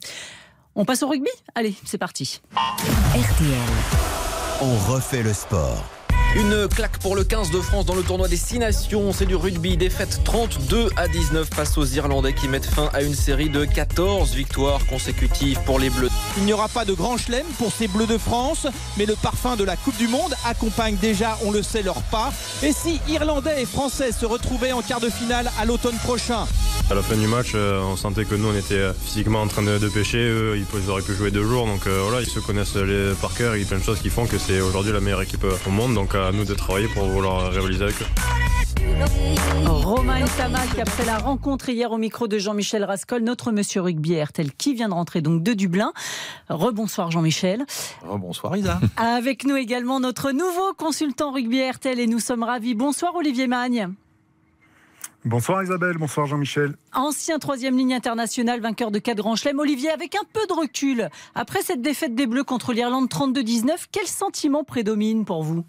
On 0.73 0.85
passe 0.85 1.03
au 1.03 1.07
rugby? 1.09 1.29
Allez, 1.53 1.75
c'est 1.83 1.97
parti. 1.97 2.41
RTL. 2.53 3.57
On 4.61 4.93
refait 4.93 5.21
le 5.21 5.33
sport. 5.33 5.83
Une 6.35 6.67
claque 6.67 6.97
pour 6.97 7.15
le 7.15 7.23
15 7.23 7.49
de 7.51 7.61
France 7.61 7.85
dans 7.85 7.95
le 7.95 8.03
tournoi 8.03 8.27
des 8.27 8.35
6 8.35 8.59
nations. 8.59 9.13
C'est 9.13 9.25
du 9.25 9.37
rugby. 9.37 9.77
Défaite 9.77 10.19
32 10.25 10.89
à 10.97 11.07
19 11.07 11.47
face 11.49 11.77
aux 11.77 11.85
Irlandais 11.85 12.33
qui 12.33 12.49
mettent 12.49 12.65
fin 12.65 12.89
à 12.91 13.03
une 13.03 13.15
série 13.15 13.49
de 13.49 13.63
14 13.63 14.33
victoires 14.33 14.85
consécutives 14.85 15.57
pour 15.65 15.79
les 15.79 15.89
Bleus. 15.89 16.09
Il 16.37 16.43
n'y 16.43 16.51
aura 16.51 16.67
pas 16.67 16.83
de 16.83 16.91
grand 16.91 17.15
chelem 17.15 17.45
pour 17.57 17.71
ces 17.71 17.87
Bleus 17.87 18.05
de 18.05 18.17
France, 18.17 18.67
mais 18.97 19.05
le 19.05 19.15
parfum 19.15 19.55
de 19.55 19.63
la 19.63 19.77
Coupe 19.77 19.95
du 19.95 20.09
Monde 20.09 20.35
accompagne 20.45 20.97
déjà, 20.97 21.37
on 21.45 21.51
le 21.51 21.63
sait, 21.63 21.83
leur 21.83 22.01
pas. 22.03 22.33
Et 22.63 22.73
si 22.73 22.99
Irlandais 23.07 23.61
et 23.61 23.65
Français 23.65 24.11
se 24.11 24.25
retrouvaient 24.25 24.73
en 24.73 24.81
quart 24.81 24.99
de 24.99 25.09
finale 25.09 25.49
à 25.57 25.63
l'automne 25.63 25.97
prochain? 26.03 26.47
À 26.87 26.93
la 26.93 27.01
fin 27.01 27.17
du 27.17 27.25
match, 27.25 27.53
euh, 27.55 27.81
on 27.81 27.95
sentait 27.95 28.25
que 28.25 28.35
nous, 28.35 28.47
on 28.47 28.55
était 28.55 28.75
euh, 28.75 28.93
physiquement 28.93 29.41
en 29.41 29.47
train 29.47 29.63
de, 29.63 29.89
pêcher. 29.89 30.19
Eux, 30.19 30.55
ils 30.55 30.89
auraient 30.89 31.01
pu 31.01 31.13
jouer 31.13 31.31
deux 31.31 31.43
jours. 31.43 31.65
Donc 31.65 31.87
euh, 31.87 32.01
voilà, 32.03 32.21
ils 32.21 32.29
se 32.29 32.39
connaissent 32.39 32.75
les, 32.75 33.13
par 33.19 33.33
cœur. 33.33 33.55
Il 33.55 33.63
y 33.63 33.65
a 33.65 33.67
plein 33.67 33.79
de 33.79 33.83
choses 33.83 33.99
qui 33.99 34.11
font 34.11 34.27
que 34.27 34.37
c'est 34.37 34.61
aujourd'hui 34.61 34.93
la 34.93 34.99
meilleure 34.99 35.23
équipe 35.23 35.45
au 35.65 35.69
monde. 35.71 35.95
Donc 35.95 36.13
à 36.13 36.31
nous 36.31 36.45
de 36.45 36.53
travailler 36.53 36.87
pour 36.87 37.05
vouloir 37.05 37.51
rivaliser 37.51 37.85
avec 37.85 37.95
eux. 38.01 38.05
Romain 39.65 40.25
Tamac, 40.37 40.77
après 40.77 41.05
la 41.05 41.17
rencontre 41.17 41.69
hier 41.69 41.91
au 41.91 41.97
micro 41.97 42.27
de 42.27 42.37
Jean-Michel 42.37 42.83
Rascol, 42.83 43.23
notre 43.23 43.51
monsieur 43.51 43.81
rugby 43.81 44.21
RTL 44.21 44.51
qui 44.53 44.75
vient 44.75 44.89
de 44.89 44.93
rentrer 44.93 45.21
donc 45.21 45.41
de 45.41 45.53
Dublin. 45.53 45.91
Rebonsoir 46.49 47.09
Jean-Michel. 47.09 47.65
Rebonsoir 48.07 48.57
Isa. 48.57 48.79
Avec 48.97 49.45
nous 49.45 49.55
également 49.55 49.99
notre 49.99 50.31
nouveau 50.31 50.73
consultant 50.77 51.31
rugby 51.31 51.67
RTL 51.67 51.99
et 51.99 52.07
nous 52.07 52.19
sommes 52.19 52.43
ravis. 52.43 52.75
Bonsoir 52.75 53.15
Olivier 53.15 53.47
Magne. 53.47 53.89
Bonsoir 55.25 55.63
Isabelle, 55.63 55.97
bonsoir 55.97 56.27
Jean-Michel. 56.27 56.75
Ancien 56.93 57.39
troisième 57.39 57.75
ligne 57.75 57.95
international, 57.95 58.61
vainqueur 58.61 58.91
de 58.91 58.99
4 58.99 59.17
grands 59.17 59.35
chelems. 59.35 59.57
Olivier, 59.57 59.89
avec 59.89 60.13
un 60.13 60.23
peu 60.31 60.45
de 60.45 60.53
recul, 60.53 61.09
après 61.33 61.63
cette 61.63 61.81
défaite 61.81 62.13
des 62.13 62.27
Bleus 62.27 62.43
contre 62.43 62.73
l'Irlande 62.73 63.09
32-19, 63.09 63.87
quel 63.91 64.05
sentiment 64.05 64.63
prédomine 64.63 65.25
pour 65.25 65.41
vous? 65.41 65.65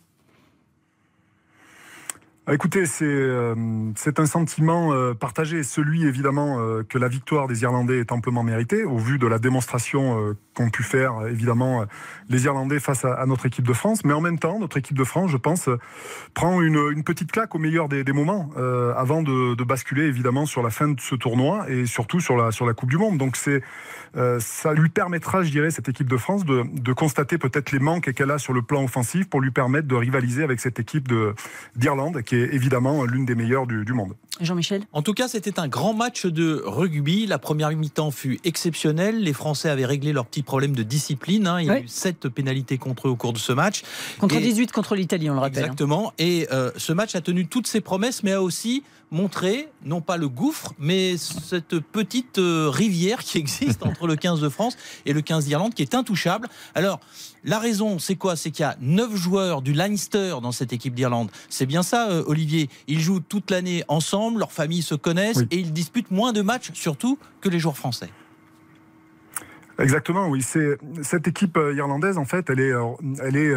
Ah, 2.49 2.55
écoutez, 2.55 2.85
euh, 3.03 3.91
c'est 3.97 4.21
un 4.21 4.27
sentiment 4.27 4.93
euh, 4.93 5.15
partagé, 5.15 5.65
celui 5.65 6.07
évidemment 6.07 6.61
euh, 6.61 6.85
que 6.89 6.97
la 6.97 7.09
victoire 7.09 7.49
des 7.49 7.63
Irlandais 7.63 7.99
est 7.99 8.13
amplement 8.13 8.45
méritée, 8.45 8.85
au 8.85 8.99
vu 8.99 9.19
de 9.19 9.27
la 9.27 9.41
démonstration 9.41 10.37
qu'ont 10.55 10.71
pu 10.71 10.85
faire 10.85 11.27
évidemment 11.27 11.85
les 12.29 12.45
Irlandais 12.45 12.79
face 12.79 13.05
à, 13.05 13.27
notre 13.27 13.47
équipe 13.47 13.67
de 13.67 13.73
France. 13.73 14.05
Mais 14.05 14.13
en 14.13 14.21
même 14.21 14.39
temps, 14.39 14.61
notre 14.61 14.77
équipe 14.77 14.97
de 14.97 15.03
France, 15.03 15.33
je 15.33 15.37
pense, 15.37 15.69
prend 16.35 16.63
une, 16.63 17.03
petite 17.03 17.33
claque 17.33 17.53
au 17.57 17.59
meilleur 17.59 17.89
des, 17.89 18.05
moments, 18.13 18.51
avant 18.97 19.23
de, 19.23 19.65
basculer 19.65 20.05
évidemment 20.05 20.47
sur 20.47 20.63
la 20.63 20.71
fin 20.71 20.87
de 20.87 21.01
ce 21.01 21.17
tournoi 21.17 21.69
et 21.69 21.85
surtout 21.85 22.21
sur 22.21 22.37
la, 22.37 22.53
sur 22.53 22.65
la 22.65 22.75
Coupe 22.75 22.91
du 22.91 22.97
Monde. 22.97 23.19
Donc 23.19 23.35
c'est 23.35 23.61
ça 24.41 24.73
lui 24.73 24.89
permettra, 24.89 25.43
je 25.43 25.51
dirais, 25.51 25.71
cette 25.71 25.89
équipe 25.89 26.09
de 26.09 26.17
France 26.17 26.45
de, 26.45 26.93
constater 26.93 27.37
peut-être 27.37 27.71
les 27.71 27.79
manques 27.79 28.13
qu'elle 28.13 28.31
a 28.31 28.39
sur 28.39 28.53
le 28.53 28.63
plan 28.63 28.85
offensif 28.85 29.29
pour 29.29 29.41
lui 29.41 29.51
permettre 29.51 29.87
de 29.87 29.95
rivaliser 29.95 30.43
avec 30.43 30.61
cette 30.61 30.79
équipe 30.79 31.13
d'Irlande 31.75 32.23
qui 32.23 32.37
évidemment 32.37 33.05
l'une 33.05 33.27
des 33.27 33.35
meilleures 33.35 33.67
du, 33.67 33.93
monde. 33.93 34.15
Jean-Michel? 34.41 34.83
En 34.93 35.03
tout 35.03 35.15
cas, 35.15 35.29
c'était 35.29 35.59
un 35.59 35.69
grand 35.69 35.95
match 35.95 36.27
de 36.27 36.63
rugby. 36.65 37.27
La 37.27 37.39
première 37.39 37.71
mi-temps 37.71 38.11
fut 38.11 38.39
exceptionnelle. 38.45 39.21
Les 39.21 39.33
Français 39.33 39.69
avaient 39.69 39.87
réglé 39.87 40.13
leurs 40.13 40.27
petits 40.27 40.43
problèmes 40.43 40.75
de 40.75 40.83
discipline. 40.83 41.47
Hein. 41.47 41.61
Il 41.61 41.67
y 41.67 41.71
a 41.71 41.81
eu 41.81 41.89
sept 41.89 42.29
pénalités 42.29 42.79
contre 42.79 43.09
eux 43.09 43.11
au 43.11 43.17
cours 43.17 43.33
de 43.33 43.39
ce 43.39 43.53
match. 43.53 43.83
Contre 44.19 44.37
18 44.37 44.73
contre 44.73 44.95
l'Italie, 44.95 45.31
on 45.31 45.35
le 45.35 45.41
rappelle. 45.41 45.59
Hein. 45.59 45.67
Exactement. 45.67 46.13
Et 46.19 46.49
euh, 46.53 46.71
ce 46.77 46.93
match 46.93 47.15
a 47.15 47.21
tenu 47.21 47.47
toutes 47.47 47.67
ses 47.67 47.81
promesses, 47.81 48.23
mais 48.23 48.33
a 48.33 48.43
aussi 48.43 48.83
montré, 49.11 49.69
non 49.85 50.01
pas 50.01 50.17
le 50.17 50.29
gouffre, 50.29 50.73
mais 50.79 51.17
cette 51.17 51.79
petite 51.79 52.39
euh, 52.39 52.69
rivière 52.69 53.23
qui 53.23 53.39
existe 53.47 53.85
entre 53.85 54.07
le 54.07 54.17
15 54.17 54.41
de 54.41 54.49
France 54.49 54.77
et 55.05 55.13
le 55.13 55.21
15 55.21 55.47
d'Irlande, 55.47 55.75
qui 55.75 55.83
est 55.83 55.95
intouchable. 55.95 56.49
Alors, 56.75 57.01
la 57.47 57.61
raison, 57.61 57.99
c'est 57.99 58.17
quoi? 58.17 58.35
C'est 58.37 58.51
qu'il 58.51 58.65
y 58.65 58.67
a 58.67 58.77
9 58.81 59.15
joueurs 59.15 59.63
du 59.63 59.73
Leinster 59.73 60.37
dans 60.43 60.53
cette 60.53 60.73
équipe 60.73 60.95
d'Irlande. 60.95 61.31
C'est 61.49 61.65
bien 61.65 61.85
ça, 61.85 62.11
euh, 62.11 62.25
Olivier. 62.27 62.69
Ils 62.89 63.01
jouent 63.01 63.21
toute 63.21 63.51
l'année 63.53 63.85
ensemble, 63.87 64.41
leurs 64.41 64.53
familles 64.53 64.83
se 64.83 64.97
connaissent 64.97 65.45
et 65.53 65.59
ils 65.59 65.73
disputent 65.73 66.11
moins 66.11 66.33
de 66.33 66.43
matchs, 66.43 66.73
surtout, 66.75 67.19
que 67.41 67.49
les 67.49 67.61
joueurs 67.61 67.77
français. 67.77 68.11
Exactement, 69.79 70.29
oui. 70.29 70.43
C'est 70.43 70.79
cette 71.03 71.29
équipe 71.29 71.57
euh, 71.57 71.75
irlandaise, 71.75 72.19
en 72.19 72.25
fait, 72.25 72.49
elle 72.51 72.61
est, 72.61 72.73
elle 73.23 73.37
est 73.37 73.55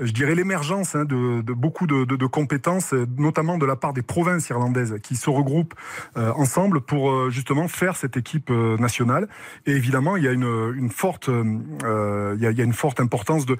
je 0.00 0.12
dirais, 0.12 0.34
l'émergence 0.34 0.94
hein, 0.94 1.04
de, 1.04 1.52
beaucoup 1.52 1.86
de, 1.86 2.26
compétences, 2.26 2.94
notamment 3.16 3.58
de 3.58 3.66
la 3.66 3.76
part 3.76 3.92
des 3.92 4.02
provinces 4.02 4.48
irlandaises, 4.48 4.96
qui 5.02 5.16
se 5.16 5.28
regroupent 5.30 5.74
euh, 6.16 6.32
ensemble 6.34 6.80
pour 6.80 7.10
euh, 7.10 7.30
justement 7.30 7.68
faire 7.68 7.96
cette 7.96 8.16
équipe 8.16 8.50
euh, 8.50 8.76
nationale. 8.78 9.28
Et 9.66 9.72
évidemment, 9.72 10.16
il 10.16 10.24
y 10.24 10.28
a 10.28 10.32
une, 10.32 10.90
forte, 10.90 11.28
il, 11.28 12.40
y 12.40 12.46
a, 12.46 12.64
une 12.64 12.72
forte 12.72 13.00
importance 13.00 13.46
de 13.46 13.58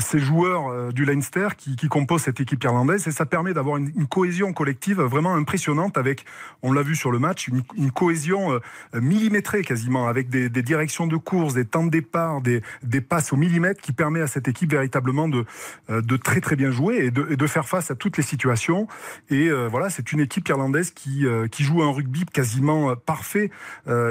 ces 0.00 0.18
joueurs 0.18 0.92
du 0.92 1.04
Leinster 1.04 1.48
qui, 1.56 1.76
composent 1.88 2.22
cette 2.22 2.40
équipe 2.40 2.62
irlandaise, 2.64 3.06
et 3.08 3.12
ça 3.12 3.24
permet 3.24 3.54
d'avoir 3.54 3.78
une, 3.78 4.06
cohésion 4.08 4.52
collective 4.52 5.00
vraiment 5.00 5.34
impressionnante 5.34 5.96
avec, 5.96 6.24
on 6.62 6.72
l'a 6.72 6.82
vu 6.82 6.96
sur 6.96 7.10
le 7.10 7.18
match, 7.18 7.48
une, 7.48 7.90
cohésion 7.92 8.60
millimétrée 8.94 9.62
quasiment, 9.62 10.08
avec 10.08 10.28
des, 10.28 10.48
directions 10.48 11.06
de 11.06 11.16
course, 11.18 11.54
des 11.54 11.64
temps 11.64 11.84
de 11.84 11.90
départ, 11.90 12.40
des, 12.40 12.62
des 12.82 13.00
passes 13.00 13.32
au 13.32 13.36
millimètre, 13.36 13.80
qui 13.80 13.92
permet 13.92 14.20
à 14.20 14.26
cette 14.26 14.48
équipe 14.48 14.70
véritablement 14.70 15.28
de 15.28 15.44
euh, 15.90 16.02
de 16.02 16.16
très 16.16 16.40
très 16.40 16.56
bien 16.56 16.70
jouer 16.70 17.06
et 17.06 17.10
de, 17.10 17.46
faire 17.46 17.66
face 17.66 17.90
à 17.90 17.94
toutes 17.94 18.16
les 18.16 18.22
situations. 18.22 18.88
Et 19.30 19.48
euh, 19.48 19.68
voilà, 19.68 19.90
c'est 19.90 20.12
une 20.12 20.20
équipe 20.20 20.48
irlandaise 20.48 20.90
qui, 20.90 21.26
euh, 21.26 21.48
qui 21.48 21.62
joue 21.62 21.82
un 21.82 21.92
rugby 21.92 22.24
quasiment 22.26 22.94
parfait 22.94 23.50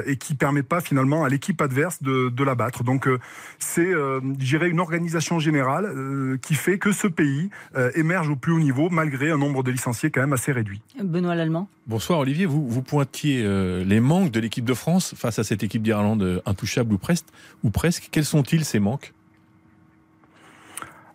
et 0.06 0.18
qui 0.18 0.36
permet 0.36 0.64
pas 0.64 0.82
finalement 0.82 1.24
à 1.24 1.30
l'équipe 1.30 1.62
adverse 1.62 2.02
de, 2.02 2.30
de 2.30 2.44
la 2.44 2.56
battre. 2.56 2.84
Donc 2.84 3.08
c'est, 3.60 3.92
je 3.92 4.20
dirais, 4.38 4.70
une 4.70 4.80
organisation 4.80 5.40
générale 5.40 6.38
qui 6.42 6.56
fait 6.56 6.78
que 6.78 6.92
ce 6.92 7.08
pays 7.08 7.50
émerge 7.96 8.30
au 8.30 8.36
plus 8.36 8.54
haut 8.54 8.60
niveau 8.60 8.90
malgré 8.90 9.32
un 9.32 9.38
nombre 9.38 9.64
de 9.64 9.72
licenciés 9.72 10.10
quand 10.10 10.22
même 10.22 10.34
assez 10.34 10.52
réduit. 10.52 10.82
Benoît 11.02 11.36
Lallemand. 11.36 11.70
Bonsoir 11.86 12.20
Olivier, 12.20 12.46
vous, 12.46 12.68
vous 12.68 12.82
pointiez 12.82 13.44
les 13.86 14.00
manques 14.00 14.32
de 14.32 14.40
l'équipe 14.40 14.66
de 14.66 14.74
France 14.74 15.14
face 15.16 15.40
à 15.40 15.44
cette 15.44 15.64
équipe 15.64 15.84
d'Irlande 15.84 16.42
intouchable 16.46 16.90
ou 17.64 17.70
presque. 17.70 18.10
Quels 18.12 18.26
sont-ils 18.26 18.66
ces 18.66 18.80
manques? 18.80 19.14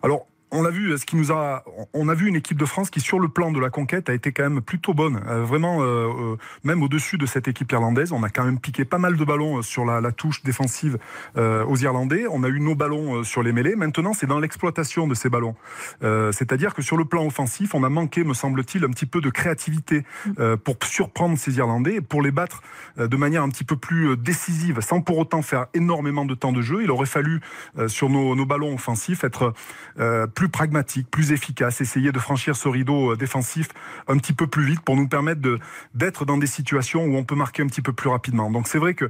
Alors, 0.01 0.27
on 0.53 0.65
a 0.65 0.69
vu 0.69 0.97
ce 0.97 1.05
qui 1.05 1.15
nous 1.15 1.31
a, 1.31 1.63
on 1.93 2.07
a 2.09 2.13
vu 2.13 2.27
une 2.27 2.35
équipe 2.35 2.57
de 2.57 2.65
France 2.65 2.89
qui 2.89 3.01
sur 3.01 3.19
le 3.19 3.27
plan 3.27 3.51
de 3.51 3.59
la 3.59 3.69
conquête 3.69 4.09
a 4.09 4.13
été 4.13 4.31
quand 4.31 4.43
même 4.43 4.61
plutôt 4.61 4.93
bonne, 4.93 5.21
euh, 5.27 5.43
vraiment 5.43 5.81
euh, 5.81 5.85
euh, 5.85 6.37
même 6.63 6.83
au-dessus 6.83 7.17
de 7.17 7.25
cette 7.25 7.47
équipe 7.47 7.71
irlandaise. 7.71 8.11
On 8.11 8.21
a 8.23 8.29
quand 8.29 8.45
même 8.45 8.59
piqué 8.59 8.85
pas 8.85 8.99
mal 8.99 9.17
de 9.17 9.25
ballons 9.25 9.61
sur 9.63 9.83
la, 9.83 10.11
touche 10.11 10.43
défensive 10.43 10.99
aux 11.35 11.77
Irlandais. 11.77 12.25
On 12.29 12.43
a 12.43 12.47
eu 12.49 12.59
nos 12.59 12.75
ballons 12.75 13.23
sur 13.23 13.41
les 13.41 13.51
mêlées. 13.51 13.75
Maintenant, 13.75 14.13
c'est 14.13 14.27
dans 14.27 14.39
l'exploitation 14.39 15.07
de 15.07 15.15
ces 15.15 15.27
ballons. 15.27 15.55
C'est-à-dire 16.01 16.75
que 16.75 16.83
sur 16.83 16.97
le 16.97 17.05
plan 17.05 17.25
offensif, 17.25 17.73
on 17.73 17.83
a 17.83 17.89
manqué, 17.89 18.23
me 18.23 18.35
semble-t-il, 18.35 18.83
un 18.83 18.91
petit 18.91 19.07
peu 19.07 19.21
de 19.21 19.31
créativité 19.31 20.05
pour 20.63 20.75
surprendre 20.83 21.37
ces 21.37 21.57
Irlandais 21.57 21.95
et 21.95 22.01
pour 22.01 22.21
les 22.21 22.31
battre 22.31 22.61
de 22.97 23.15
manière 23.17 23.41
un 23.41 23.49
petit 23.49 23.63
peu 23.63 23.75
plus 23.75 24.15
décisive, 24.17 24.81
sans 24.81 25.01
pour 25.01 25.17
autant 25.17 25.41
faire 25.41 25.65
énormément 25.73 26.25
de 26.25 26.35
temps 26.35 26.51
de 26.51 26.61
jeu. 26.61 26.83
Il 26.83 26.91
aurait 26.91 27.07
fallu 27.07 27.41
sur 27.87 28.09
nos, 28.09 28.35
nos 28.35 28.45
ballons 28.45 28.75
offensifs 28.75 29.23
être 29.23 29.53
plus 30.35 30.42
plus 30.43 30.49
pragmatique, 30.49 31.09
plus 31.09 31.31
efficace, 31.31 31.79
essayer 31.79 32.11
de 32.11 32.19
franchir 32.19 32.57
ce 32.57 32.67
rideau 32.67 33.13
euh, 33.13 33.15
défensif 33.15 33.69
un 34.09 34.17
petit 34.17 34.33
peu 34.33 34.45
plus 34.45 34.65
vite 34.65 34.81
pour 34.81 34.97
nous 34.97 35.07
permettre 35.07 35.39
d'être 35.93 36.25
dans 36.25 36.35
des 36.35 36.47
situations 36.47 37.05
où 37.05 37.15
on 37.15 37.23
peut 37.23 37.35
marquer 37.35 37.63
un 37.63 37.67
petit 37.67 37.81
peu 37.81 37.93
plus 37.93 38.09
rapidement. 38.09 38.51
Donc 38.51 38.67
c'est 38.67 38.77
vrai 38.77 38.93
que 38.93 39.09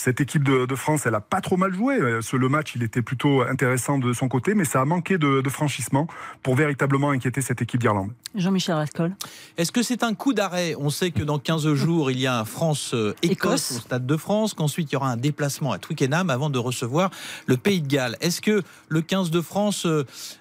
cette 0.00 0.22
équipe 0.22 0.42
de, 0.44 0.74
France, 0.74 1.04
elle 1.04 1.14
a 1.14 1.20
pas 1.20 1.42
trop 1.42 1.58
mal 1.58 1.74
joué. 1.74 1.96
Euh, 1.96 2.20
le 2.32 2.48
match, 2.48 2.72
il 2.74 2.82
était 2.82 3.02
plutôt 3.02 3.42
intéressant 3.42 3.98
de 3.98 4.14
son 4.14 4.28
côté, 4.28 4.54
mais 4.54 4.64
ça 4.64 4.80
a 4.80 4.84
manqué 4.86 5.18
de, 5.18 5.42
franchissement 5.50 6.06
pour 6.42 6.54
véritablement 6.54 7.10
inquiéter 7.10 7.42
cette 7.42 7.60
équipe 7.60 7.80
d'Irlande. 7.80 8.12
Jean-Michel 8.34 8.76
Rascol. 8.76 9.12
Est-ce 9.58 9.72
que 9.72 9.82
c'est 9.82 10.02
un 10.02 10.14
coup 10.14 10.32
d'arrêt? 10.32 10.74
On 10.78 10.88
sait 10.88 11.10
que 11.10 11.22
dans 11.22 11.38
15 11.38 11.74
jours, 11.74 12.10
il 12.10 12.18
y 12.18 12.26
a 12.26 12.38
un 12.38 12.44
France-Écosse 12.46 13.72
au 13.72 13.80
Stade 13.80 14.06
de 14.06 14.16
France, 14.16 14.54
qu'ensuite 14.54 14.90
il 14.90 14.94
y 14.94 14.96
aura 14.96 15.10
un 15.10 15.16
déplacement 15.16 15.72
à 15.72 15.78
Twickenham 15.78 16.30
avant 16.30 16.48
de 16.48 16.58
recevoir 16.58 17.10
le 17.46 17.58
Pays 17.58 17.82
de 17.82 17.88
Galles. 17.88 18.16
Est-ce 18.20 18.40
que 18.40 18.62
le 18.88 19.02
15 19.02 19.30
de 19.30 19.40
France 19.42 19.86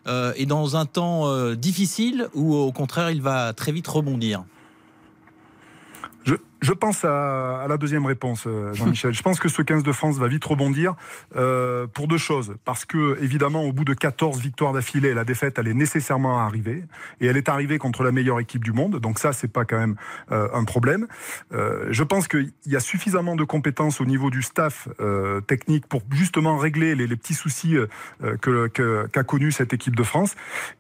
euh, 0.08 0.29
est 0.36 0.46
dans 0.46 0.76
un 0.76 0.86
temps 0.86 1.28
euh, 1.28 1.56
difficile 1.56 2.28
ou 2.34 2.56
au 2.56 2.72
contraire 2.72 3.12
il 3.12 3.22
va 3.22 3.54
très 3.54 3.72
vite 3.72 3.88
rebondir? 3.88 4.44
Je 6.62 6.74
pense 6.74 7.06
à, 7.06 7.65
la 7.67 7.78
deuxième 7.78 8.06
réponse, 8.06 8.43
euh, 8.45 8.74
Jean-Michel. 8.74 9.13
je 9.13 9.22
pense 9.22 9.39
que 9.39 9.48
ce 9.48 9.62
15 9.62 9.84
de 9.84 9.91
France 9.91 10.17
va 10.17 10.28
vite 10.28 10.43
rebondir 10.43 10.95
euh, 11.36 11.88
pour 11.88 12.08
deux 12.08 12.17
choses. 12.17 12.56
Parce 12.65 12.86
que, 12.86 13.17
évidemment, 13.22 13.63
au 13.63 13.72
bout 13.72 13.86
de 13.86 13.93
14 13.93 14.39
victoires 14.39 14.74
d'affilée, 14.74 15.13
la 15.13 15.24
défaite, 15.24 15.58
elle 15.58 15.67
est 15.67 15.74
nécessairement 15.74 16.39
arrivée. 16.39 16.84
Et 17.22 17.28
elle 17.28 17.38
est 17.38 17.50
arrivée 17.50 17.78
contre 17.78 18.04
la 18.04 18.12
meilleure 18.12 18.39
équipe 18.39 18.63
du 18.63 18.74
monde. 18.74 19.00
Donc 19.00 19.19
ça, 19.19 19.32
c'est 19.32 19.48
pas 19.48 19.65
quand 19.65 19.80
même 19.80 19.95
euh, 20.32 20.48
un 20.54 20.63
problème. 20.63 21.08
je 21.52 22.04
pense 22.04 22.28
qu'il 22.28 22.52
y 22.65 22.76
a 22.76 22.80
suffisamment 22.80 23.36
de 23.36 23.43
compétences 23.43 24.02
au 24.02 24.06
niveau 24.06 24.30
du 24.30 24.41
staff 24.41 24.88
technique 25.48 25.88
pour 25.88 26.02
justement 26.12 26.58
régler 26.58 26.95
les, 26.95 27.08
petits 27.15 27.34
soucis 27.34 27.76
que 28.41 28.67
qu'a 29.08 29.24
connu 29.24 29.52
cette 29.52 29.74
équipe 29.74 29.95
de 29.95 30.04
France. 30.04 30.36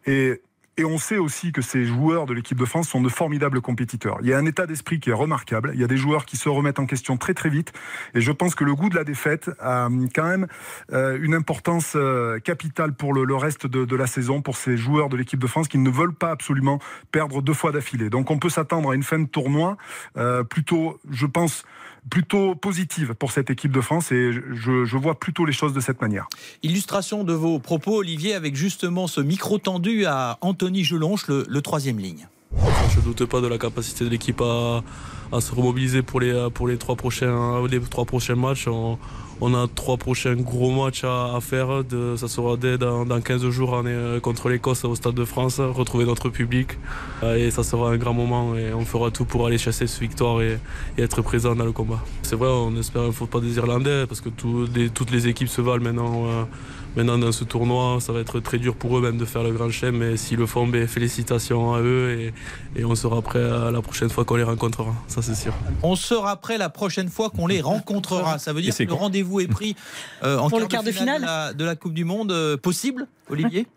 Et 0.05 0.41
Et 0.79 0.85
on 0.85 0.97
sait 0.97 1.17
aussi 1.17 1.51
que 1.51 1.61
ces 1.61 1.83
joueurs 1.83 2.25
de 2.25 2.33
l'équipe 2.33 2.57
de 2.57 2.63
France 2.63 2.87
sont 2.87 3.01
de 3.01 3.09
formidables 3.09 3.59
compétiteurs. 3.59 4.17
Il 4.21 4.29
y 4.29 4.33
a 4.33 4.37
un 4.37 4.45
état 4.45 4.65
d'esprit 4.65 5.01
qui 5.01 5.09
est 5.09 5.13
remarquable. 5.13 5.71
Il 5.73 5.81
y 5.81 5.83
a 5.83 5.87
des 5.87 5.97
joueurs 5.97 6.23
qui 6.23 6.37
se 6.37 6.47
remettent 6.47 6.79
en 6.79 6.85
question 6.85 7.17
très 7.17 7.33
très 7.33 7.49
vite. 7.49 7.73
Et 8.13 8.21
je 8.21 8.31
pense 8.31 8.55
que 8.55 8.63
le 8.63 8.73
goût 8.73 8.87
de 8.87 8.95
la 8.95 9.03
défaite 9.03 9.51
a 9.59 9.89
quand 10.15 10.23
même 10.23 10.47
euh, 10.93 11.19
une 11.21 11.33
importance 11.33 11.97
euh, 11.97 12.39
capitale 12.39 12.93
pour 12.93 13.13
le, 13.13 13.35
reste 13.35 13.67
de, 13.67 13.93
la 13.93 14.07
saison, 14.07 14.41
pour 14.41 14.55
ces 14.55 14.77
joueurs 14.77 15.09
de 15.09 15.17
l'équipe 15.17 15.41
de 15.41 15.47
France 15.47 15.67
qui 15.67 15.79
ne 15.79 15.89
veulent 15.89 16.15
pas 16.15 16.31
absolument 16.31 16.79
perdre 17.11 17.41
deux 17.41 17.53
fois 17.53 17.73
d'affilée. 17.73 18.09
Donc 18.09 18.31
on 18.31 18.39
peut 18.39 18.47
s'attendre 18.47 18.91
à 18.91 18.95
une 18.95 19.03
fin 19.03 19.19
de 19.19 19.27
tournoi 19.27 19.75
euh, 20.15 20.45
plutôt, 20.45 20.97
je 21.11 21.25
pense, 21.25 21.65
plutôt 22.09 22.55
positive 22.55 23.13
pour 23.13 23.31
cette 23.31 23.49
équipe 23.49 23.71
de 23.71 23.81
France 23.81 24.11
et 24.11 24.31
je, 24.33 24.97
vois 24.97 25.19
plutôt 25.19 25.45
les 25.45 25.53
choses 25.53 25.73
de 25.73 25.79
cette 25.79 26.01
manière. 26.01 26.27
Illustration 26.63 27.23
de 27.23 27.33
vos 27.33 27.59
propos, 27.59 27.97
Olivier, 27.97 28.33
avec 28.33 28.55
justement 28.55 29.07
ce 29.07 29.21
micro 29.21 29.57
tendu 29.57 30.05
à 30.05 30.37
Anthony 30.41 30.83
Gelonche, 30.83 31.27
le, 31.27 31.61
troisième 31.61 31.99
ligne. 31.99 32.27
Je 32.91 32.99
ne 32.99 33.05
doute 33.05 33.25
pas 33.25 33.41
de 33.41 33.47
la 33.47 33.57
capacité 33.57 34.03
de 34.03 34.09
l'équipe 34.09 34.41
à, 34.41 34.81
se 35.39 35.53
remobiliser 35.53 36.01
pour 36.01 36.19
les, 36.19 36.49
pour 36.53 36.67
les, 36.67 36.77
trois, 36.77 36.95
prochains, 36.95 37.65
les 37.67 37.79
trois 37.79 38.05
prochains 38.05 38.35
matchs. 38.35 38.67
On 38.67 38.97
a 39.53 39.67
trois 39.73 39.97
prochains 39.97 40.35
gros 40.35 40.71
matchs 40.71 41.03
à, 41.03 41.37
faire. 41.41 41.83
Ça 42.17 42.27
sera 42.27 42.57
dès 42.57 42.77
dans, 42.77 43.05
15 43.21 43.49
jours 43.49 43.73
on 43.73 43.85
euh, 43.85 44.19
contre 44.19 44.49
l'Écosse 44.49 44.83
au 44.83 44.95
Stade 44.95 45.15
de 45.15 45.25
France, 45.25 45.59
retrouver 45.59 46.05
notre 46.05 46.29
public. 46.29 46.77
Euh, 47.23 47.35
et 47.35 47.51
ça 47.51 47.63
sera 47.63 47.91
un 47.91 47.97
grand 47.97 48.13
moment 48.13 48.55
et 48.55 48.73
on 48.73 48.85
fera 48.85 49.11
tout 49.11 49.25
pour 49.25 49.47
aller 49.47 49.57
chasser 49.57 49.87
cette 49.87 50.01
victoire 50.01 50.41
et, 50.41 50.59
être 50.97 51.21
présent 51.21 51.55
dans 51.55 51.65
le 51.65 51.71
combat. 51.71 51.99
C'est 52.23 52.35
vrai, 52.35 52.49
on 52.49 52.75
espère 52.75 53.03
ne 53.03 53.11
faut 53.11 53.25
pas 53.25 53.39
des 53.39 53.57
Irlandais 53.57 54.05
parce 54.07 54.21
que 54.21 54.29
toutes 54.29 55.11
les 55.11 55.27
équipes 55.27 55.47
se 55.49 55.61
valent 55.61 55.83
maintenant. 55.83 56.25
Euh, 56.25 56.43
Maintenant, 56.95 57.17
dans 57.19 57.31
ce 57.31 57.43
tournoi, 57.43 57.99
ça 58.01 58.11
va 58.11 58.19
être 58.19 58.39
très 58.39 58.57
dur 58.57 58.75
pour 58.75 58.97
eux 58.97 59.01
même 59.01 59.17
de 59.17 59.25
faire 59.25 59.43
le 59.43 59.51
grand 59.51 59.69
chelem, 59.69 59.97
mais 59.97 60.17
s'ils 60.17 60.37
le 60.37 60.47
font, 60.47 60.67
ben, 60.67 60.87
félicitations 60.87 61.73
à 61.73 61.81
eux 61.81 62.31
et, 62.75 62.83
on 62.83 62.95
sera 62.95 63.21
prêt 63.21 63.43
à 63.43 63.69
la 63.71 63.81
prochaine 63.81 64.09
fois 64.09 64.25
qu'on 64.25 64.35
les 64.35 64.43
rencontrera, 64.43 64.93
ça 65.07 65.21
c'est 65.21 65.35
sûr. 65.35 65.53
On 65.83 65.95
sera 65.95 66.37
prêt 66.37 66.57
la 66.57 66.69
prochaine 66.69 67.09
fois 67.09 67.29
qu'on 67.29 67.45
les 67.45 67.61
rencontrera. 67.61 68.39
Ça 68.39 68.53
veut 68.53 68.61
dire 68.61 68.75
que 68.75 68.83
le 68.83 68.93
rendez-vous 68.93 69.39
est 69.39 69.47
pris 69.47 69.75
euh, 70.23 70.37
en 70.37 70.49
quart, 70.49 70.59
le 70.59 70.67
quart 70.67 70.83
de, 70.83 70.91
finale, 70.91 71.55
de, 71.55 71.63
la, 71.63 71.75
Coupe 71.75 71.93
du 71.93 72.05
Monde. 72.05 72.31
Euh, 72.31 72.57
possible, 72.57 73.07
Olivier? 73.29 73.67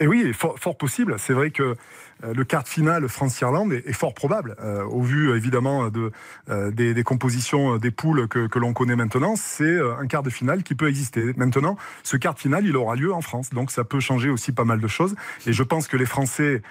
Et 0.00 0.06
oui, 0.06 0.32
fort, 0.32 0.58
fort 0.58 0.76
possible. 0.76 1.16
C'est 1.18 1.32
vrai 1.32 1.50
que 1.50 1.62
euh, 1.62 1.74
le 2.22 2.44
quart 2.44 2.62
de 2.62 2.68
finale 2.68 3.08
France-Irlande 3.08 3.72
est, 3.72 3.92
fort 3.92 4.14
probable, 4.14 4.56
euh, 4.60 4.84
au 4.84 5.02
vu 5.02 5.36
évidemment 5.36 5.88
de, 5.88 6.12
euh, 6.48 6.70
des, 6.70 7.02
compositions 7.02 7.76
des 7.76 7.90
poules 7.90 8.26
que, 8.28 8.58
l'on 8.58 8.72
connaît 8.72 8.96
maintenant. 8.96 9.34
C'est 9.36 9.78
un 10.00 10.06
quart 10.06 10.22
de 10.22 10.30
finale 10.30 10.62
qui 10.62 10.74
peut 10.74 10.88
exister. 10.88 11.34
Maintenant, 11.36 11.76
ce 12.02 12.16
quart 12.16 12.34
de 12.34 12.38
finale, 12.38 12.64
il 12.64 12.76
aura 12.76 12.96
lieu 12.96 13.12
en 13.12 13.20
France, 13.20 13.50
donc 13.50 13.70
ça 13.70 13.84
peut 13.84 14.00
changer 14.00 14.30
aussi 14.30 14.52
pas 14.52 14.64
mal 14.64 14.80
de 14.80 14.88
choses. 14.88 15.14
Et 15.46 15.52
je 15.52 15.62
pense 15.62 15.88
que 15.88 15.96
les 15.96 16.06
Français, 16.06 16.62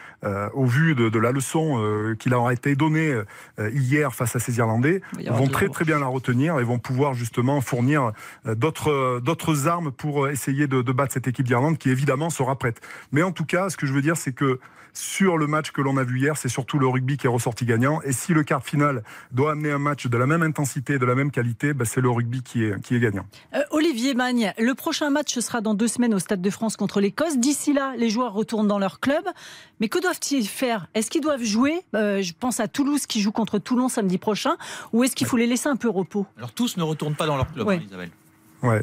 au 0.54 0.66
vu 0.66 0.96
de, 0.96 1.20
la 1.20 1.32
leçon 1.32 2.16
qui 2.20 2.30
leur 2.30 2.48
a 2.48 2.54
été 2.54 2.76
donnée 2.76 3.16
hier 3.60 4.14
face 4.14 4.36
à 4.36 4.40
ces 4.40 4.58
Irlandais, 4.58 5.02
vont 5.28 5.48
très 5.48 5.70
très 5.70 5.86
bien 5.86 6.00
la 6.00 6.08
retenir 6.08 6.60
et 6.60 6.64
vont 6.64 6.80
pouvoir 6.80 7.14
justement 7.14 7.62
fournir 7.62 8.12
d'autres 8.46 9.20
d'autres 9.24 9.68
armes 9.68 9.92
pour 9.92 10.28
essayer 10.28 10.68
de, 10.68 10.82
de 10.82 10.92
battre 10.92 11.14
cette 11.14 11.28
équipe 11.28 11.46
d'Irlande 11.46 11.78
qui 11.78 11.90
évidemment 11.90 12.30
sera 12.30 12.58
prête. 12.58 12.82
Mais 13.12 13.22
en 13.22 13.32
tout 13.32 13.46
cas, 13.46 13.70
ce 13.70 13.78
que 13.78 13.86
je 13.86 13.94
veux 13.94 14.02
dire, 14.02 14.18
c'est 14.18 14.34
que 14.34 14.60
sur 14.96 15.35
le 15.38 15.48
match 15.48 15.72
que 15.72 15.82
l'on 15.82 15.98
a 15.98 16.04
vu 16.04 16.20
hier, 16.20 16.38
c'est 16.38 16.50
surtout 16.50 16.80
le 16.80 16.88
rugby 16.88 17.18
qui 17.18 17.28
est 17.28 17.30
ressorti 17.30 17.66
gagnant. 17.66 18.02
Et 18.04 18.12
si 18.12 18.34
le 18.34 18.44
quart 18.44 18.64
final 18.64 19.04
doit 19.32 19.52
amener 19.52 19.72
un 19.72 19.80
match 19.80 20.08
de 20.08 20.18
la 20.18 20.26
même 20.26 20.44
intensité, 20.44 20.98
de 21.00 21.06
la 21.06 21.16
même 21.16 21.32
qualité, 21.32 21.74
bah, 21.74 21.86
c'est 21.86 22.02
le 22.02 22.10
rugby 22.10 22.44
qui 22.44 22.64
est, 22.64 22.80
qui 22.82 22.96
est 22.96 23.00
gagnant. 23.00 23.26
Euh, 23.54 23.60
Olivier 23.72 24.14
Magne, 24.14 24.54
le 24.58 24.74
prochain 24.74 25.10
match 25.10 25.38
sera 25.40 25.62
dans 25.62 25.74
deux 25.74 25.88
semaines 25.88 26.14
au 26.14 26.20
Stade 26.20 26.42
de 26.42 26.50
France 26.50 26.78
contre 26.78 27.02
l'Écosse. 27.02 27.38
D'ici 27.38 27.74
là, 27.74 27.94
les 27.98 28.10
joueurs 28.10 28.34
retournent 28.34 28.68
dans 28.68 28.80
leur 28.80 29.00
club. 29.00 29.24
Mais 29.80 29.90
que 29.90 30.02
doivent-ils 30.02 30.48
faire? 30.48 30.88
Est-ce 30.94 31.10
qu'ils 31.12 31.22
doivent 31.22 31.44
jouer? 31.44 31.82
Euh, 31.96 32.22
Je 32.22 32.34
pense 32.40 32.60
à 32.60 32.68
Toulouse 32.68 33.06
qui 33.06 33.22
joue 33.22 33.32
contre 33.32 33.60
Toulon 33.60 33.90
samedi 33.90 34.18
prochain. 34.18 34.56
Ou 34.94 35.04
est-ce 35.04 35.16
qu'il 35.16 35.28
faut 35.28 35.38
les 35.38 35.48
laisser 35.48 35.70
un 35.70 35.76
peu 35.76 35.90
repos? 35.90 36.26
Alors 36.38 36.54
tous 36.54 36.78
ne 36.78 36.84
retournent 36.84 37.16
pas 37.16 37.26
dans 37.26 37.38
leur 37.38 37.52
club, 37.52 37.70
hein, 37.70 37.80
Isabelle. 37.86 38.12
Ouais 38.64 38.82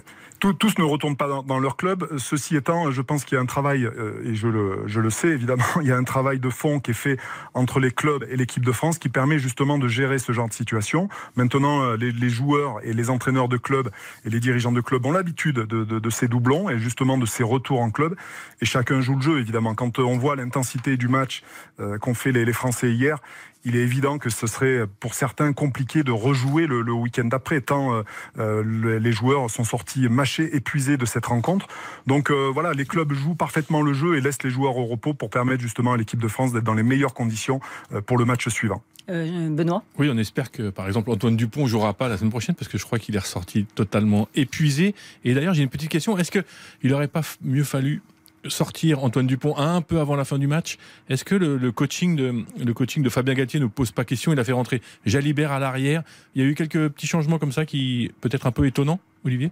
tous 0.51 0.77
ne 0.79 0.85
retournent 0.85 1.17
pas 1.17 1.29
dans, 1.47 1.59
leur 1.61 1.77
club. 1.77 2.09
Ceci 2.19 2.57
étant, 2.57 2.91
je 2.91 3.01
pense 3.01 3.25
qu'il 3.25 3.37
y 3.37 3.39
a 3.39 3.41
un 3.41 3.47
travail, 3.47 3.85
euh, 3.85 4.23
et 4.25 4.35
je 4.35 4.49
le, 4.49 4.83
je 4.87 5.01
le 5.01 5.11
sais 5.11 5.29
évidemment, 5.29 5.65
il 5.81 5.87
y 5.87 5.93
a 5.93 5.97
un 5.97 6.05
travail 6.05 6.41
de 6.41 6.51
fond 6.51 6.81
qui 6.81 6.91
est 6.91 6.95
fait 6.95 7.17
entre 7.55 7.79
les 7.79 7.93
clubs 7.93 8.25
et 8.29 8.37
l'équipe 8.37 8.65
de 8.65 8.73
France 8.73 8.99
qui 8.99 9.09
permet 9.09 9.39
justement 9.39 9.79
de 9.79 9.87
gérer 9.87 10.19
ce 10.19 10.33
genre 10.33 10.49
de 10.49 10.53
situation. 10.53 11.09
Maintenant, 11.37 11.83
euh, 11.83 11.97
les, 11.97 12.31
joueurs 12.31 12.81
et 12.83 12.93
les 12.93 13.11
entraîneurs 13.11 13.49
de 13.49 13.57
clubs 13.57 13.91
et 14.25 14.31
les 14.31 14.41
dirigeants 14.41 14.73
de 14.73 14.81
clubs 14.81 15.05
ont 15.07 15.13
l'habitude 15.13 15.57
de, 15.57 16.11
ces 16.11 16.29
doublons 16.29 16.69
et 16.69 16.79
justement 16.79 17.17
de 17.17 17.27
ces 17.27 17.45
retours 17.45 17.81
en 17.81 17.91
club. 17.91 18.17
Et 18.61 18.67
chacun 18.67 19.01
joue 19.01 19.15
le 19.15 19.23
jeu, 19.23 19.39
évidemment. 19.39 19.75
Quand 19.75 19.99
on 19.99 20.19
voit 20.19 20.37
l'intensité 20.37 20.97
du 20.97 21.09
match 21.09 21.43
euh, 21.81 21.99
qu'ont 21.99 22.15
fait 22.15 22.33
les, 22.33 22.45
les 22.45 22.53
Français 22.53 22.91
hier, 22.91 23.19
il 23.65 23.77
est 23.77 23.81
évident 23.81 24.19
que 24.19 24.31
ce 24.31 24.47
serait 24.47 24.87
pour 25.01 25.15
certains 25.15 25.53
compliqué 25.53 26.03
de 26.03 26.11
rejouer 26.11 26.67
le, 26.67 26.93
week-end 26.93 27.25
d'après, 27.25 27.61
tant 27.61 27.95
euh, 27.95 28.03
euh, 28.39 28.99
les 28.99 29.13
joueurs 29.13 29.51
sont 29.51 29.65
sortis 29.65 30.09
mâchés, 30.09 30.57
épuisés 30.57 30.97
de 30.97 31.07
cette 31.07 31.27
rencontre. 31.27 31.67
Donc 32.07 32.31
euh, 32.31 32.51
voilà, 32.53 32.73
les 32.73 32.85
clubs 32.85 33.13
jouent 33.13 33.35
parfaitement 33.35 33.83
le 33.83 33.93
jeu 33.93 34.17
et 34.17 34.21
laissent 34.21 34.43
les 34.43 34.51
joueurs 34.51 34.77
au 34.77 34.87
repos 34.87 35.15
pour 35.15 35.31
permettre 35.31 35.63
justement 35.63 35.93
à 35.93 35.97
l'équipe 35.97 36.21
de 36.21 36.29
France 36.29 36.53
d'être 36.53 36.65
dans 36.65 36.75
les 36.75 36.83
meilleures 36.83 37.15
conditions 37.15 37.61
pour 38.07 38.19
le 38.19 38.25
match 38.25 38.49
suivant. 38.49 38.83
Benoît? 39.09 39.83
Oui, 39.99 40.09
on 40.13 40.17
espère 40.17 40.51
que 40.51 40.71
par 40.71 40.87
exemple 40.87 41.11
Antoine 41.11 41.37
Dupont 41.37 41.67
jouera 41.67 41.93
pas 41.93 42.09
la 42.09 42.17
semaine 42.17 42.31
prochaine 42.31 42.55
parce 42.55 42.69
que 42.69 42.79
je 42.79 42.85
crois 42.85 42.99
qu'il 42.99 43.17
est 43.17 43.21
ressorti 43.21 43.65
totalement 43.65 44.29
épuisé. 44.35 44.95
Et 45.25 45.35
d'ailleurs, 45.35 45.55
j'ai 45.55 45.63
une 45.63 45.69
petite 45.69 45.91
question. 45.91 46.17
Est-ce 46.17 46.31
qu'il 46.31 46.91
n'aurait 46.91 47.09
pas 47.09 47.23
mieux 47.43 47.65
fallu 47.65 48.03
sortir 48.49 49.05
Antoine 49.05 49.27
Dupont 49.27 49.57
un 49.57 49.83
peu 49.83 50.01
avant 50.01 50.17
la 50.17 50.25
fin 50.25 50.39
du 50.39 50.47
match. 50.47 50.79
Est-ce 51.09 51.25
que 51.25 51.35
le, 51.35 51.73
coaching 51.73 52.17
de, 52.17 52.45
le 52.59 52.75
coaching 52.75 53.03
de 53.03 53.09
Fabien 53.09 53.35
Galtier 53.35 53.61
ne 53.61 53.67
pose 53.67 53.91
pas 53.93 54.05
question 54.05 54.33
Il 54.33 54.41
a 54.41 54.45
fait 54.45 54.53
rentrer 54.53 54.83
Jalibert 55.05 55.53
à 55.53 55.59
l'arrière? 55.59 56.03
Il 56.35 56.43
y 56.43 56.45
a 56.45 56.49
eu 56.49 56.55
quelques 56.55 56.89
petits 56.89 57.07
changements 57.07 57.39
comme 57.39 57.53
ça 57.53 57.67
qui 57.67 58.11
peut-être 58.21 58.47
un 58.47 58.53
peu 58.53 58.67
étonnants, 58.67 59.01
Olivier? 59.25 59.51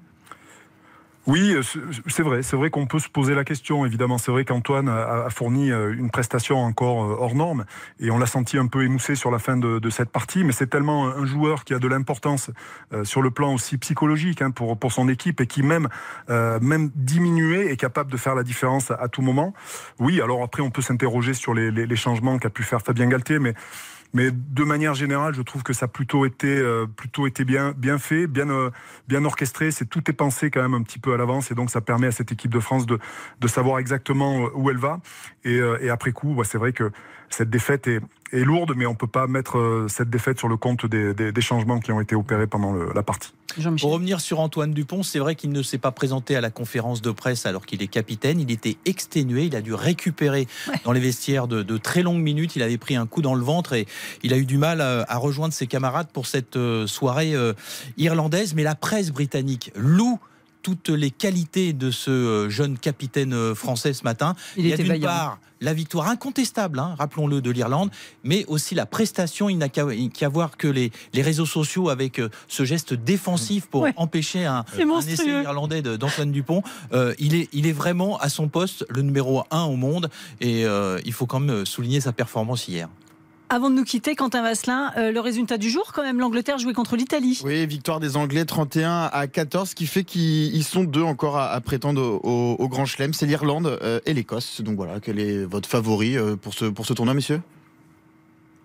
Oui, 1.26 1.54
euh, 1.54 1.62
c'est 2.09 2.22
vrai. 2.22 2.42
C'est 2.42 2.56
vrai 2.56 2.70
qu'on 2.70 2.87
peut 2.87 2.98
se 2.98 3.09
poser 3.09 3.35
la 3.35 3.44
question. 3.44 3.85
Évidemment, 3.85 4.16
c'est 4.16 4.30
vrai 4.30 4.44
qu'Antoine 4.46 4.88
a 4.88 5.28
fourni 5.28 5.70
euh, 5.70 5.94
une 5.94 6.11
prestation 6.11 6.59
encore 6.59 7.04
euh, 7.04 7.16
hors 7.18 7.35
norme 7.35 7.66
et 8.00 8.11
on 8.11 8.18
l'a 8.18 8.26
senti 8.26 8.56
un 8.56 8.66
peu 8.66 8.85
émoussé 8.85 9.14
sur 9.14 9.30
la 9.30 9.38
fin 9.38 9.56
de, 9.59 9.90
cette 9.90 10.11
partie. 10.11 10.44
Mais 10.44 10.52
c'est 10.52 10.68
tellement 10.68 11.09
un 11.09 11.26
joueur 11.26 11.64
qui 11.64 11.74
a 11.74 11.78
de 11.78 11.88
l'importance 11.88 12.50
sur 13.02 13.22
le 13.22 13.30
plan 13.30 13.54
aussi 13.54 13.76
psychologique 13.76 14.40
hein, 14.40 14.50
pour 14.50 14.92
son 14.92 15.09
équipe 15.09 15.40
et 15.40 15.46
qui 15.46 15.62
même 15.62 15.88
même 16.28 16.90
diminué 16.94 17.70
est 17.70 17.76
capable 17.76 18.11
de 18.11 18.16
faire 18.16 18.35
la 18.35 18.42
différence 18.42 18.90
à, 18.90 19.09
tout 19.09 19.22
moment. 19.22 19.52
Oui, 19.98 20.20
alors 20.20 20.42
après 20.42 20.62
on 20.62 20.70
peut 20.70 20.83
s'interroger 20.83 21.35
sur 21.35 21.54
les, 21.54 21.70
les 21.70 21.96
changements 21.96 22.38
qu'a 22.38 22.50
pu 22.50 22.62
faire 22.62 22.83
Fabien 22.83 23.06
Galtier, 23.06 23.38
mais 23.38 23.54
mais 24.12 24.31
de 24.33 24.64
manière 24.64 24.94
générale, 24.94 25.35
je 25.35 25.42
trouve 25.42 25.62
que 25.62 25.73
ça 25.73 25.85
a 25.85 25.88
plutôt 25.88 26.27
été, 26.27 26.59
euh, 26.59 26.87
plutôt 26.87 27.27
été 27.27 27.44
bien, 27.44 27.73
bien 27.77 27.99
fait, 27.99 28.27
bien, 28.27 28.51
euh, 28.51 28.70
bien 29.09 29.25
orchestré. 29.25 29.70
C'est 29.70 29.87
tout 29.87 30.11
est 30.11 30.14
pensé 30.14 30.51
quand 30.51 30.62
même 30.62 30.75
un 30.75 30.83
petit 30.83 30.99
peu 30.99 31.14
à 31.14 31.16
l'avance 31.16 31.51
et 31.51 31.55
donc 31.55 31.70
ça 31.70 31.81
permet 31.81 32.09
à 32.09 32.12
cette 32.12 32.33
équipe 32.33 32.53
de 32.53 32.61
France 32.61 32.87
de, 32.87 32.99
de 33.40 33.49
savoir 33.49 33.79
exactement 33.79 34.46
euh, 34.46 34.49
où 34.55 34.70
elle 34.70 34.79
va. 34.79 35.01
Et, 35.44 35.61
et 35.81 35.90
après 35.90 36.12
coup, 36.12 36.42
c'est 36.44 36.59
vrai 36.59 36.73
que 36.73 36.90
cette 37.31 37.51
défaite 37.51 37.87
est, 37.87 38.01
est 38.33 38.45
lourde, 38.45 38.73
mais 38.77 38.87
on 38.87 38.90
ne 38.93 38.97
peut 38.97 39.07
pas 39.07 39.27
mettre 39.27 39.59
euh, 39.59 39.87
cette 39.88 40.11
défaite 40.11 40.38
sur 40.38 40.49
le 40.49 40.57
compte 40.57 40.87
des, 40.87 41.14
des, 41.14 41.40
changements 41.40 41.81
qui 41.81 41.93
ont 41.93 42.01
été 42.01 42.14
opérés 42.14 42.47
pendant 42.47 42.73
la 42.73 43.03
partie. 43.03 43.33
Pour 43.81 43.90
revenir 43.90 44.21
sur 44.21 44.38
Antoine 44.38 44.73
Dupont, 44.73 45.03
c'est 45.03 45.19
vrai 45.19 45.35
qu'il 45.35 45.51
ne 45.51 45.62
s'est 45.62 45.79
pas 45.79 45.90
présenté 45.90 46.37
à 46.37 46.40
la 46.40 46.51
conférence 46.51 47.03
de 47.03 47.11
presse 47.11 47.47
alors 47.47 47.66
qu'il 47.66 47.83
est 47.83 47.88
capitaine. 47.88 48.38
Il 48.38 48.51
était 48.51 48.77
exténué, 48.85 49.45
il 49.45 49.57
a 49.57 49.61
dû 49.61 49.75
récupérer 49.75 50.47
dans 50.85 50.93
les 50.93 51.01
vestiaires 51.01 51.49
de, 51.49 51.62
de, 51.62 51.77
très 51.77 52.03
longues 52.03 52.23
minutes. 52.23 52.55
Il 52.55 52.62
avait 52.62 52.79
pris 52.79 52.95
un 52.95 53.07
coup 53.07 53.23
dans 53.23 53.35
le 53.35 53.43
ventre 53.43 53.73
et 53.73 53.87
il 54.23 54.33
a 54.33 54.38
eu 54.38 54.45
du 54.45 54.59
mal 54.59 54.81
à, 54.81 55.05
à 55.09 55.16
rejoindre 55.16 55.53
ses 55.53 55.66
camarades 55.66 56.09
pour 56.12 56.27
cette 56.27 56.57
euh, 56.57 56.87
soirée 56.87 57.35
euh, 57.35 57.55
irlandaise. 57.97 58.55
Mais 58.55 58.62
la 58.62 58.77
presse 58.77 59.11
britannique 59.11 59.73
loue 59.75 60.21
toutes 60.62 60.88
les 60.88 61.11
qualités 61.11 61.73
de 61.73 61.90
ce 61.90 62.11
euh, 62.11 62.51
jeune 62.51 62.79
capitaine 62.79 63.33
euh, 63.33 63.55
français 63.55 63.92
ce 63.92 64.05
matin. 64.05 64.35
Il, 64.57 64.66
y 64.66 64.73
a 64.73 64.77
d'une 64.77 65.01
part 65.01 65.38
la 65.62 65.75
victoire 65.75 66.09
incontestable, 66.09 66.79
hein, 66.79 66.94
rappelons-le, 66.99 67.42
de 67.42 67.51
l'Irlande, 67.51 67.90
mais 68.25 68.46
aussi 68.46 68.75
la 68.75 68.87
prestation. 68.87 69.51
Il 69.51 69.59
n'a 69.59 69.68
qu'à 69.68 70.29
voir 70.29 70.57
que 70.57 70.68
les, 70.68 70.90
les, 71.12 71.23
réseaux 71.23 71.46
sociaux 71.46 71.90
avec 71.90 72.18
euh, 72.18 72.31
ce 72.49 72.64
geste 72.64 72.94
défensif 72.94 73.66
pour 73.66 73.87
empêcher 73.96 74.46
un, 74.46 74.64
essai 75.07 75.42
irlandais 75.42 75.83
d'Antoine 75.83 76.33
Dupont. 76.33 76.62
il, 77.18 77.35
est, 77.35 77.49
il 77.53 77.66
est 77.66 77.73
vraiment 77.73 78.18
à 78.18 78.29
son 78.29 78.49
poste 78.49 78.87
le 78.88 79.03
numéro 79.03 79.44
un 79.51 79.64
au 79.64 79.77
monde 79.77 80.09
et 80.40 80.64
il 81.05 81.12
faut 81.12 81.27
quand 81.27 81.40
même 81.40 81.66
souligner 81.66 82.01
sa 82.01 82.12
performance 82.12 82.68
hier. 82.68 82.88
Avant 83.53 83.69
de 83.69 83.75
nous 83.75 83.83
quitter, 83.83 84.15
Quentin 84.15 84.43
Vasselin, 84.43 84.93
euh, 84.97 85.11
le 85.11 85.19
résultat 85.19 85.59
du 85.59 85.71
jour, 85.71 85.91
quand 85.93 86.05
même, 86.05 86.21
l'Angleterre 86.21 86.59
jouait 86.59 86.73
contre 86.73 86.95
l'Italie. 86.95 87.41
Oui, 87.45 87.67
victoire 87.67 87.99
des 87.99 88.17
Anglais 88.17 88.45
31 88.45 89.11
à 89.13 89.27
14, 89.27 89.71
ce 89.71 89.75
qui 89.75 89.89
fait 89.89 90.05
qu'ils 90.05 90.63
sont 90.63 90.85
deux 90.85 91.03
encore 91.03 91.37
à, 91.37 91.61
prétendre 91.61 92.01
au, 92.23 92.69
Grand 92.69 92.87
Chelem. 92.87 93.13
C'est 93.13 93.27
l'Irlande 93.27 93.77
euh, 93.83 93.99
et 94.07 94.15
l'Écosse. 94.15 94.61
Donc 94.61 94.77
voilà, 94.77 95.01
quel 95.01 95.19
est 95.19 95.45
votre 95.45 95.69
favori 95.69 96.17
euh, 96.17 96.37
pour 96.37 96.55
ce, 96.55 96.67
pour 96.67 96.87
ce 96.87 96.93
tournoi, 96.93 97.13
messieurs? 97.13 97.41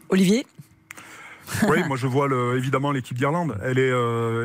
Olivier? 0.10 0.46
Oui, 1.68 1.80
moi 1.88 1.98
je 1.98 2.06
vois 2.06 2.28
le, 2.28 2.56
évidemment 2.56 2.92
l'équipe 2.92 3.18
d'Irlande. 3.18 3.58
Elle 3.64 3.80
est 3.80 3.94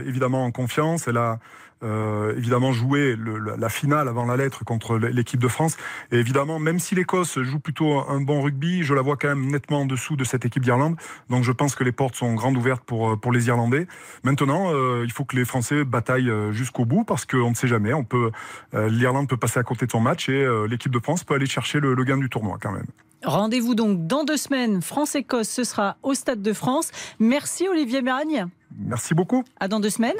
évidemment 0.07 0.45
en 0.45 0.53
confiance. 0.53 1.07
Elle 1.07 1.19
a 1.19 1.39
euh, 1.83 2.37
évidemment 2.37 2.73
jouer 2.73 3.17
le, 3.17 3.39
la 3.39 3.69
finale 3.69 4.09
avant 4.09 4.27
la 4.27 4.37
lettre 4.37 4.65
contre 4.65 4.97
l'équipe 4.97 5.41
de 5.41 5.49
France. 5.49 5.77
Et 6.13 6.19
évidemment, 6.19 6.59
même 6.59 6.79
si 6.79 6.95
l'Écosse 6.95 7.39
joue 7.41 7.61
plutôt 7.61 8.01
un 8.09 8.21
bon 8.21 8.43
rugby, 8.43 8.83
je 8.83 8.95
la 8.95 9.03
vois 9.03 9.17
quand 9.17 9.29
même 9.29 9.51
nettement 9.51 9.81
en 9.81 9.87
dessous 9.87 10.17
de 10.17 10.25
cette 10.25 10.45
équipe 10.45 10.63
d'Irlande. 10.63 10.97
Donc 11.29 11.45
je 11.45 11.53
pense 11.53 11.75
que 11.75 11.85
les 11.85 11.93
portes 11.93 12.15
sont 12.15 12.35
grandes 12.35 12.57
ouvertes 12.57 12.83
pour, 12.85 13.19
pour 13.19 13.33
les 13.33 13.49
Irlandais. 13.49 13.87
Maintenant, 14.23 14.73
euh, 14.73 15.03
il 15.05 15.13
faut 15.13 15.25
que 15.25 15.37
les 15.37 15.45
Français 15.45 15.85
bataillent 15.85 16.31
euh, 16.31 16.53
jusqu'au 16.53 16.85
bout 16.85 17.05
parce 17.05 17.27
qu'on 17.27 17.51
ne 17.51 17.55
sait 17.55 17.69
jamais. 17.69 17.95
On 17.95 18.05
peut, 18.05 18.31
l'Irlande 18.73 19.29
peut 19.29 19.37
passer 19.37 19.59
à 19.59 19.63
côté 19.63 19.87
de 19.87 19.91
son 19.91 20.01
match 20.01 20.29
et 20.29 20.47
l'équipe 20.69 20.93
de 20.93 20.99
France 20.99 21.25
peut 21.25 21.35
aller 21.35 21.47
chercher 21.47 21.81
le, 21.81 21.95
le 21.95 22.05
gain 22.05 22.19
du 22.19 22.29
tournoi 22.29 22.59
quand 22.61 22.73
même. 22.73 22.87
Rendez-vous 23.25 23.75
donc 23.75 24.07
dans 24.07 24.25
deux 24.25 24.37
semaines. 24.37 24.81
France-Écosse, 24.81 25.49
ce 25.49 25.65
sera 25.65 25.97
au 26.03 26.15
Stade 26.15 26.43
de 26.43 26.53
France. 26.53 26.91
Merci 27.19 27.69
Olivier 27.69 28.01
Meragne. 28.01 28.47
Merci 28.79 29.15
beaucoup. 29.15 29.45
À 29.59 29.69
dans 29.69 29.81
deux 29.81 29.91
semaines. 29.91 30.17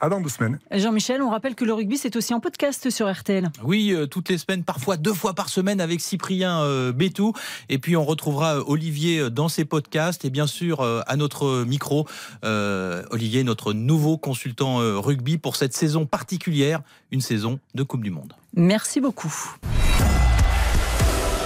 À 0.00 0.08
dans 0.08 0.20
deux 0.20 0.28
semaines. 0.28 0.58
Jean-Michel, 0.70 1.22
on 1.22 1.30
rappelle 1.30 1.54
que 1.54 1.64
le 1.64 1.72
rugby, 1.72 1.96
c'est 1.96 2.16
aussi 2.16 2.34
en 2.34 2.40
podcast 2.40 2.90
sur 2.90 3.10
RTL. 3.10 3.48
Oui, 3.62 3.92
euh, 3.92 4.06
toutes 4.06 4.28
les 4.28 4.36
semaines, 4.36 4.62
parfois 4.62 4.96
deux 4.96 5.14
fois 5.14 5.34
par 5.34 5.48
semaine 5.48 5.80
avec 5.80 6.00
Cyprien 6.00 6.60
euh, 6.60 6.92
Bétou. 6.92 7.32
Et 7.68 7.78
puis, 7.78 7.96
on 7.96 8.04
retrouvera 8.04 8.56
euh, 8.56 8.64
Olivier 8.66 9.30
dans 9.30 9.48
ses 9.48 9.64
podcasts. 9.64 10.24
Et 10.24 10.30
bien 10.30 10.46
sûr, 10.46 10.82
à 10.82 11.16
notre 11.16 11.64
micro, 11.64 12.06
Olivier, 12.42 13.44
notre 13.44 13.72
nouveau 13.72 14.18
consultant 14.18 14.78
rugby 15.00 15.38
pour 15.38 15.56
cette 15.56 15.72
saison 15.72 16.06
particulière, 16.06 16.82
une 17.10 17.20
saison 17.20 17.58
de 17.74 17.82
Coupe 17.82 18.02
du 18.02 18.10
Monde. 18.10 18.32
Merci 18.54 19.00
beaucoup. 19.00 19.32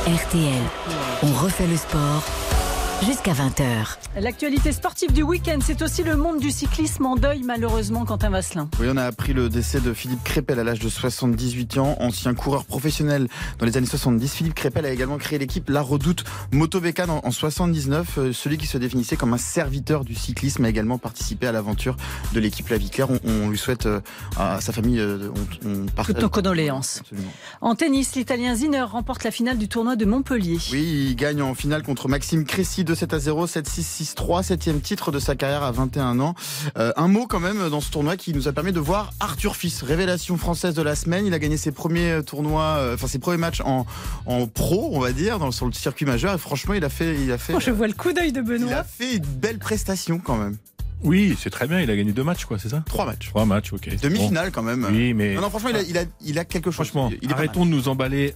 RTL, 0.07 0.63
on 1.23 1.33
refait 1.33 1.67
le 1.67 1.77
sport 1.77 2.25
jusqu'à 3.03 3.33
20h. 3.33 3.97
L'actualité 4.21 4.73
sportive 4.73 5.13
du 5.13 5.23
week-end, 5.23 5.59
c'est 5.65 5.81
aussi 5.83 6.03
le 6.03 6.17
monde 6.17 6.39
du 6.41 6.51
cyclisme 6.51 7.07
en 7.07 7.17
deuil, 7.17 7.43
malheureusement, 7.45 8.05
Quentin 8.05 8.31
Vasselin. 8.31 8.69
Oui, 8.79 8.89
on 8.91 8.97
a 8.97 9.05
appris 9.05 9.33
le 9.33 9.49
décès 9.49 9.81
de 9.81 9.93
Philippe 9.95 10.23
Crépel 10.25 10.59
à 10.59 10.65
l'âge 10.65 10.81
de 10.81 10.89
78 10.89 11.79
ans, 11.79 11.97
ancien 12.01 12.35
coureur 12.35 12.65
professionnel 12.65 13.29
dans 13.59 13.67
les 13.67 13.77
années 13.77 13.87
70. 13.87 14.35
Philippe 14.35 14.55
Crépel 14.55 14.85
a 14.85 14.91
également 14.91 15.17
créé 15.17 15.39
l'équipe 15.39 15.71
La 15.71 15.81
Redoute 15.81 16.25
Motovecan 16.53 17.21
en, 17.23 17.31
79. 17.31 18.19
Euh, 18.19 18.33
celui 18.33 18.59
qui 18.59 18.67
se 18.67 18.79
définissait 18.79 19.17
comme 19.17 19.33
un 19.33 19.39
serviteur 19.39 20.05
du 20.05 20.15
cyclisme 20.15 20.65
a 20.65 20.69
également 20.69 20.99
participé 20.99 21.47
à 21.47 21.53
l'aventure 21.53 21.97
de 22.35 22.41
l'équipe 22.41 22.69
La 22.69 22.79
Viclaire. 22.79 23.09
On, 23.25 23.49
lui 23.49 23.59
souhaite 23.59 23.87
euh, 23.87 24.01
à 24.37 24.61
sa 24.61 24.73
famille, 24.73 25.01
euh, 25.01 25.31
on, 25.65 25.87
on 25.97 26.05
Toutes 26.05 26.21
nos 26.21 26.29
condoléances. 26.29 27.03
En 27.61 27.75
tennis, 27.75 28.15
l'Italien 28.17 28.55
Zinner 28.55 28.83
remporte 28.83 29.25
la 29.25 29.31
finale 29.31 29.57
du 29.57 29.69
tournoi 29.69 29.97
de 29.97 30.05
Montpellier. 30.05 30.59
Oui, 30.73 31.07
il 31.11 31.17
gagne 31.17 31.43
en 31.43 31.55
finale 31.55 31.83
contre 31.83 32.09
Maxime 32.09 32.45
Cressy 32.45 32.85
7 32.95 33.15
à 33.15 33.19
0, 33.19 33.47
7-6-6-3, 33.47 34.43
septième 34.43 34.81
titre 34.81 35.13
de 35.13 35.19
sa 35.19 35.35
carrière 35.35 35.63
à 35.63 35.73
21 35.73 36.21
ans. 36.21 36.35
Euh, 36.79 36.93
un 36.97 37.09
mot 37.09 37.27
quand 37.27 37.41
même 37.41 37.69
dans 37.69 37.81
ce 37.81 37.91
tournoi 37.91 38.17
qui 38.17 38.33
nous 38.33 38.49
a 38.49 38.53
permis 38.53 38.73
de 38.73 38.81
voir 38.81 39.13
Arthur 39.21 39.57
Fils, 39.57 39.83
révélation 39.83 40.37
française 40.37 40.75
de 40.75 40.83
la 40.83 40.95
semaine. 40.95 41.27
Il 41.27 41.35
a 41.35 41.39
gagné 41.39 41.57
ses 41.57 41.73
premiers 41.73 42.21
tournois, 42.25 42.77
euh, 42.79 42.95
enfin 42.95 43.07
ses 43.07 43.19
premiers 43.19 43.39
matchs 43.39 43.61
en, 43.63 43.87
en 44.27 44.47
pro, 44.47 44.91
on 44.93 45.01
va 45.01 45.13
dire, 45.13 45.39
dans, 45.39 45.51
sur 45.51 45.67
le 45.67 45.73
circuit 45.73 46.07
majeur. 46.07 46.35
Et 46.35 46.39
franchement, 46.39 46.75
il 46.75 46.85
a 46.85 46.89
fait, 46.89 47.17
il 47.21 47.33
a 47.33 47.39
fait. 47.39 47.55
Oh, 47.55 47.61
je 47.61 47.71
vois 47.71 47.87
le 47.87 47.95
coup 47.95 48.13
d'œil 48.13 48.33
de 48.33 48.41
Benoît. 48.41 48.69
Il 48.71 48.75
a 48.75 48.85
fait 48.85 49.17
une 49.17 49.25
belle 49.27 49.59
prestation 49.59 50.19
quand 50.19 50.37
même. 50.37 50.57
Oui, 51.03 51.37
c'est 51.41 51.51
très 51.51 51.67
bien. 51.67 51.81
Il 51.81 51.91
a 51.91 51.97
gagné 51.97 52.13
deux 52.13 52.25
matchs, 52.25 52.45
quoi, 52.45 52.59
c'est 52.59 52.69
ça? 52.69 52.83
Trois 52.87 53.07
matchs. 53.07 53.29
Trois 53.29 53.47
matchs, 53.47 53.73
ok. 53.73 53.89
Demi-finale 54.03 54.51
quand 54.53 54.63
même. 54.63 54.87
Oui, 54.91 55.15
mais. 55.15 55.35
Non, 55.35 55.49
franchement, 55.49 55.71
il 55.71 55.77
a, 55.77 55.83
il 55.83 55.99
a, 55.99 56.05
il 56.21 56.39
a 56.39 56.45
quelque 56.45 56.71
chose. 56.71 56.87
Franchement, 56.87 57.11
arrêtons 57.31 57.65
de 57.65 57.71
nous 57.71 57.89
emballer 57.89 58.35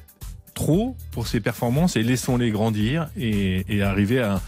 trop 0.55 0.97
pour 1.11 1.27
ses 1.27 1.41
performances 1.41 1.97
et 1.97 2.03
laissons-les 2.03 2.51
grandir 2.51 3.11
et, 3.17 3.65
et 3.69 3.83
arriver 3.83 4.21
à 4.21 4.41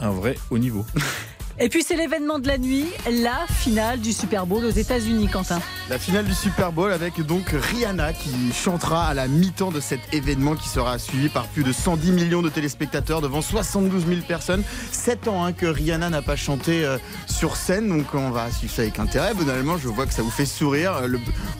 un 0.00 0.10
vrai 0.10 0.36
haut 0.50 0.58
niveau. 0.58 0.84
Et 1.62 1.68
puis 1.68 1.82
c'est 1.82 1.94
l'événement 1.96 2.38
de 2.38 2.48
la 2.48 2.56
nuit, 2.56 2.86
la 3.10 3.46
finale 3.46 4.00
du 4.00 4.14
Super 4.14 4.46
Bowl 4.46 4.64
aux 4.64 4.70
États-Unis, 4.70 5.28
Quentin. 5.28 5.60
La 5.90 5.98
finale 5.98 6.24
du 6.24 6.32
Super 6.32 6.72
Bowl 6.72 6.90
avec 6.90 7.20
donc 7.20 7.50
Rihanna 7.50 8.14
qui 8.14 8.30
chantera 8.54 9.08
à 9.08 9.12
la 9.12 9.28
mi-temps 9.28 9.70
de 9.70 9.78
cet 9.78 10.00
événement 10.14 10.54
qui 10.54 10.70
sera 10.70 10.98
suivi 10.98 11.28
par 11.28 11.46
plus 11.48 11.62
de 11.62 11.70
110 11.70 12.12
millions 12.12 12.40
de 12.40 12.48
téléspectateurs 12.48 13.20
devant 13.20 13.42
72 13.42 14.06
000 14.06 14.20
personnes. 14.26 14.62
7 14.90 15.28
ans 15.28 15.44
hein, 15.44 15.52
que 15.52 15.66
Rihanna 15.66 16.08
n'a 16.08 16.22
pas 16.22 16.34
chanté 16.34 16.82
euh, 16.82 16.96
sur 17.26 17.56
scène, 17.56 17.90
donc 17.90 18.06
on 18.14 18.30
va 18.30 18.50
suivre 18.50 18.72
ça 18.72 18.80
avec 18.80 18.98
intérêt. 18.98 19.34
Finalement, 19.38 19.76
je 19.76 19.88
vois 19.88 20.06
que 20.06 20.14
ça 20.14 20.22
vous 20.22 20.30
fait 20.30 20.46
sourire. 20.46 21.02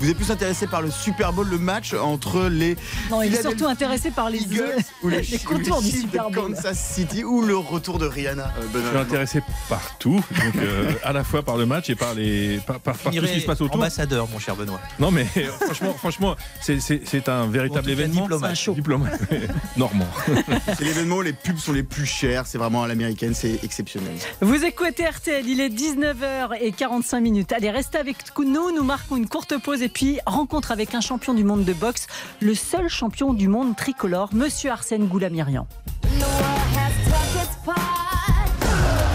vous 0.00 0.08
êtes 0.08 0.16
plus 0.16 0.30
intéressé 0.30 0.66
par 0.66 0.80
le 0.80 0.90
Super 0.90 1.34
Bowl, 1.34 1.46
le 1.46 1.58
match 1.58 1.92
entre 1.92 2.48
les. 2.48 2.74
Non, 3.10 3.20
il 3.20 3.34
est 3.34 3.42
surtout 3.42 3.66
intéressé 3.66 4.10
par 4.10 4.30
les 4.30 4.40
Eagles 4.44 4.78
ou 5.02 5.10
les, 5.10 5.22
contours 5.44 5.82
du 5.82 5.90
Super 5.90 6.30
Bowl. 6.30 6.54
Kansas 6.54 6.78
City 6.94 7.22
ou 7.22 7.42
le 7.42 7.58
retour 7.58 7.98
de 7.98 8.06
Rihanna. 8.06 8.54
Euh, 8.58 8.62
je 8.72 8.88
suis 8.88 8.96
intéressé 8.96 9.42
par 9.68 9.89
tout, 9.98 10.14
donc 10.14 10.57
euh, 10.57 10.92
à 11.05 11.12
la 11.12 11.24
fois 11.24 11.42
par 11.42 11.57
le 11.57 11.66
match 11.66 11.90
et 11.90 11.94
par 11.94 12.14
les 12.14 12.59
par, 12.66 12.81
par, 12.81 12.98
tout 12.98 13.12
ce 13.12 13.33
qui 13.33 13.40
se 13.40 13.46
passe 13.46 13.61
autour. 13.61 13.76
Ambassadeur, 13.76 14.29
mon 14.29 14.38
cher 14.38 14.57
Benoît. 14.57 14.81
Non 14.98 15.11
mais 15.11 15.26
euh, 15.37 15.48
franchement, 15.61 15.94
franchement, 15.94 16.37
c'est 16.61 17.29
un 17.29 17.46
véritable 17.46 17.90
événement. 17.90 18.22
Diplomate. 18.22 18.50
Un 18.50 18.55
show. 18.55 18.74
Diplomate. 18.74 19.20
Normand. 19.76 20.09
c'est 20.66 20.85
l'événement 20.85 21.16
où 21.16 21.22
les 21.22 21.33
pubs 21.33 21.59
sont 21.59 21.72
les 21.72 21.83
plus 21.83 22.07
chères. 22.07 22.46
C'est 22.46 22.59
vraiment 22.59 22.83
à 22.83 22.88
l'américaine, 22.88 23.35
c'est 23.35 23.62
exceptionnel. 23.64 24.14
Vous 24.40 24.64
écoutez 24.64 25.07
RTL, 25.07 25.46
il 25.46 25.61
est 25.61 25.68
19h45 25.68 27.20
minutes. 27.20 27.53
Allez, 27.53 27.70
restez 27.70 27.98
avec 27.98 28.16
nous. 28.38 28.74
Nous 28.74 28.85
marquons 28.85 29.16
une 29.16 29.29
courte 29.29 29.59
pause 29.59 29.83
et 29.83 29.88
puis 29.88 30.18
rencontre 30.26 30.72
avec 30.72 30.94
un 30.94 31.00
champion 31.00 31.35
du 31.35 31.44
monde 31.44 31.64
de 31.64 31.72
boxe, 31.72 32.07
le 32.40 32.55
seul 32.55 32.88
champion 32.88 33.35
du 33.35 33.48
monde 33.48 33.76
tricolore, 33.76 34.31
Monsieur 34.33 34.70
Arsène 34.70 35.07
Goulamirian. 35.07 35.66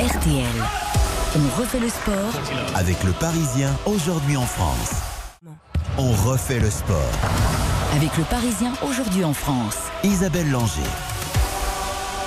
RTL. 0.06 0.46
On 1.36 1.60
refait 1.60 1.80
le 1.80 1.90
sport 1.90 2.16
avec 2.76 3.04
le 3.04 3.12
Parisien 3.12 3.76
aujourd'hui 3.88 4.38
en 4.38 4.46
France. 4.46 4.92
On 5.98 6.12
refait 6.30 6.60
le 6.60 6.70
sport 6.70 7.12
avec 7.96 8.16
le 8.16 8.24
Parisien 8.26 8.74
aujourd'hui 8.88 9.24
en 9.24 9.34
France. 9.34 9.78
Isabelle 10.04 10.52
Langer. 10.52 10.84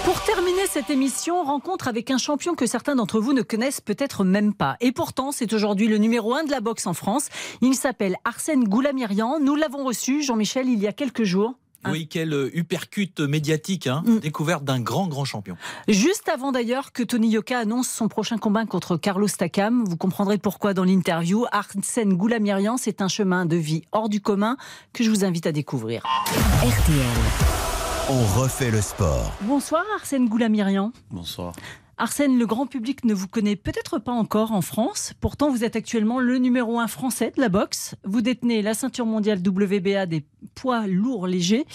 Pour 0.05 0.21
terminer 0.23 0.67
cette 0.69 0.91
émission, 0.91 1.45
rencontre 1.45 1.87
avec 1.87 2.11
un 2.11 2.19
champion 2.19 2.57
que 2.57 2.67
certains 2.67 2.97
d'entre 2.97 3.21
vous 3.21 3.33
ne 3.33 3.43
connaissent 3.43 3.81
peut-être 3.81 4.25
même 4.25 4.55
pas. 4.55 4.77
Et 4.81 4.91
pourtant, 4.91 5.31
c'est 5.31 5.53
aujourd'hui 5.53 5.87
le 5.87 5.99
numéro 5.99 6.35
1 6.35 6.45
de 6.45 6.51
la 6.51 6.61
boxe 6.61 6.88
en 6.88 6.95
France. 6.95 7.29
Il 7.61 7.77
s'appelle 7.77 8.17
Arsène 8.25 8.64
Goulamirian. 8.64 9.38
Nous 9.38 9.55
l'avons 9.55 9.85
reçu, 9.85 10.25
Jean-Michel, 10.25 10.69
il 10.69 10.81
y 10.81 10.88
a 10.88 10.93
quelques 10.93 11.23
jours. 11.23 11.55
Oui, 11.87 12.09
quelle 12.09 12.51
uppercut 12.55 13.21
médiatique, 13.21 13.87
hein, 13.87 14.03
mm. 14.05 14.19
découverte 14.19 14.64
d'un 14.64 14.81
grand, 14.81 15.07
grand 15.07 15.25
champion. 15.25 15.57
Juste 15.87 16.29
avant 16.29 16.53
d'ailleurs 16.53 16.93
que 16.93 17.03
Tony 17.03 17.31
Yoka 17.31 17.59
annonce 17.59 17.88
son 17.88 18.09
prochain 18.09 18.37
combat 18.37 18.67
contre 18.67 18.97
Carlos 18.97 19.29
Takam, 19.29 19.85
vous 19.85 19.97
comprendrez 19.97 20.38
pourquoi 20.38 20.75
dans 20.75 20.85
l'interview. 20.85 21.45
Arsène 21.53 22.14
Goulamirian, 22.14 22.77
c'est 22.77 23.01
un 23.01 23.09
chemin 23.09 23.47
de 23.47 23.57
vie 23.57 23.83
hors 23.93 24.09
du 24.09 24.21
commun 24.21 24.57
que 24.93 25.05
je 25.05 25.11
vous 25.11 25.25
invite 25.25 25.47
à 25.47 25.53
découvrir. 25.53 26.03
RTL. 26.62 27.49
On 28.11 28.41
refait 28.41 28.71
le 28.71 28.81
sport. 28.81 29.33
Bonsoir 29.43 29.85
Arsène 29.95 30.29
Goulamirian. 30.29 30.93
Bonsoir. 31.11 31.53
Arsène, 32.01 32.39
le 32.39 32.47
grand 32.47 32.67
public 32.67 33.05
ne 33.05 33.13
vous 33.13 33.27
connaît 33.27 33.57
peut-être 33.57 33.99
pas 33.99 34.13
encore 34.13 34.53
en 34.53 34.63
France. 34.63 35.15
Pourtant, 35.21 35.51
vous 35.51 35.65
êtes 35.65 35.75
actuellement 35.75 36.21
le 36.21 36.39
numéro 36.39 36.79
un 36.79 36.87
français 36.87 37.33
de 37.35 37.41
la 37.41 37.49
boxe. 37.49 37.97
Vous 38.05 38.21
détenez 38.21 38.63
la 38.63 38.73
ceinture 38.75 39.05
mondiale 39.05 39.41
WBA 39.45 40.07
des 40.07 40.25
poids 40.55 40.87
lourds 40.87 41.27
légers. 41.27 41.67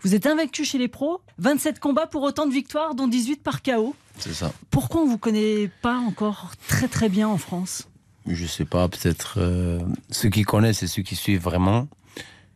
Vous 0.00 0.14
êtes 0.14 0.26
invaincu 0.26 0.64
chez 0.64 0.78
les 0.78 0.86
pros. 0.86 1.20
27 1.38 1.80
combats 1.80 2.06
pour 2.06 2.22
autant 2.22 2.46
de 2.46 2.52
victoires, 2.52 2.94
dont 2.94 3.08
18 3.08 3.42
par 3.42 3.62
KO. 3.64 3.96
C'est 4.18 4.32
ça. 4.32 4.52
Pourquoi 4.70 5.00
on 5.00 5.06
ne 5.06 5.10
vous 5.10 5.18
connaît 5.18 5.68
pas 5.82 5.96
encore 5.96 6.52
très 6.68 6.86
très 6.86 7.08
bien 7.08 7.26
en 7.26 7.36
France? 7.38 7.88
Je 8.28 8.46
sais 8.46 8.64
pas, 8.64 8.88
peut-être 8.88 9.38
euh, 9.38 9.80
ceux 10.08 10.28
qui 10.28 10.44
connaissent 10.44 10.84
et 10.84 10.86
ceux 10.86 11.02
qui 11.02 11.16
suivent 11.16 11.42
vraiment. 11.42 11.88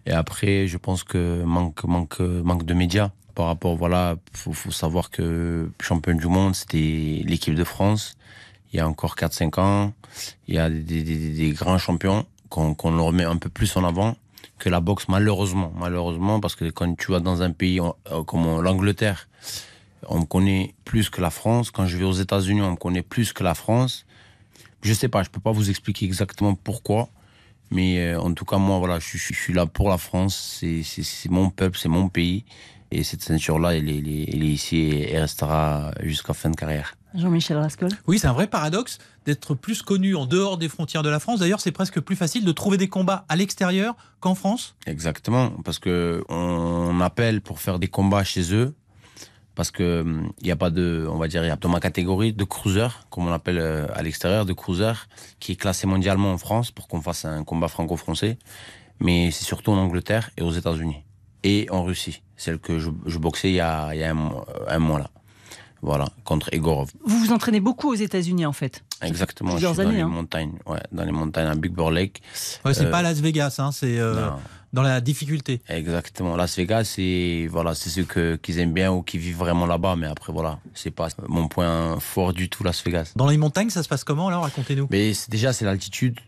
Et 0.06 0.12
après, 0.12 0.68
je 0.68 0.78
pense 0.78 1.02
que 1.02 1.42
manque, 1.42 1.82
manque, 1.82 2.20
manque 2.20 2.64
de 2.64 2.74
médias 2.74 3.10
par 3.38 3.46
rapport, 3.46 3.76
voilà, 3.76 4.16
faut, 4.32 4.72
savoir 4.72 5.10
que 5.10 5.70
champion 5.80 6.14
du 6.14 6.26
monde, 6.26 6.56
c'était 6.56 7.22
l'équipe 7.24 7.54
de 7.54 7.62
France. 7.62 8.16
Il 8.72 8.78
y 8.78 8.80
a 8.80 8.88
encore 8.88 9.14
4-5 9.14 9.60
ans, 9.60 9.92
il 10.48 10.56
y 10.56 10.58
a 10.58 10.68
des, 10.68 11.50
grands 11.50 11.78
champions 11.78 12.26
qu'on 12.48 12.74
le 12.90 13.00
remet 13.00 13.22
un 13.22 13.36
peu 13.36 13.48
plus 13.48 13.76
en 13.76 13.84
avant 13.84 14.16
que 14.58 14.68
la 14.68 14.80
boxe, 14.80 15.06
malheureusement. 15.06 15.72
Malheureusement, 15.76 16.40
parce 16.40 16.56
que 16.56 16.68
quand 16.70 16.92
tu 16.98 17.12
vas 17.12 17.20
dans 17.20 17.40
un 17.42 17.52
pays 17.52 17.78
euh, 17.80 18.24
comme 18.24 18.60
l'Angleterre, 18.60 19.28
on 20.08 20.18
me 20.18 20.24
connaît 20.24 20.74
plus 20.84 21.08
que 21.08 21.20
la 21.20 21.30
France. 21.30 21.70
Quand 21.70 21.86
je 21.86 21.96
vais 21.96 22.04
aux 22.04 22.18
États-Unis, 22.24 22.62
on 22.62 22.72
me 22.72 22.76
connaît 22.76 23.02
plus 23.02 23.32
que 23.32 23.44
la 23.44 23.54
France. 23.54 24.04
Je 24.82 24.92
sais 24.92 25.08
pas, 25.08 25.22
je 25.22 25.30
peux 25.30 25.40
pas 25.40 25.52
vous 25.52 25.70
expliquer 25.70 26.06
exactement 26.06 26.56
pourquoi. 26.56 27.08
Mais 27.70 27.98
euh, 27.98 28.20
en 28.20 28.32
tout 28.32 28.44
cas, 28.44 28.58
moi, 28.58 28.78
voilà, 28.78 28.98
je, 28.98 29.18
je 29.18 29.34
suis 29.34 29.52
là 29.52 29.66
pour 29.66 29.88
la 29.88 29.98
France. 29.98 30.62
C'est 30.82 31.30
mon 31.30 31.50
peuple, 31.50 31.78
c'est 31.78 31.88
mon 31.88 32.08
pays. 32.08 32.44
Et 32.90 33.04
cette 33.04 33.22
ceinture-là, 33.22 33.74
elle, 33.76 33.88
est 33.88 34.00
ici 34.00 34.76
et 34.76 35.12
elle 35.12 35.22
restera 35.22 35.92
jusqu'à 36.02 36.32
fin 36.32 36.48
de 36.48 36.56
carrière. 36.56 36.94
Jean-Michel 37.14 37.58
Rascol 37.58 37.90
Oui, 38.06 38.18
c'est 38.18 38.26
un 38.28 38.32
vrai 38.32 38.46
paradoxe 38.46 38.98
d'être 39.26 39.54
plus 39.54 39.82
connu 39.82 40.14
en 40.14 40.24
dehors 40.24 40.56
des 40.56 40.68
frontières 40.68 41.02
de 41.02 41.10
la 41.10 41.20
France. 41.20 41.40
D'ailleurs, 41.40 41.60
c'est 41.60 41.72
presque 41.72 42.00
plus 42.00 42.16
facile 42.16 42.44
de 42.44 42.52
trouver 42.52 42.78
des 42.78 42.88
combats 42.88 43.26
à 43.28 43.36
l'extérieur 43.36 43.94
qu'en 44.20 44.34
France. 44.34 44.74
Exactement, 44.86 45.50
parce 45.64 45.78
que 45.78 46.24
on 46.28 47.00
appelle 47.00 47.40
pour 47.42 47.60
faire 47.60 47.78
des 47.78 47.88
combats 47.88 48.24
chez 48.24 48.54
eux 48.54 48.74
parce 49.58 49.72
que 49.72 50.00
hum, 50.02 50.30
il 50.40 50.44
n'y 50.46 50.52
a 50.52 50.56
pas 50.56 50.70
de, 50.70 51.06
on 51.10 51.18
va 51.18 51.26
dire, 51.26 51.42
il 51.44 51.48
y 51.48 51.50
a 51.50 51.56
dans 51.56 51.68
ma 51.68 51.80
catégorie 51.80 52.32
de 52.32 52.44
cruiser, 52.44 52.86
comme 53.10 53.26
on 53.26 53.30
l'appelle 53.30 53.58
euh, 53.58 53.86
à 53.92 54.02
l'extérieur, 54.04 54.46
de 54.46 54.52
cruiser, 54.52 54.92
qui 55.40 55.52
est 55.52 55.56
classé 55.56 55.86
mondialement 55.88 56.32
en 56.32 56.38
France 56.38 56.70
pour 56.70 56.86
qu'on 56.86 57.02
fasse 57.02 57.24
un 57.24 57.42
combat 57.42 57.66
franco-français. 57.68 58.38
Mais 59.00 59.30
c'est 59.32 59.44
surtout 59.44 59.72
en 59.72 59.76
Angleterre 59.78 60.30
et 60.36 60.42
aux 60.42 60.52
États-Unis 60.52 60.98
et 61.42 61.66
en 61.70 61.82
Russie, 61.82 62.22
celle 62.36 62.58
que 62.60 62.78
je, 62.78 62.90
je 63.06 63.18
boxais 63.18 63.50
il 63.50 63.54
y 63.56 63.60
a, 63.60 63.92
il 63.94 64.00
y 64.00 64.04
a 64.04 64.10
un, 64.10 64.14
mois- 64.14 64.46
un 64.68 64.78
mois 64.78 64.98
là. 65.00 65.10
Voilà, 65.82 66.06
contre 66.24 66.48
Egorov. 66.52 66.90
Vous 67.04 67.18
vous 67.20 67.32
entraînez 67.32 67.60
beaucoup 67.60 67.88
aux 67.92 67.94
États-Unis 67.94 68.46
en 68.46 68.52
fait. 68.52 68.82
Exactement, 69.02 69.52
Plusieurs 69.52 69.74
je 69.74 69.78
suis 69.80 69.84
dans 69.84 69.88
années, 69.90 69.98
les 69.98 70.04
hein. 70.04 70.08
montagnes, 70.08 70.58
ouais, 70.66 70.80
dans 70.90 71.04
les 71.04 71.12
montagnes 71.12 71.46
à 71.46 71.54
Big 71.54 71.72
Bear 71.72 71.90
Lake. 71.92 72.20
Ouais, 72.64 72.74
c'est 72.74 72.86
Euh, 72.86 72.90
pas 72.90 73.02
Las 73.02 73.20
Vegas, 73.20 73.56
hein, 73.58 73.70
c'est 73.72 73.98
euh. 74.00 74.28
Dans 74.72 74.82
la 74.82 75.00
difficulté. 75.00 75.60
Exactement. 75.68 76.36
Las 76.36 76.56
Vegas, 76.56 76.84
c'est 76.84 77.46
voilà, 77.50 77.74
c'est 77.74 77.90
ceux 77.90 78.04
que 78.04 78.36
qu'ils 78.36 78.58
aiment 78.58 78.74
bien 78.74 78.92
ou 78.92 79.02
qui 79.02 79.18
vivent 79.18 79.36
vraiment 79.38 79.66
là-bas. 79.66 79.96
Mais 79.96 80.06
après, 80.06 80.32
voilà, 80.32 80.58
c'est 80.74 80.90
pas 80.90 81.08
mon 81.28 81.48
point 81.48 81.98
fort 82.00 82.32
du 82.32 82.48
tout, 82.48 82.64
Las 82.64 82.82
Vegas. 82.84 83.12
Dans 83.16 83.28
les 83.28 83.36
montagnes, 83.38 83.70
ça 83.70 83.82
se 83.82 83.88
passe 83.88 84.04
comment 84.04 84.28
alors? 84.28 84.42
Racontez-nous. 84.42 84.88
Mais 84.90 85.14
c'est- 85.14 85.30
déjà, 85.30 85.52
c'est 85.52 85.64
l'altitude. 85.64 86.18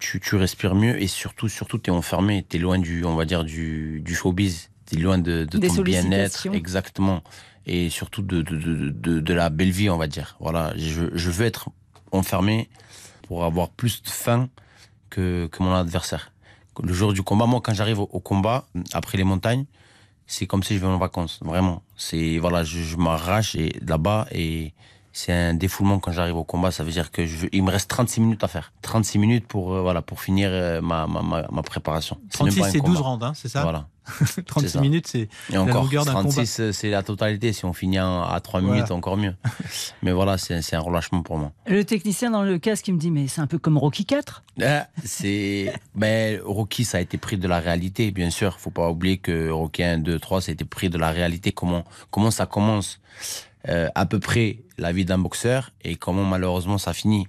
Tu, 0.00 0.18
tu 0.20 0.34
respires 0.36 0.74
mieux 0.74 1.00
et 1.00 1.06
surtout, 1.06 1.48
surtout, 1.48 1.78
t'es 1.78 1.92
enfermé. 1.92 2.42
T'es 2.42 2.58
loin 2.58 2.78
du, 2.78 3.04
on 3.04 3.14
va 3.14 3.24
dire, 3.24 3.44
du, 3.44 4.00
du 4.04 4.14
showbiz. 4.14 4.70
T'es 4.86 4.96
loin 4.96 5.18
de, 5.18 5.44
de 5.44 5.56
Des 5.58 5.68
ton 5.68 5.82
bien-être. 5.82 6.46
Exactement. 6.52 7.22
Et 7.64 7.88
surtout 7.90 8.20
de, 8.20 8.42
de, 8.42 8.56
de, 8.56 8.88
de, 8.90 9.20
de 9.20 9.34
la 9.34 9.48
belle 9.50 9.70
vie, 9.70 9.88
on 9.88 9.96
va 9.96 10.08
dire. 10.08 10.36
Voilà. 10.40 10.74
Je, 10.76 11.04
je 11.14 11.30
veux 11.30 11.46
être 11.46 11.70
enfermé 12.12 12.68
pour 13.28 13.44
avoir 13.44 13.70
plus 13.70 14.02
de 14.02 14.08
faim 14.10 14.50
que, 15.10 15.46
que 15.46 15.62
mon 15.62 15.72
adversaire. 15.72 16.32
Le 16.82 16.92
jour 16.92 17.12
du 17.12 17.22
combat, 17.22 17.46
moi, 17.46 17.60
quand 17.62 17.74
j'arrive 17.74 18.00
au, 18.00 18.06
combat, 18.06 18.66
après 18.92 19.18
les 19.18 19.24
montagnes, 19.24 19.64
c'est 20.26 20.46
comme 20.46 20.62
si 20.62 20.74
je 20.74 20.80
vais 20.80 20.86
en 20.86 20.98
vacances. 20.98 21.40
Vraiment. 21.42 21.82
C'est, 21.96 22.38
voilà, 22.38 22.64
je, 22.64 22.80
je 22.80 22.96
m'arrache 22.96 23.56
là-bas 23.86 24.26
et 24.32 24.72
c'est 25.16 25.32
un 25.32 25.54
défoulement 25.54 26.00
quand 26.00 26.10
j'arrive 26.12 26.36
au 26.36 26.42
combat. 26.44 26.72
Ça 26.72 26.82
veut 26.82 26.90
dire 26.90 27.10
que 27.12 27.24
je, 27.24 27.46
il 27.52 27.62
me 27.62 27.70
reste 27.70 27.88
36 27.88 28.20
minutes 28.20 28.42
à 28.44 28.48
faire. 28.48 28.72
36 28.82 29.18
minutes 29.18 29.46
pour, 29.46 29.72
euh, 29.72 29.80
voilà, 29.80 30.02
pour 30.02 30.20
finir 30.20 30.50
euh, 30.52 30.80
ma, 30.82 31.06
ma, 31.06 31.22
ma, 31.22 31.46
ma 31.50 31.62
préparation. 31.62 32.18
C'est 32.30 32.42
même 32.42 32.52
36, 32.52 32.60
pas 32.60 32.66
un 32.66 32.70
c'est 32.70 32.80
12 32.80 32.96
combat. 32.98 33.08
rounds, 33.08 33.24
hein, 33.24 33.32
c'est 33.36 33.48
ça 33.48 33.62
Voilà. 33.62 33.86
36 34.46 34.68
ça. 34.68 34.80
minutes, 34.80 35.06
c'est 35.06 35.28
la 35.50 35.62
encore, 35.62 35.84
longueur 35.84 36.04
d'un 36.04 36.12
combat. 36.14 36.24
36, 36.30 36.60
euh, 36.60 36.72
c'est 36.72 36.90
la 36.90 37.02
totalité. 37.04 37.52
Si 37.54 37.64
on 37.64 37.72
finit 37.72 38.00
en- 38.00 38.22
à 38.24 38.40
3 38.40 38.60
Voilà. 38.60 38.74
minutes, 38.74 38.90
encore 38.90 39.16
mieux. 39.16 39.34
Mais 40.02 40.10
voilà, 40.12 40.36
c'est 40.36 40.60
c'est 40.62 40.74
un 40.76 40.80
relâchement 40.80 41.22
pour 41.22 41.38
moi. 41.38 41.52
Le 41.68 41.84
technicien 41.84 42.30
dans 42.32 42.42
le 42.42 42.58
casque, 42.58 42.88
il 42.88 42.94
me 42.94 42.98
dit 42.98 43.10
Mais 43.12 43.28
c'est 43.28 43.40
un 43.40 43.46
peu 43.46 43.58
comme 43.58 43.78
Rocky 43.78 44.04
4. 44.04 44.42
Ah, 44.62 44.88
C'est, 45.04 45.72
mais 45.94 46.38
Rocky, 46.44 46.84
ça 46.84 46.98
a 46.98 47.00
été 47.00 47.16
pris 47.18 47.38
de 47.38 47.48
la 47.48 47.60
réalité, 47.60 48.10
bien 48.10 48.30
sûr. 48.30 48.58
Faut 48.58 48.70
pas 48.70 48.90
oublier 48.90 49.16
que 49.18 49.48
Rocky 49.48 49.82
1, 49.84 49.98
2, 49.98 50.18
3, 50.18 50.40
ça 50.42 50.50
a 50.50 50.52
été 50.54 50.64
pris 50.64 50.90
de 50.90 50.98
la 50.98 51.10
réalité. 51.10 51.52
Comment, 51.52 51.84
comment 52.10 52.30
ça 52.30 52.44
commence, 52.46 53.00
euh, 53.68 53.88
à 53.94 54.06
peu 54.06 54.18
près 54.18 54.58
la 54.78 54.92
vie 54.92 55.04
d'un 55.04 55.18
boxeur 55.18 55.70
et 55.82 55.96
comment 55.96 56.24
malheureusement 56.24 56.78
ça 56.78 56.92
finit. 56.92 57.26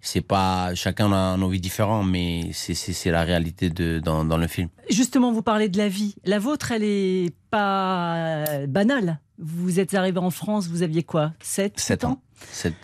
C'est 0.00 0.20
pas, 0.20 0.72
chacun 0.74 1.12
a 1.12 1.36
nos 1.36 1.48
vies 1.48 1.60
différentes, 1.60 2.06
mais 2.08 2.50
c'est, 2.52 3.10
la 3.10 3.24
réalité 3.24 3.70
de, 3.70 3.98
dans, 3.98 4.24
dans 4.24 4.36
le 4.36 4.46
film. 4.46 4.68
Justement, 4.88 5.32
vous 5.32 5.42
parlez 5.42 5.68
de 5.68 5.78
la 5.78 5.88
vie. 5.88 6.14
La 6.24 6.38
vôtre, 6.38 6.70
elle 6.70 6.84
est 6.84 7.34
pas 7.50 8.44
banale. 8.68 9.18
Vous 9.38 9.80
êtes 9.80 9.94
arrivé 9.94 10.18
en 10.18 10.30
France, 10.30 10.68
vous 10.68 10.82
aviez 10.82 11.02
quoi? 11.02 11.32
7, 11.40 11.80
7 11.80 12.04
ans? 12.04 12.20
Sept. 12.52 12.74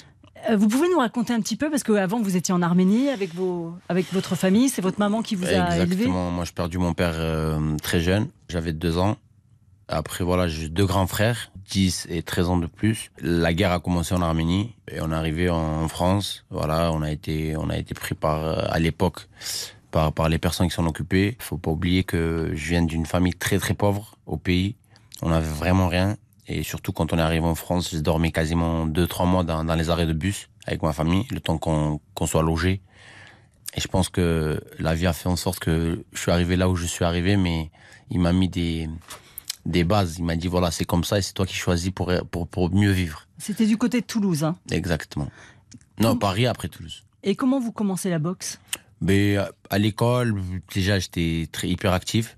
Euh, 0.51 0.57
Vous 0.57 0.68
pouvez 0.68 0.88
nous 0.90 0.99
raconter 0.99 1.32
un 1.32 1.40
petit 1.40 1.57
peu, 1.57 1.70
parce 1.70 1.82
qu'avant 1.82 2.20
vous 2.20 2.36
étiez 2.36 2.53
en 2.53 2.62
Arménie 2.62 3.09
avec, 3.09 3.34
vos, 3.34 3.74
avec 3.88 4.12
votre 4.12 4.34
famille, 4.34 4.68
c'est 4.68 4.82
votre 4.82 4.99
maman 4.99 5.22
qui 5.22 5.36
vous 5.36 5.47
a 5.47 5.76
élevé. 5.76 5.82
Exactement. 5.82 6.30
Moi, 6.30 6.45
j'ai 6.45 6.53
perdu 6.53 6.78
mon 6.78 6.93
père 6.95 7.14
euh, 7.14 7.76
très 7.82 8.01
jeune. 8.01 8.28
J'avais 8.49 8.72
deux 8.72 8.99
ans. 8.99 9.16
Après, 9.88 10.24
voilà, 10.24 10.49
j'ai 10.49 10.68
deux 10.68 10.86
grands 10.86 11.07
frères, 11.07 11.51
10 11.72 12.08
et 12.10 12.22
13 12.22 12.48
ans 12.50 12.56
de 12.58 12.66
plus. 12.66 13.10
La 13.18 13.54
guerre 13.54 13.72
a 13.72 13.80
commencé 13.80 14.14
en 14.14 14.20
Arménie 14.20 14.74
et 14.90 15.00
on 15.00 15.10
est 15.10 15.14
arrivé 15.14 15.48
en 15.48 15.88
France. 15.88 16.44
Voilà, 16.50 16.92
on 16.92 17.00
a 17.00 17.10
été, 17.10 17.56
on 17.56 17.70
a 17.70 17.78
été 17.78 17.94
pris 17.94 18.14
par, 18.14 18.70
à 18.70 18.78
l'époque, 18.78 19.26
par, 19.90 20.28
les 20.28 20.38
personnes 20.38 20.68
qui 20.68 20.74
s'en 20.74 20.86
occupaient. 20.86 21.34
Faut 21.38 21.56
pas 21.56 21.70
oublier 21.70 22.04
que 22.04 22.50
je 22.54 22.68
viens 22.68 22.82
d'une 22.82 23.06
famille 23.06 23.32
très, 23.32 23.58
très 23.58 23.72
pauvre 23.72 24.16
au 24.26 24.36
pays. 24.36 24.76
On 25.22 25.30
n'avait 25.30 25.48
vraiment 25.48 25.88
rien. 25.88 26.16
Et 26.46 26.62
surtout, 26.62 26.92
quand 26.92 27.14
on 27.14 27.18
est 27.18 27.22
arrivé 27.22 27.46
en 27.46 27.54
France, 27.54 27.90
j'ai 27.90 28.02
dormi 28.02 28.32
quasiment 28.32 28.84
deux, 28.84 29.06
trois 29.06 29.24
mois 29.24 29.42
dans, 29.42 29.64
dans 29.64 29.74
les 29.74 29.88
arrêts 29.88 30.06
de 30.06 30.12
bus 30.12 30.50
avec 30.66 30.82
ma 30.82 30.92
famille, 30.92 31.24
le 31.30 31.40
temps 31.40 31.56
qu'on 31.56 32.00
qu'on 32.14 32.26
soit 32.26 32.42
logé. 32.42 32.82
Et 33.74 33.80
je 33.80 33.88
pense 33.88 34.10
que 34.10 34.60
la 34.78 34.94
vie 34.94 35.06
a 35.06 35.14
fait 35.14 35.30
en 35.30 35.36
sorte 35.36 35.58
que 35.58 36.04
je 36.12 36.20
suis 36.20 36.30
arrivé 36.30 36.56
là 36.56 36.68
où 36.68 36.76
je 36.76 36.84
suis 36.84 37.06
arrivé, 37.06 37.38
mais 37.38 37.70
il 38.10 38.20
m'a 38.20 38.34
mis 38.34 38.50
des, 38.50 38.90
des 39.66 39.84
bases. 39.84 40.16
Il 40.18 40.24
m'a 40.24 40.36
dit, 40.36 40.48
voilà, 40.48 40.70
c'est 40.70 40.84
comme 40.84 41.04
ça 41.04 41.18
et 41.18 41.22
c'est 41.22 41.32
toi 41.32 41.46
qui 41.46 41.54
choisis 41.54 41.90
pour, 41.90 42.12
pour, 42.30 42.48
pour 42.48 42.70
mieux 42.74 42.90
vivre. 42.92 43.26
C'était 43.38 43.66
du 43.66 43.76
côté 43.76 44.00
de 44.00 44.06
Toulouse. 44.06 44.44
hein. 44.44 44.56
Exactement. 44.70 45.28
Non, 45.98 46.16
Paris 46.16 46.46
après 46.46 46.68
Toulouse. 46.68 47.04
Et 47.22 47.36
comment 47.36 47.60
vous 47.60 47.72
commencez 47.72 48.10
la 48.10 48.18
boxe? 48.18 48.58
Mais 49.00 49.36
euh, 49.36 49.44
à 49.70 49.78
l'école, 49.78 50.40
déjà, 50.74 50.98
j'étais 50.98 51.48
très 51.52 51.68
hyper 51.68 51.92
actif. 51.92 52.36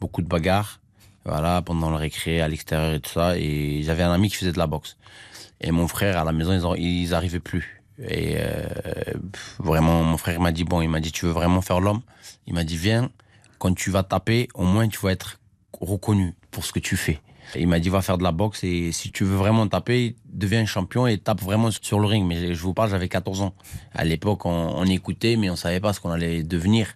Beaucoup 0.00 0.22
de 0.22 0.26
bagarres. 0.28 0.80
Voilà, 1.24 1.60
pendant 1.62 1.90
le 1.90 1.96
récré, 1.96 2.40
à 2.40 2.48
l'extérieur 2.48 2.94
et 2.94 3.00
tout 3.00 3.10
ça. 3.10 3.36
Et 3.38 3.82
j'avais 3.82 4.02
un 4.02 4.12
ami 4.12 4.28
qui 4.28 4.36
faisait 4.36 4.52
de 4.52 4.58
la 4.58 4.66
boxe. 4.66 4.96
Et 5.60 5.70
mon 5.70 5.88
frère, 5.88 6.18
à 6.18 6.24
la 6.24 6.32
maison, 6.32 6.52
ils, 6.52 6.64
en- 6.66 6.74
ils 6.74 7.14
arrivaient 7.14 7.40
plus. 7.40 7.82
Et 7.98 8.34
euh, 8.36 8.66
vraiment, 9.58 10.02
mon 10.04 10.18
frère 10.18 10.38
m'a 10.40 10.52
dit, 10.52 10.64
bon, 10.64 10.82
il 10.82 10.88
m'a 10.88 11.00
dit, 11.00 11.12
tu 11.12 11.24
veux 11.24 11.32
vraiment 11.32 11.62
faire 11.62 11.80
l'homme? 11.80 12.02
Il 12.46 12.52
m'a 12.54 12.62
dit, 12.64 12.76
viens, 12.76 13.10
quand 13.58 13.74
tu 13.74 13.90
vas 13.90 14.02
taper, 14.02 14.48
au 14.54 14.64
moins 14.64 14.86
tu 14.86 14.98
vas 15.00 15.12
être 15.12 15.40
reconnu 15.80 16.34
pour 16.50 16.64
ce 16.64 16.72
que 16.72 16.78
tu 16.78 16.96
fais. 16.96 17.20
Il 17.54 17.68
m'a 17.68 17.78
dit, 17.78 17.88
va 17.90 18.02
faire 18.02 18.18
de 18.18 18.24
la 18.24 18.32
boxe 18.32 18.64
et 18.64 18.90
si 18.90 19.12
tu 19.12 19.24
veux 19.24 19.36
vraiment 19.36 19.68
taper, 19.68 20.16
deviens 20.28 20.66
champion 20.66 21.06
et 21.06 21.16
tape 21.18 21.40
vraiment 21.40 21.70
sur 21.70 22.00
le 22.00 22.06
ring. 22.06 22.26
Mais 22.26 22.54
je 22.54 22.62
vous 22.62 22.74
parle, 22.74 22.90
j'avais 22.90 23.08
14 23.08 23.40
ans. 23.42 23.54
À 23.94 24.04
l'époque, 24.04 24.46
on, 24.46 24.50
on 24.50 24.84
écoutait, 24.84 25.36
mais 25.36 25.48
on 25.48 25.56
savait 25.56 25.80
pas 25.80 25.92
ce 25.92 26.00
qu'on 26.00 26.10
allait 26.10 26.42
devenir. 26.42 26.88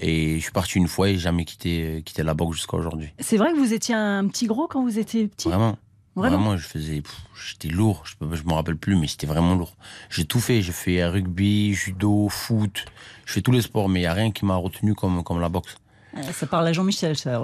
Et 0.00 0.36
je 0.36 0.42
suis 0.42 0.52
parti 0.52 0.78
une 0.78 0.88
fois 0.88 1.08
et 1.08 1.14
j'ai 1.14 1.20
jamais 1.20 1.44
quitté, 1.44 2.02
quitté 2.04 2.22
la 2.22 2.34
boxe 2.34 2.56
jusqu'à 2.56 2.76
aujourd'hui. 2.76 3.10
C'est 3.18 3.36
vrai 3.36 3.52
que 3.52 3.58
vous 3.58 3.72
étiez 3.72 3.94
un 3.94 4.26
petit 4.28 4.46
gros 4.46 4.66
quand 4.66 4.82
vous 4.82 4.98
étiez 4.98 5.28
petit? 5.28 5.48
Vraiment. 5.48 5.76
Vraiment? 6.16 6.36
Vraiment, 6.36 6.56
je 6.56 6.64
faisais, 6.64 7.02
j'étais 7.34 7.66
lourd, 7.74 8.04
je, 8.04 8.14
je 8.36 8.44
me 8.44 8.52
rappelle 8.52 8.76
plus, 8.76 8.94
mais 8.94 9.08
c'était 9.08 9.26
vraiment 9.26 9.56
lourd. 9.56 9.76
J'ai 10.10 10.24
tout 10.24 10.38
fait, 10.38 10.62
j'ai 10.62 10.70
fait 10.70 11.04
rugby, 11.04 11.74
judo, 11.74 12.28
foot, 12.28 12.84
je 13.24 13.32
fais 13.32 13.42
tous 13.42 13.50
les 13.50 13.62
sports, 13.62 13.88
mais 13.88 14.00
il 14.00 14.02
y 14.04 14.06
a 14.06 14.14
rien 14.14 14.30
qui 14.30 14.44
m'a 14.44 14.54
retenu 14.54 14.94
comme, 14.94 15.24
comme 15.24 15.40
la 15.40 15.48
boxe. 15.48 15.74
Euh, 16.16 16.32
Ça 16.32 16.46
parle 16.46 16.66
à 16.68 16.72
Jean-Michel, 16.72 17.16
ça. 17.16 17.42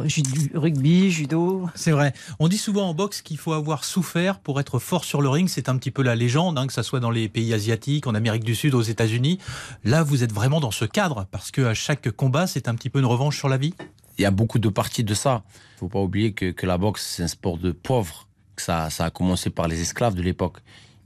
Rugby, 0.55 1.11
judo. 1.11 1.69
C'est 1.75 1.91
vrai. 1.91 2.13
On 2.39 2.49
dit 2.49 2.59
souvent 2.59 2.89
en 2.89 2.95
boxe 2.95 3.23
qu'il 3.23 3.39
faut 3.39 3.53
avoir 3.53 3.85
souffert 3.85 4.39
pour 4.39 4.61
être 4.61 4.79
fort 4.79 5.05
sur 5.05 5.23
le 5.23 5.29
ring. 5.29 5.49
C'est 5.49 5.69
un 5.69 5.77
petit 5.77 5.91
peu 5.91 6.03
la 6.03 6.15
légende, 6.15 6.59
hein, 6.59 6.67
que 6.67 6.73
ce 6.73 6.83
soit 6.83 7.01
dans 7.01 7.11
les 7.11 7.29
pays 7.29 7.53
asiatiques, 7.55 8.07
en 8.07 8.15
Amérique 8.15 8.45
du 8.45 8.55
Sud, 8.55 8.75
aux 8.75 8.83
États-Unis. 8.83 9.39
Là, 9.85 10.03
vous 10.03 10.23
êtes 10.23 10.33
vraiment 10.33 10.61
dans 10.61 10.71
ce 10.71 10.85
cadre 10.85 11.27
parce 11.31 11.51
que 11.51 11.63
à 11.63 11.75
chaque 11.75 12.11
combat, 12.11 12.47
c'est 12.47 12.69
un 12.69 12.75
petit 12.75 12.91
peu 12.91 12.99
une 12.99 13.07
revanche 13.07 13.39
sur 13.39 13.49
la 13.49 13.57
vie. 13.57 13.75
il 14.19 14.23
y 14.23 14.27
a 14.27 14.31
beaucoup 14.31 14.59
de 14.59 14.69
parties 14.69 15.05
de 15.05 15.15
ça. 15.15 15.43
Faut 15.79 15.89
pas 15.89 16.01
oublier 16.01 16.33
que, 16.33 16.51
que 16.51 16.67
la 16.67 16.79
boxe, 16.79 17.05
c'est 17.07 17.23
un 17.23 17.29
sport 17.29 17.59
de 17.59 17.73
pauvres. 17.73 18.27
Ça, 18.57 18.91
ça 18.91 19.07
a 19.07 19.11
commencé 19.11 19.49
par 19.51 19.67
les 19.69 19.81
esclaves 19.81 20.15
de 20.15 20.23
l'époque. 20.23 20.59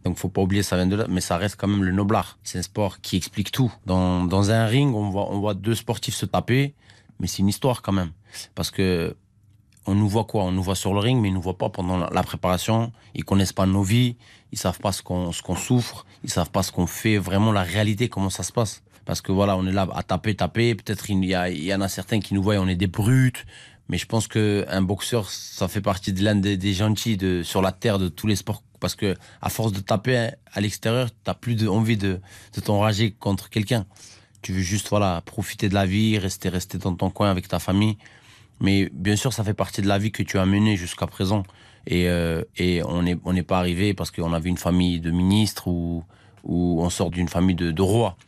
Donc 0.04 0.18
faut 0.18 0.28
pas 0.28 0.42
oublier, 0.42 0.62
ça 0.62 0.76
vient 0.76 0.86
de 0.86 0.96
là, 0.96 1.06
mais 1.08 1.22
ça 1.22 1.38
reste 1.38 1.56
quand 1.58 1.68
même 1.68 1.82
le 1.84 1.92
noblard. 1.92 2.36
C'est 2.42 2.58
un 2.58 2.62
sport 2.62 3.00
qui 3.00 3.16
explique 3.16 3.50
tout. 3.52 3.72
Dans, 3.86 4.24
dans 4.24 4.50
un 4.50 4.66
ring, 4.66 4.94
on 4.94 5.08
voit, 5.08 5.30
on 5.30 5.38
voit 5.38 5.54
deux 5.54 5.74
sportifs 5.74 6.14
se 6.14 6.26
taper, 6.26 6.74
mais 7.18 7.26
c'est 7.26 7.38
une 7.38 7.48
histoire 7.48 7.82
quand 7.82 7.92
même. 7.92 8.12
Parce 8.54 8.70
que 8.70 9.16
on 9.86 9.94
nous 9.94 10.08
voit 10.08 10.24
quoi? 10.24 10.44
On 10.44 10.52
nous 10.52 10.62
voit 10.62 10.74
sur 10.74 10.94
le 10.94 11.00
ring, 11.00 11.20
mais 11.20 11.28
ils 11.28 11.34
nous 11.34 11.42
voient 11.42 11.58
pas 11.58 11.68
pendant 11.68 11.98
la, 11.98 12.22
préparation. 12.22 12.92
Ils 13.14 13.24
connaissent 13.24 13.52
pas 13.52 13.66
nos 13.66 13.82
vies, 13.82 14.16
ils 14.52 14.58
savent 14.58 14.80
pas 14.80 14.92
ce 14.92 15.02
qu'on 15.02 15.32
souffre, 15.32 16.06
ils 16.22 16.30
savent 16.30 16.50
pas 16.50 16.62
ce 16.62 16.72
qu'on 16.72 16.86
fait, 16.86 17.18
vraiment 17.18 17.52
la 17.52 17.62
réalité, 17.62 18.08
comment 18.08 18.30
ça 18.30 18.42
se 18.42 18.52
passe. 18.52 18.82
Parce 19.04 19.20
que 19.20 19.32
voilà, 19.32 19.56
on 19.56 19.66
est 19.66 19.72
là 19.72 19.86
à 19.94 20.02
taper, 20.02 20.34
taper. 20.34 20.74
Peut-être 20.74 21.10
il 21.10 21.22
y, 21.24 21.34
a, 21.34 21.50
y 21.50 21.74
en 21.74 21.82
a 21.82 21.88
certains 21.88 22.20
qui 22.20 22.32
nous 22.34 22.42
voient, 22.42 22.56
on 22.56 22.68
est 22.68 22.76
des 22.76 22.86
brutes. 22.86 23.44
Mais 23.88 23.98
je 23.98 24.06
pense 24.06 24.26
que 24.28 24.64
un 24.68 24.80
boxeur, 24.80 25.28
ça 25.28 25.68
fait 25.68 25.82
partie 25.82 26.14
de 26.14 26.24
l'un 26.24 26.36
des, 26.36 26.56
des 26.56 26.72
gentils 26.72 27.18
de, 27.18 27.42
sur 27.42 27.60
la 27.60 27.70
terre 27.70 27.98
de 27.98 28.08
tous 28.08 28.26
les 28.26 28.36
sports. 28.36 28.62
Parce 28.80 28.94
que 28.94 29.14
à 29.42 29.50
force 29.50 29.72
de 29.72 29.80
taper 29.80 30.16
hein, 30.16 30.30
à 30.52 30.60
l'extérieur, 30.60 31.08
t'as 31.22 31.34
plus 31.34 31.54
de, 31.54 31.68
envie 31.68 31.98
de, 31.98 32.20
de 32.54 32.60
t'enrager 32.60 33.10
contre 33.10 33.50
quelqu'un. 33.50 33.84
Tu 34.44 34.52
veux 34.52 34.60
juste 34.60 34.90
voilà 34.90 35.22
profiter 35.24 35.70
de 35.70 35.74
la 35.74 35.86
vie, 35.86 36.18
rester 36.18 36.50
rester 36.50 36.76
dans 36.76 36.94
ton 36.94 37.08
coin 37.08 37.30
avec 37.30 37.48
ta 37.48 37.58
famille. 37.58 37.96
Mais 38.60 38.90
bien 38.92 39.16
sûr, 39.16 39.32
ça 39.32 39.42
fait 39.42 39.54
partie 39.54 39.80
de 39.80 39.88
la 39.88 39.96
vie 39.96 40.12
que 40.12 40.22
tu 40.22 40.38
as 40.38 40.44
menée 40.44 40.76
jusqu'à 40.76 41.06
présent. 41.06 41.44
Et, 41.86 42.10
euh, 42.10 42.42
et 42.58 42.82
on 42.84 43.02
n'est 43.04 43.16
on 43.24 43.34
pas 43.42 43.58
arrivé 43.58 43.94
parce 43.94 44.10
qu'on 44.10 44.34
avait 44.34 44.50
une 44.50 44.58
famille 44.58 45.00
de 45.00 45.10
ministres 45.10 45.66
ou, 45.66 46.04
ou 46.42 46.82
on 46.82 46.90
sort 46.90 47.10
d'une 47.10 47.26
famille 47.26 47.56
de, 47.56 47.70
de 47.70 47.80
rois. 47.80 48.18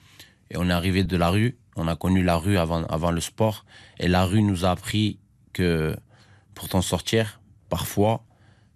Et 0.50 0.56
on 0.56 0.70
est 0.70 0.72
arrivé 0.72 1.04
de 1.04 1.16
la 1.18 1.28
rue. 1.28 1.58
On 1.76 1.86
a 1.86 1.96
connu 1.96 2.22
la 2.22 2.36
rue 2.36 2.56
avant, 2.56 2.84
avant 2.84 3.10
le 3.10 3.20
sport. 3.20 3.66
Et 3.98 4.08
la 4.08 4.24
rue 4.24 4.40
nous 4.40 4.64
a 4.64 4.70
appris 4.70 5.18
que 5.52 5.94
pour 6.54 6.70
t'en 6.70 6.80
sortir, 6.80 7.42
parfois, 7.68 8.24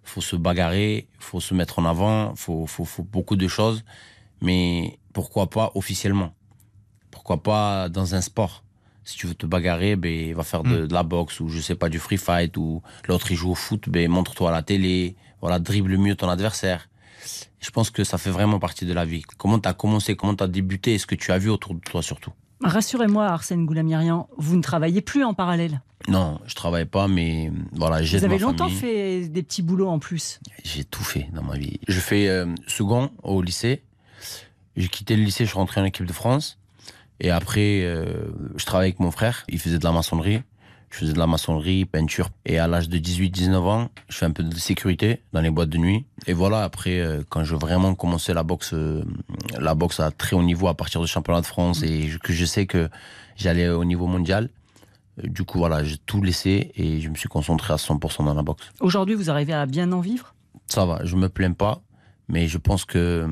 faut 0.03 0.21
se 0.21 0.35
bagarrer, 0.35 1.07
faut 1.17 1.39
se 1.39 1.55
mettre 1.55 1.79
en 1.79 1.85
avant, 1.85 2.35
faut, 2.35 2.67
faut, 2.67 2.85
faut 2.85 3.03
beaucoup 3.03 3.35
de 3.35 3.47
choses. 3.47 3.83
Mais 4.41 4.99
pourquoi 5.11 5.49
pas 5.49 5.71
officiellement? 5.73 6.35
Pourquoi 7.11 7.43
pas 7.43 7.89
dans 7.89 8.15
un 8.15 8.21
sport 8.21 8.63
Si 9.03 9.17
tu 9.17 9.27
veux 9.27 9.33
te 9.35 9.45
bagarrer, 9.45 9.95
ben, 9.95 10.33
va 10.33 10.43
faire 10.43 10.63
de, 10.63 10.83
Mm. 10.83 10.87
de 10.87 10.93
la 10.93 11.03
boxe 11.03 11.39
ou 11.39 11.47
je 11.49 11.59
sais 11.59 11.75
pas, 11.75 11.89
du 11.89 11.99
free 11.99 12.17
fight 12.17 12.55
ou 12.57 12.81
l'autre 13.07 13.31
il 13.31 13.35
joue 13.35 13.51
au 13.51 13.55
foot, 13.55 13.89
ben, 13.89 14.09
montre-toi 14.09 14.49
à 14.49 14.51
la 14.53 14.61
télé. 14.63 15.15
Voilà, 15.41 15.59
dribble 15.59 15.97
mieux 15.97 16.15
ton 16.15 16.29
adversaire. 16.29 16.87
Je 17.59 17.69
pense 17.71 17.89
que 17.91 18.03
ça 18.03 18.17
fait 18.17 18.29
vraiment 18.31 18.59
partie 18.59 18.85
de 18.85 18.93
la 18.93 19.05
vie. 19.05 19.23
Comment 19.37 19.59
tu 19.59 19.67
as 19.69 19.73
commencé, 19.73 20.15
comment 20.15 20.35
tu 20.35 20.43
as 20.43 20.47
débuté 20.47 20.93
et 20.93 20.97
ce 20.97 21.05
que 21.05 21.15
tu 21.15 21.31
as 21.31 21.37
vu 21.37 21.49
autour 21.49 21.73
de 21.75 21.79
toi 21.79 22.01
surtout? 22.01 22.31
Rassurez-moi, 22.63 23.25
Arsène 23.27 23.65
Goulamirian, 23.65 24.29
vous 24.37 24.55
ne 24.55 24.61
travaillez 24.61 25.01
plus 25.01 25.23
en 25.23 25.33
parallèle. 25.33 25.81
Non, 26.07 26.39
je 26.45 26.53
travaille 26.55 26.85
pas, 26.85 27.07
mais 27.07 27.51
voilà, 27.73 28.03
j'aide 28.03 28.19
Vous 28.19 28.25
avez 28.25 28.37
ma 28.37 28.41
longtemps 28.41 28.65
famille. 28.67 28.79
fait 28.79 29.27
des 29.29 29.41
petits 29.43 29.61
boulots 29.63 29.89
en 29.89 29.97
plus. 29.99 30.39
J'ai 30.63 30.83
tout 30.83 31.03
fait 31.03 31.27
dans 31.33 31.43
ma 31.43 31.57
vie. 31.57 31.79
Je 31.87 31.99
fais 31.99 32.27
euh, 32.27 32.45
second 32.67 33.09
au 33.23 33.41
lycée. 33.41 33.81
J'ai 34.75 34.87
quitté 34.87 35.15
le 35.15 35.23
lycée, 35.23 35.43
je 35.45 35.49
suis 35.49 35.57
rentré 35.57 35.81
en 35.81 35.85
équipe 35.85 36.05
de 36.05 36.13
France. 36.13 36.59
Et 37.21 37.29
après, 37.31 37.81
euh, 37.83 38.05
je 38.57 38.65
travaillais 38.65 38.89
avec 38.89 38.99
mon 38.99 39.11
frère. 39.11 39.43
Il 39.47 39.59
faisait 39.59 39.77
de 39.77 39.83
la 39.83 39.91
maçonnerie. 39.91 40.41
Je 40.89 40.97
faisais 40.97 41.13
de 41.13 41.19
la 41.19 41.27
maçonnerie, 41.27 41.85
peinture. 41.85 42.29
Et 42.45 42.57
à 42.59 42.67
l'âge 42.67 42.89
de 42.89 42.97
18-19 42.97 43.55
ans, 43.65 43.89
je 44.09 44.17
fais 44.17 44.25
un 44.25 44.31
peu 44.31 44.43
de 44.43 44.53
sécurité 44.55 45.21
dans 45.31 45.39
les 45.39 45.49
boîtes 45.51 45.69
de 45.69 45.77
nuit. 45.77 46.05
Et 46.27 46.33
voilà, 46.33 46.63
après, 46.63 46.99
euh, 46.99 47.21
quand 47.29 47.43
j'ai 47.45 47.55
vraiment 47.55 47.95
commencé 47.95 48.33
la 48.33 48.43
boxe, 48.43 48.71
euh, 48.73 49.03
la 49.59 49.73
boxe 49.75 49.99
à 50.01 50.11
très 50.11 50.35
haut 50.35 50.43
niveau 50.43 50.67
à 50.67 50.73
partir 50.73 50.99
du 50.99 51.07
championnat 51.07 51.39
de 51.41 51.45
France 51.45 51.83
et 51.83 52.07
je- 52.09 52.17
que 52.17 52.33
je 52.33 52.43
sais 52.43 52.65
que 52.65 52.89
j'allais 53.37 53.69
au 53.69 53.85
niveau 53.85 54.07
mondial, 54.07 54.49
du 55.23 55.43
coup, 55.43 55.59
voilà, 55.59 55.83
j'ai 55.83 55.97
tout 55.97 56.21
laissé 56.23 56.71
et 56.75 56.99
je 56.99 57.09
me 57.09 57.15
suis 57.15 57.29
concentré 57.29 57.73
à 57.73 57.77
100% 57.77 58.23
dans 58.23 58.33
la 58.33 58.41
boxe. 58.43 58.69
Aujourd'hui, 58.81 59.15
vous 59.15 59.29
arrivez 59.29 59.53
à 59.53 59.65
bien 59.67 59.91
en 59.93 60.01
vivre? 60.01 60.33
Ça 60.67 60.85
va, 60.85 60.99
je 61.05 61.15
me 61.15 61.29
plains 61.29 61.53
pas, 61.53 61.81
mais 62.27 62.47
je 62.47 62.57
pense 62.57 62.83
que 62.83 63.27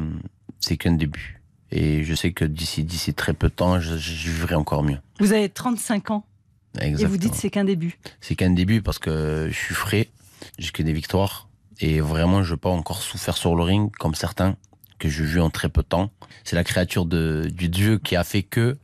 c'est 0.60 0.78
qu'un 0.78 0.94
début. 0.94 1.39
Et 1.72 2.04
je 2.04 2.16
sais 2.16 2.32
que 2.32 2.46
d'ici 2.46 2.84
d'ici 2.84 3.14
très 3.14 3.34
peu 3.34 3.50
de 3.50 3.54
temps, 3.54 3.80
je, 3.80 3.98
je 3.98 4.32
vivrai 4.32 4.56
encore 4.56 4.84
mieux. 4.84 4.98
Vous 5.20 5.34
avez 5.34 5.50
35 5.50 6.12
ans 6.12 6.26
et 6.80 6.86
Exactement. 6.86 7.10
vous 7.10 7.18
dites 7.18 7.36
c'est 7.36 7.50
qu'un 7.50 7.64
début. 7.64 7.98
C'est 8.22 8.36
qu'un 8.36 8.52
début 8.52 8.82
parce 8.82 9.00
que 9.00 9.48
je 9.52 9.58
suis 9.58 9.76
frais, 9.76 10.10
j'ai 10.58 10.72
que 10.72 10.84
des 10.84 10.94
victoires 10.94 11.48
et 11.80 12.00
vraiment 12.00 12.44
je 12.44 12.52
veux 12.52 12.58
pas 12.58 12.70
encore 12.70 13.02
souffrir 13.02 13.38
sur 13.38 13.56
le 13.56 13.64
ring 13.64 13.92
comme 13.98 14.16
certains 14.16 14.56
que 15.00 15.10
j'ai 15.10 15.24
vu 15.24 15.40
en 15.42 15.50
très 15.50 15.70
peu 15.70 15.82
de 15.82 15.88
temps. 15.88 16.12
C'est 16.44 16.56
la 16.56 16.64
créature 16.64 17.06
de, 17.06 17.50
du 17.52 17.70
Dieu 17.70 17.98
qui 18.00 18.16
a 18.16 18.24
fait 18.24 18.44
que 18.44 18.78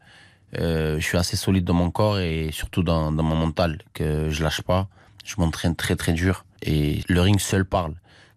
euh, 0.57 0.99
je 0.99 1.05
suis 1.05 1.17
assez 1.17 1.35
solide 1.35 1.65
dans 1.65 1.73
mon 1.73 1.91
corps 1.91 2.19
et 2.19 2.49
surtout 2.51 2.83
dans, 2.83 3.11
dans 3.11 3.23
mon 3.23 3.35
mental, 3.35 3.79
que 3.93 4.29
je 4.29 4.43
lâche 4.43 4.61
pas. 4.61 4.87
Je 5.25 5.35
m'entraîne 5.37 5.75
très 5.75 5.95
très 5.95 6.13
dur 6.13 6.45
et 6.61 7.01
le 7.09 7.21
ring 7.21 7.39
seul 7.39 7.65
parle. 7.65 7.95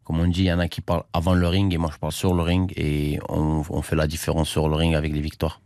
Comme 0.09 0.21
on 0.21 0.27
dit, 0.27 0.41
il 0.41 0.47
y 0.47 0.53
en 0.53 0.59
a 0.59 0.69
qui 0.69 0.81
parlent 0.81 1.05
avant 1.13 1.35
le 1.35 1.47
ring 1.47 1.71
et 1.75 1.77
moi 1.77 1.91
je 1.93 1.99
parle 1.99 2.15
sur 2.15 2.33
le 2.33 2.43
ring 2.43 2.73
et 2.79 3.21
on, 3.29 3.63
on 3.69 3.83
fait 3.83 3.95
la 3.95 4.07
différence 4.07 4.49
sur 4.49 4.67
le 4.71 4.75
ring 4.75 4.95
avec 4.95 5.13
les 5.13 5.21
victoires. 5.21 5.61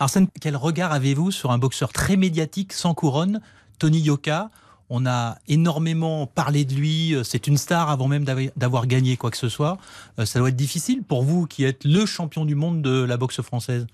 Arsène, 0.00 0.26
quel 0.40 0.56
regard 0.56 0.90
avez-vous 0.90 1.30
sur 1.30 1.52
un 1.52 1.58
boxeur 1.58 1.92
très 1.92 2.16
médiatique, 2.16 2.72
sans 2.72 2.92
couronne, 2.92 3.40
Tony 3.78 4.00
Yoka? 4.00 4.50
On 4.90 5.06
a 5.06 5.38
énormément 5.46 6.26
parlé 6.26 6.64
de 6.64 6.74
lui, 6.74 7.14
euh, 7.14 7.22
c'est 7.22 7.46
une 7.46 7.56
star 7.56 7.88
avant 7.88 8.08
même 8.08 8.24
d'avoir- 8.24 8.50
d'avoir 8.56 8.86
gagné 8.88 9.16
quoi 9.16 9.30
que 9.30 9.36
ce 9.36 9.48
soit. 9.48 9.78
Euh, 10.18 10.26
Ça 10.26 10.40
doit 10.40 10.48
être 10.48 10.56
difficile 10.56 11.04
pour 11.04 11.22
vous 11.22 11.46
qui 11.46 11.62
êtes 11.62 11.84
le 11.84 12.04
champion 12.04 12.44
du 12.44 12.56
monde 12.56 12.82
de 12.82 13.02
la 13.04 13.16
boxe 13.16 13.40
française. 13.42 13.86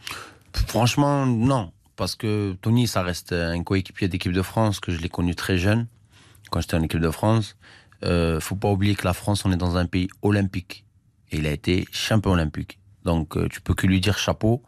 Franchement, 0.66 1.26
non. 1.26 1.72
Parce 1.96 2.16
que 2.16 2.56
Tony, 2.62 2.88
ça 2.88 3.02
reste 3.02 3.32
un 3.34 3.62
coéquipier 3.62 4.08
d'équipe 4.08 4.32
de 4.32 4.42
France, 4.42 4.80
que 4.80 4.92
je 4.92 4.98
l'ai 5.00 5.10
connu 5.10 5.34
très 5.34 5.58
jeune, 5.58 5.86
quand 6.50 6.62
j'étais 6.62 6.76
en 6.76 6.82
équipe 6.82 7.00
de 7.00 7.10
France. 7.10 7.56
Euh, 8.04 8.40
faut 8.40 8.56
pas 8.56 8.70
oublier 8.70 8.94
que 8.94 9.04
la 9.04 9.12
France, 9.12 9.44
on 9.44 9.52
est 9.52 9.56
dans 9.56 9.76
un 9.76 9.86
pays 9.86 10.08
olympique. 10.22 10.84
Et 11.30 11.38
il 11.38 11.46
a 11.46 11.50
été 11.52 11.86
champion 11.92 12.32
olympique. 12.32 12.78
Donc, 13.04 13.36
euh, 13.36 13.48
tu 13.48 13.60
peux 13.60 13.74
que 13.74 13.86
lui 13.86 14.00
dire 14.00 14.18
chapeau. 14.18 14.62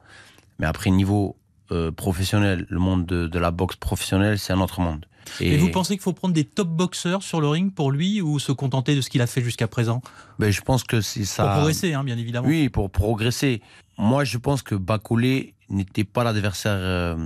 Mais 0.58 0.66
après, 0.66 0.90
niveau 0.90 1.36
euh, 1.70 1.90
professionnel, 1.90 2.66
le 2.68 2.78
monde 2.78 3.06
de, 3.06 3.26
de 3.26 3.38
la 3.38 3.50
boxe 3.50 3.76
professionnelle, 3.76 4.38
c'est 4.38 4.52
un 4.52 4.60
autre 4.60 4.80
monde. 4.80 5.06
Et, 5.40 5.56
vous 5.56 5.70
pensez 5.70 5.94
qu'il 5.94 6.02
faut 6.02 6.12
prendre 6.12 6.34
des 6.34 6.44
top 6.44 6.68
boxeurs 6.68 7.22
sur 7.22 7.40
le 7.40 7.48
ring 7.48 7.72
pour 7.72 7.90
lui 7.90 8.20
ou 8.20 8.38
se 8.38 8.52
contenter 8.52 8.94
de 8.94 9.00
ce 9.00 9.10
qu'il 9.10 9.22
a 9.22 9.26
fait 9.26 9.42
jusqu'à 9.42 9.68
présent? 9.68 10.02
Ben, 10.38 10.50
Je 10.50 10.60
pense 10.60 10.84
que 10.84 11.00
c'est 11.00 11.24
ça. 11.24 11.44
Pour 11.44 11.52
progresser, 11.54 11.94
hein, 11.94 12.04
bien 12.04 12.18
évidemment. 12.18 12.48
Oui, 12.48 12.68
pour 12.68 12.90
progresser. 12.90 13.62
Moi, 13.98 14.24
je 14.24 14.38
pense 14.38 14.62
que 14.62 14.74
Bacolé 14.74 15.54
n'était 15.68 16.04
pas 16.04 16.24
l'adversaire 16.24 16.76
euh, 16.76 17.16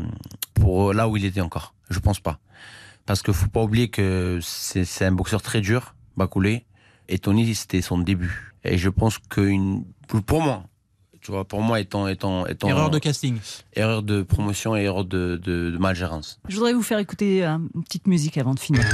pour 0.54 0.92
là 0.92 1.08
où 1.08 1.16
il 1.16 1.24
était 1.24 1.40
encore. 1.40 1.74
Je 1.90 1.98
pense 1.98 2.20
pas. 2.20 2.38
Parce 3.06 3.22
qu'il 3.22 3.34
faut 3.34 3.48
pas 3.48 3.62
oublier 3.62 3.88
que 3.88 4.40
c'est 4.42 4.84
c'est 4.84 5.04
un 5.04 5.12
boxeur 5.12 5.40
très 5.40 5.60
dur, 5.60 5.94
Bacolé. 6.16 6.66
Et 7.08 7.18
Tony, 7.20 7.54
c'était 7.54 7.80
son 7.82 7.98
début. 7.98 8.52
Et 8.64 8.78
je 8.78 8.88
pense 8.88 9.18
que 9.18 9.40
une, 9.40 9.84
pour 10.26 10.42
moi, 10.42 10.64
tu 11.20 11.30
vois, 11.30 11.44
pour 11.44 11.60
moi, 11.62 11.78
étant, 11.80 12.08
étant, 12.08 12.46
étant 12.46 12.68
Erreur 12.68 12.90
de 12.90 12.98
casting. 12.98 13.38
erreur 13.74 14.02
de 14.02 14.22
promotion 14.22 14.76
et 14.76 14.82
erreur 14.82 15.04
de, 15.04 15.40
de, 15.42 15.70
de 15.70 15.78
malgérance. 15.78 16.40
Je 16.48 16.56
voudrais 16.56 16.72
vous 16.72 16.82
faire 16.82 16.98
écouter 16.98 17.44
euh, 17.44 17.58
une 17.74 17.84
petite 17.84 18.06
musique 18.08 18.38
avant 18.38 18.54
de 18.54 18.60
finir. 18.60 18.84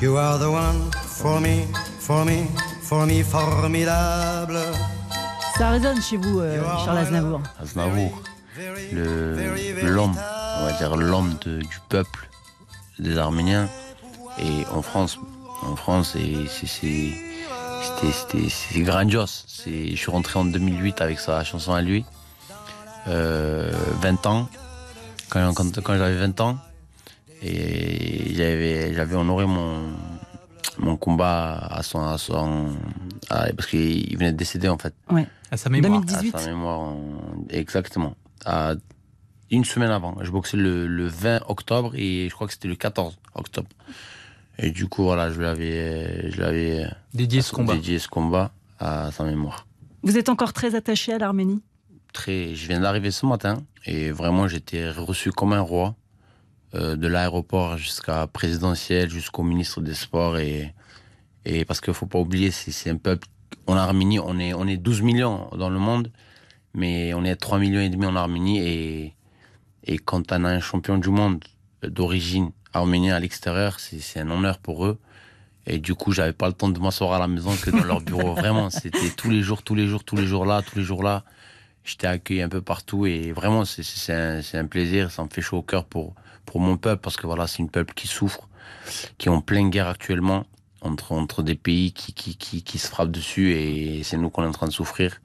You 0.00 0.16
are 0.16 0.38
the 0.38 0.48
one 0.48 0.90
for 1.06 1.40
me, 1.40 1.66
for 1.98 2.24
me, 2.24 2.46
for 2.82 3.06
me, 3.06 3.22
formidable. 3.22 4.60
Ça 5.60 5.68
résonne 5.68 6.00
chez 6.00 6.16
vous, 6.16 6.40
euh, 6.40 6.58
Charles 6.86 6.96
Aznavour. 6.96 7.42
Aznavour, 7.62 8.22
l'homme, 9.82 10.16
on 10.58 10.64
va 10.64 10.72
dire 10.78 10.96
l'homme 10.96 11.34
du 11.44 11.78
peuple 11.90 12.30
des 12.98 13.18
Arméniens. 13.18 13.68
Et 14.38 14.64
en 14.72 14.80
France, 14.80 15.18
en 15.60 15.76
France, 15.76 16.16
c'est- 16.64 17.12
grandiose. 18.80 19.44
Je 19.66 19.94
suis 19.96 20.10
rentré 20.10 20.38
en 20.38 20.46
2008 20.46 21.02
avec 21.02 21.20
sa 21.20 21.44
chanson 21.44 21.74
à 21.74 21.82
lui, 21.82 22.06
Euh, 23.06 23.70
20 24.00 24.24
ans, 24.24 24.48
quand, 25.28 25.52
quand, 25.52 25.78
quand 25.82 25.98
j'avais 25.98 26.16
20 26.16 26.40
ans, 26.40 26.56
et 27.42 28.32
j'avais 28.34 29.14
honoré 29.14 29.44
mon 29.44 29.90
mon 30.80 30.96
combat 30.96 31.56
à 31.58 31.82
son, 31.82 32.00
à 32.02 32.18
son 32.18 32.74
à- 33.28 33.52
parce 33.52 33.68
qu'il 33.68 34.16
venait 34.16 34.32
de 34.32 34.36
décéder 34.36 34.68
en 34.68 34.78
fait. 34.78 34.94
Ouais. 35.10 35.26
À 35.50 35.56
sa 35.56 35.68
mémoire. 35.70 36.00
2018. 36.00 36.34
À 36.34 36.38
sa 36.38 36.48
mémoire, 36.48 36.78
en- 36.80 37.20
exactement. 37.50 38.14
À 38.44 38.74
une 39.50 39.64
semaine 39.64 39.90
avant. 39.90 40.16
Je 40.22 40.30
boxais 40.30 40.56
le, 40.56 40.86
le 40.86 41.06
20 41.06 41.40
octobre 41.48 41.92
et 41.96 42.28
je 42.28 42.34
crois 42.34 42.46
que 42.46 42.52
c'était 42.52 42.68
le 42.68 42.76
14 42.76 43.18
octobre. 43.34 43.68
Et 44.58 44.70
du 44.70 44.86
coup, 44.88 45.04
voilà, 45.04 45.30
je 45.32 45.38
lui 45.38 45.46
avais, 45.46 46.30
je 46.30 46.36
lui 46.36 46.44
avais 46.44 46.86
Dédié 47.14 47.40
ce 47.42 47.52
combat. 47.52 47.74
dédié 47.74 47.98
ce 47.98 48.08
combat 48.08 48.52
à 48.78 49.10
sa 49.12 49.24
mémoire. 49.24 49.66
Vous 50.02 50.16
êtes 50.18 50.28
encore 50.28 50.52
très 50.52 50.74
attaché 50.74 51.12
à 51.12 51.18
l'Arménie? 51.18 51.62
Très, 52.12 52.54
je 52.54 52.66
viens 52.68 52.80
d'arriver 52.80 53.10
ce 53.10 53.24
matin 53.26 53.62
et 53.86 54.10
vraiment, 54.10 54.48
j'étais 54.48 54.90
reçu 54.90 55.30
comme 55.32 55.52
un 55.52 55.60
roi. 55.60 55.94
Euh, 56.74 56.96
de 56.96 57.06
l'aéroport 57.08 57.76
jusqu'à 57.78 58.26
présidentiel, 58.26 59.10
jusqu'au 59.10 59.42
ministre 59.42 59.80
des 59.80 59.94
Sports. 59.94 60.38
Et, 60.38 60.72
et 61.44 61.64
parce 61.64 61.80
qu'il 61.80 61.94
faut 61.94 62.06
pas 62.06 62.18
oublier, 62.18 62.50
c'est 62.50 62.90
un 62.90 62.96
peuple. 62.96 63.26
En 63.66 63.76
Arménie, 63.76 64.18
on 64.18 64.38
est, 64.38 64.54
on 64.54 64.66
est 64.66 64.76
12 64.76 65.02
millions 65.02 65.48
dans 65.56 65.70
le 65.70 65.78
monde, 65.78 66.10
mais 66.74 67.12
on 67.14 67.24
est 67.24 67.36
3 67.36 67.58
millions 67.58 67.80
et 67.80 67.88
demi 67.88 68.06
en 68.06 68.16
Arménie. 68.16 68.60
Et, 68.60 69.14
et 69.84 69.98
quand 69.98 70.32
on 70.32 70.44
a 70.44 70.48
un 70.50 70.60
champion 70.60 70.98
du 70.98 71.08
monde 71.10 71.42
d'origine 71.82 72.50
arménienne 72.72 73.12
à 73.12 73.20
l'extérieur, 73.20 73.80
c'est 73.80 74.20
un 74.20 74.30
honneur 74.30 74.58
pour 74.58 74.86
eux. 74.86 74.98
Et 75.66 75.78
du 75.78 75.94
coup, 75.94 76.12
j'avais 76.12 76.32
pas 76.32 76.46
le 76.48 76.52
temps 76.54 76.68
de 76.68 76.78
m'asseoir 76.78 77.12
à 77.12 77.18
la 77.18 77.28
maison 77.28 77.54
que 77.56 77.70
dans 77.70 77.84
leur 77.84 78.00
bureau. 78.00 78.34
Vraiment, 78.36 78.70
c'était 78.70 79.10
tous 79.16 79.30
les 79.30 79.42
jours, 79.42 79.62
tous 79.62 79.74
les 79.74 79.86
jours, 79.86 80.04
tous 80.04 80.16
les 80.16 80.26
jours 80.26 80.46
là, 80.46 80.62
tous 80.62 80.78
les 80.78 80.84
jours 80.84 81.02
là. 81.02 81.24
J'étais 81.84 82.06
accueilli 82.06 82.42
un 82.42 82.48
peu 82.48 82.60
partout 82.60 83.06
et 83.06 83.32
vraiment, 83.32 83.64
c'est- 83.64 84.12
un, 84.12 84.42
c'est 84.42 84.58
un 84.58 84.66
plaisir. 84.66 85.10
Ça 85.10 85.24
me 85.24 85.28
fait 85.28 85.40
chaud 85.42 85.58
au 85.58 85.62
cœur 85.62 85.84
pour, 85.86 86.14
pour 86.46 86.60
mon 86.60 86.76
peuple 86.76 87.02
parce 87.02 87.16
que 87.16 87.26
voilà, 87.26 87.46
c'est 87.46 87.58
une 87.58 87.70
peuple 87.70 87.94
qui 87.94 88.06
souffre, 88.06 88.48
qui 89.18 89.28
est 89.28 89.30
en 89.30 89.40
pleine 89.40 89.70
guerre 89.70 89.88
actuellement 89.88 90.46
entre, 90.82 91.12
entre 91.12 91.42
des 91.42 91.54
pays 91.54 91.92
qui, 91.92 92.12
qui, 92.14 92.36
qui, 92.36 92.62
qui 92.62 92.78
se 92.78 92.88
frappent 92.88 93.10
dessus 93.10 93.52
et 93.52 94.02
c'est 94.02 94.16
nous 94.16 94.30
qu'on 94.30 94.42
est 94.44 94.46
en 94.46 94.52
train 94.52 94.66
de 94.68 94.72
souffrir. 94.72 95.20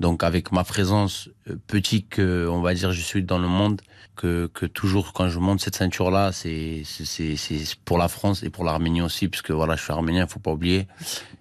Donc 0.00 0.24
avec 0.24 0.50
ma 0.50 0.64
présence 0.64 1.28
euh, 1.48 1.56
petit 1.68 2.04
que 2.04 2.48
on 2.50 2.60
va 2.60 2.74
dire 2.74 2.90
je 2.92 3.00
suis 3.00 3.22
dans 3.22 3.38
le 3.38 3.46
monde, 3.46 3.80
que, 4.16 4.50
que 4.52 4.66
toujours 4.66 5.12
quand 5.12 5.28
je 5.28 5.38
monte 5.38 5.60
cette 5.60 5.76
ceinture 5.76 6.10
là, 6.10 6.32
c'est 6.32 6.82
c'est- 6.84 7.76
pour 7.84 7.96
la 7.98 8.08
France 8.08 8.42
et 8.42 8.50
pour 8.50 8.64
l'Arménie 8.64 9.02
aussi, 9.02 9.28
puisque 9.28 9.50
voilà 9.52 9.76
je 9.76 9.82
suis 9.82 9.92
arménien, 9.92 10.26
faut 10.26 10.40
pas 10.40 10.50
oublier. 10.52 10.88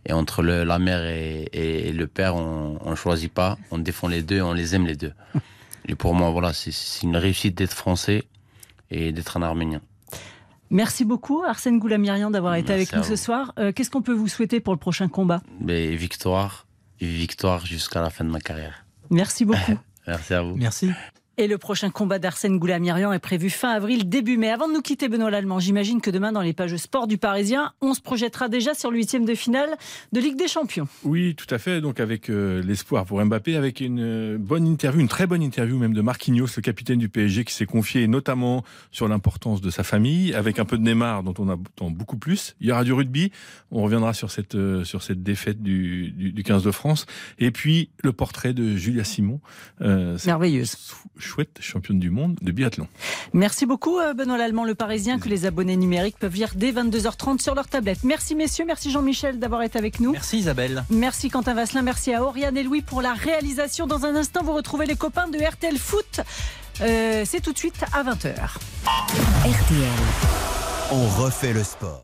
Et 0.05 0.13
entre 0.13 0.43
le, 0.43 0.63
la 0.63 0.77
mère 0.79 1.03
et, 1.05 1.49
et, 1.53 1.93
le 1.93 2.07
père, 2.07 2.35
on, 2.35 2.77
on 2.83 2.95
choisit 2.95 3.31
pas, 3.33 3.57
on 3.71 3.77
défend 3.79 4.07
les 4.07 4.21
deux, 4.21 4.41
on 4.41 4.53
les 4.53 4.75
aime 4.75 4.85
les 4.85 4.95
deux. 4.95 5.13
Et 5.87 5.95
pour 5.95 6.13
moi 6.13 6.29
voilà 6.29 6.53
c'est 6.53 6.71
c'est 6.71 7.03
une 7.03 7.17
réussite 7.17 7.55
d'être 7.57 7.73
français 7.73 8.23
et 8.89 9.11
d'être 9.11 9.37
un 9.37 9.41
arménien. 9.41 9.81
Merci 10.69 11.05
beaucoup, 11.05 11.43
Arsène 11.43 11.77
Goulamirian, 11.77 12.31
d'avoir 12.31 12.55
été 12.55 12.73
Merci 12.73 12.95
avec 12.95 12.95
nous 12.95 13.15
ce 13.15 13.21
soir. 13.21 13.53
Euh, 13.59 13.71
Qu'est-ce 13.71 13.91
qu'on 13.91 14.01
peut 14.01 14.13
vous 14.13 14.27
souhaiter 14.27 14.59
pour 14.59 14.73
le 14.73 14.79
prochain 14.79 15.07
combat? 15.07 15.41
Mais 15.59 15.95
victoire, 15.95 16.65
victoire 16.99 17.65
jusqu'à 17.65 18.01
la 18.01 18.09
fin 18.09 18.25
de 18.25 18.29
ma 18.29 18.39
carrière. 18.39 18.85
Merci 19.09 19.45
beaucoup. 19.45 19.77
Merci 20.07 20.33
à 20.33 20.41
vous. 20.41 20.55
Merci. 20.55 20.89
Et 21.39 21.47
le 21.47 21.57
prochain 21.57 21.89
combat 21.89 22.19
d'Arsène 22.19 22.59
Goulamirian 22.59 23.11
est 23.11 23.17
prévu 23.17 23.49
fin 23.49 23.71
avril, 23.71 24.07
début 24.07 24.37
mai. 24.37 24.51
Avant 24.51 24.67
de 24.67 24.73
nous 24.73 24.83
quitter, 24.83 25.09
Benoît 25.09 25.31
Lallemand, 25.31 25.57
j'imagine 25.59 25.99
que 25.99 26.11
demain, 26.11 26.31
dans 26.31 26.41
les 26.41 26.53
pages 26.53 26.75
sport 26.77 27.07
du 27.07 27.17
Parisien, 27.17 27.73
on 27.81 27.95
se 27.95 28.01
projettera 28.01 28.49
déjà 28.49 28.75
sur 28.75 28.91
le 28.91 28.97
huitième 28.97 29.25
de 29.25 29.33
finale 29.33 29.71
de 30.11 30.19
Ligue 30.19 30.37
des 30.37 30.47
Champions. 30.47 30.87
Oui, 31.03 31.33
tout 31.33 31.47
à 31.49 31.57
fait. 31.57 31.81
Donc 31.81 31.99
avec 31.99 32.29
euh, 32.29 32.61
l'espoir 32.61 33.05
pour 33.05 33.23
Mbappé, 33.25 33.55
avec 33.55 33.81
une 33.81 33.99
euh, 33.99 34.37
bonne 34.37 34.67
interview, 34.67 35.01
une 35.01 35.07
très 35.07 35.25
bonne 35.25 35.41
interview 35.41 35.79
même 35.79 35.95
de 35.95 36.01
Marquinhos, 36.01 36.49
le 36.55 36.61
capitaine 36.61 36.99
du 36.99 37.09
PSG, 37.09 37.45
qui 37.45 37.53
s'est 37.55 37.65
confié 37.65 38.07
notamment 38.07 38.63
sur 38.91 39.07
l'importance 39.07 39.59
de 39.59 39.71
sa 39.71 39.81
famille, 39.81 40.35
avec 40.35 40.59
un 40.59 40.65
peu 40.65 40.77
de 40.77 40.83
Neymar 40.83 41.23
dont 41.23 41.33
on 41.39 41.49
attend 41.49 41.89
beaucoup 41.89 42.17
plus. 42.17 42.55
Il 42.61 42.67
y 42.67 42.71
aura 42.71 42.83
du 42.83 42.93
rugby. 42.93 43.31
On 43.71 43.81
reviendra 43.81 44.13
sur 44.13 44.29
cette 44.29 44.53
euh, 44.53 44.83
sur 44.83 45.01
cette 45.01 45.23
défaite 45.23 45.63
du, 45.63 46.11
du, 46.11 46.31
du, 46.31 46.43
15 46.43 46.61
de 46.61 46.69
France. 46.69 47.07
Et 47.39 47.49
puis 47.49 47.89
le 48.03 48.13
portrait 48.13 48.53
de 48.53 48.75
Julia 48.75 49.03
Simon. 49.03 49.41
Merveilleuse 49.79 50.77
chouette 51.23 51.57
championne 51.59 51.99
du 51.99 52.09
monde 52.09 52.37
de 52.41 52.51
biathlon. 52.51 52.87
Merci 53.33 53.65
beaucoup 53.65 53.97
euh, 53.99 54.13
Benoît 54.13 54.37
Lallemand, 54.37 54.65
le 54.65 54.75
Parisien, 54.75 55.19
que 55.19 55.29
les 55.29 55.45
abonnés 55.45 55.77
numériques 55.77 56.17
peuvent 56.19 56.35
lire 56.35 56.51
dès 56.55 56.71
22h30 56.71 57.41
sur 57.41 57.55
leur 57.55 57.67
tablette. 57.67 58.03
Merci 58.03 58.35
messieurs, 58.35 58.65
merci 58.67 58.91
Jean-Michel 58.91 59.39
d'avoir 59.39 59.63
été 59.63 59.77
avec 59.79 59.99
nous. 59.99 60.11
Merci 60.11 60.37
Isabelle. 60.39 60.83
Merci 60.89 61.29
Quentin 61.29 61.53
Vasselin, 61.53 61.81
merci 61.81 62.13
à 62.13 62.23
Oriane 62.23 62.57
et 62.57 62.63
Louis 62.63 62.81
pour 62.81 63.01
la 63.01 63.13
réalisation. 63.13 63.87
Dans 63.87 64.05
un 64.05 64.15
instant, 64.15 64.43
vous 64.43 64.53
retrouvez 64.53 64.85
les 64.85 64.95
copains 64.95 65.27
de 65.27 65.39
RTL 65.39 65.77
Foot. 65.77 66.21
Euh, 66.81 67.23
C'est 67.25 67.41
tout 67.41 67.53
de 67.53 67.57
suite 67.57 67.83
à 67.93 68.03
20h. 68.03 68.33
RTL. 69.45 69.87
On 70.91 71.07
refait 71.23 71.53
le 71.53 71.63
sport. 71.63 72.03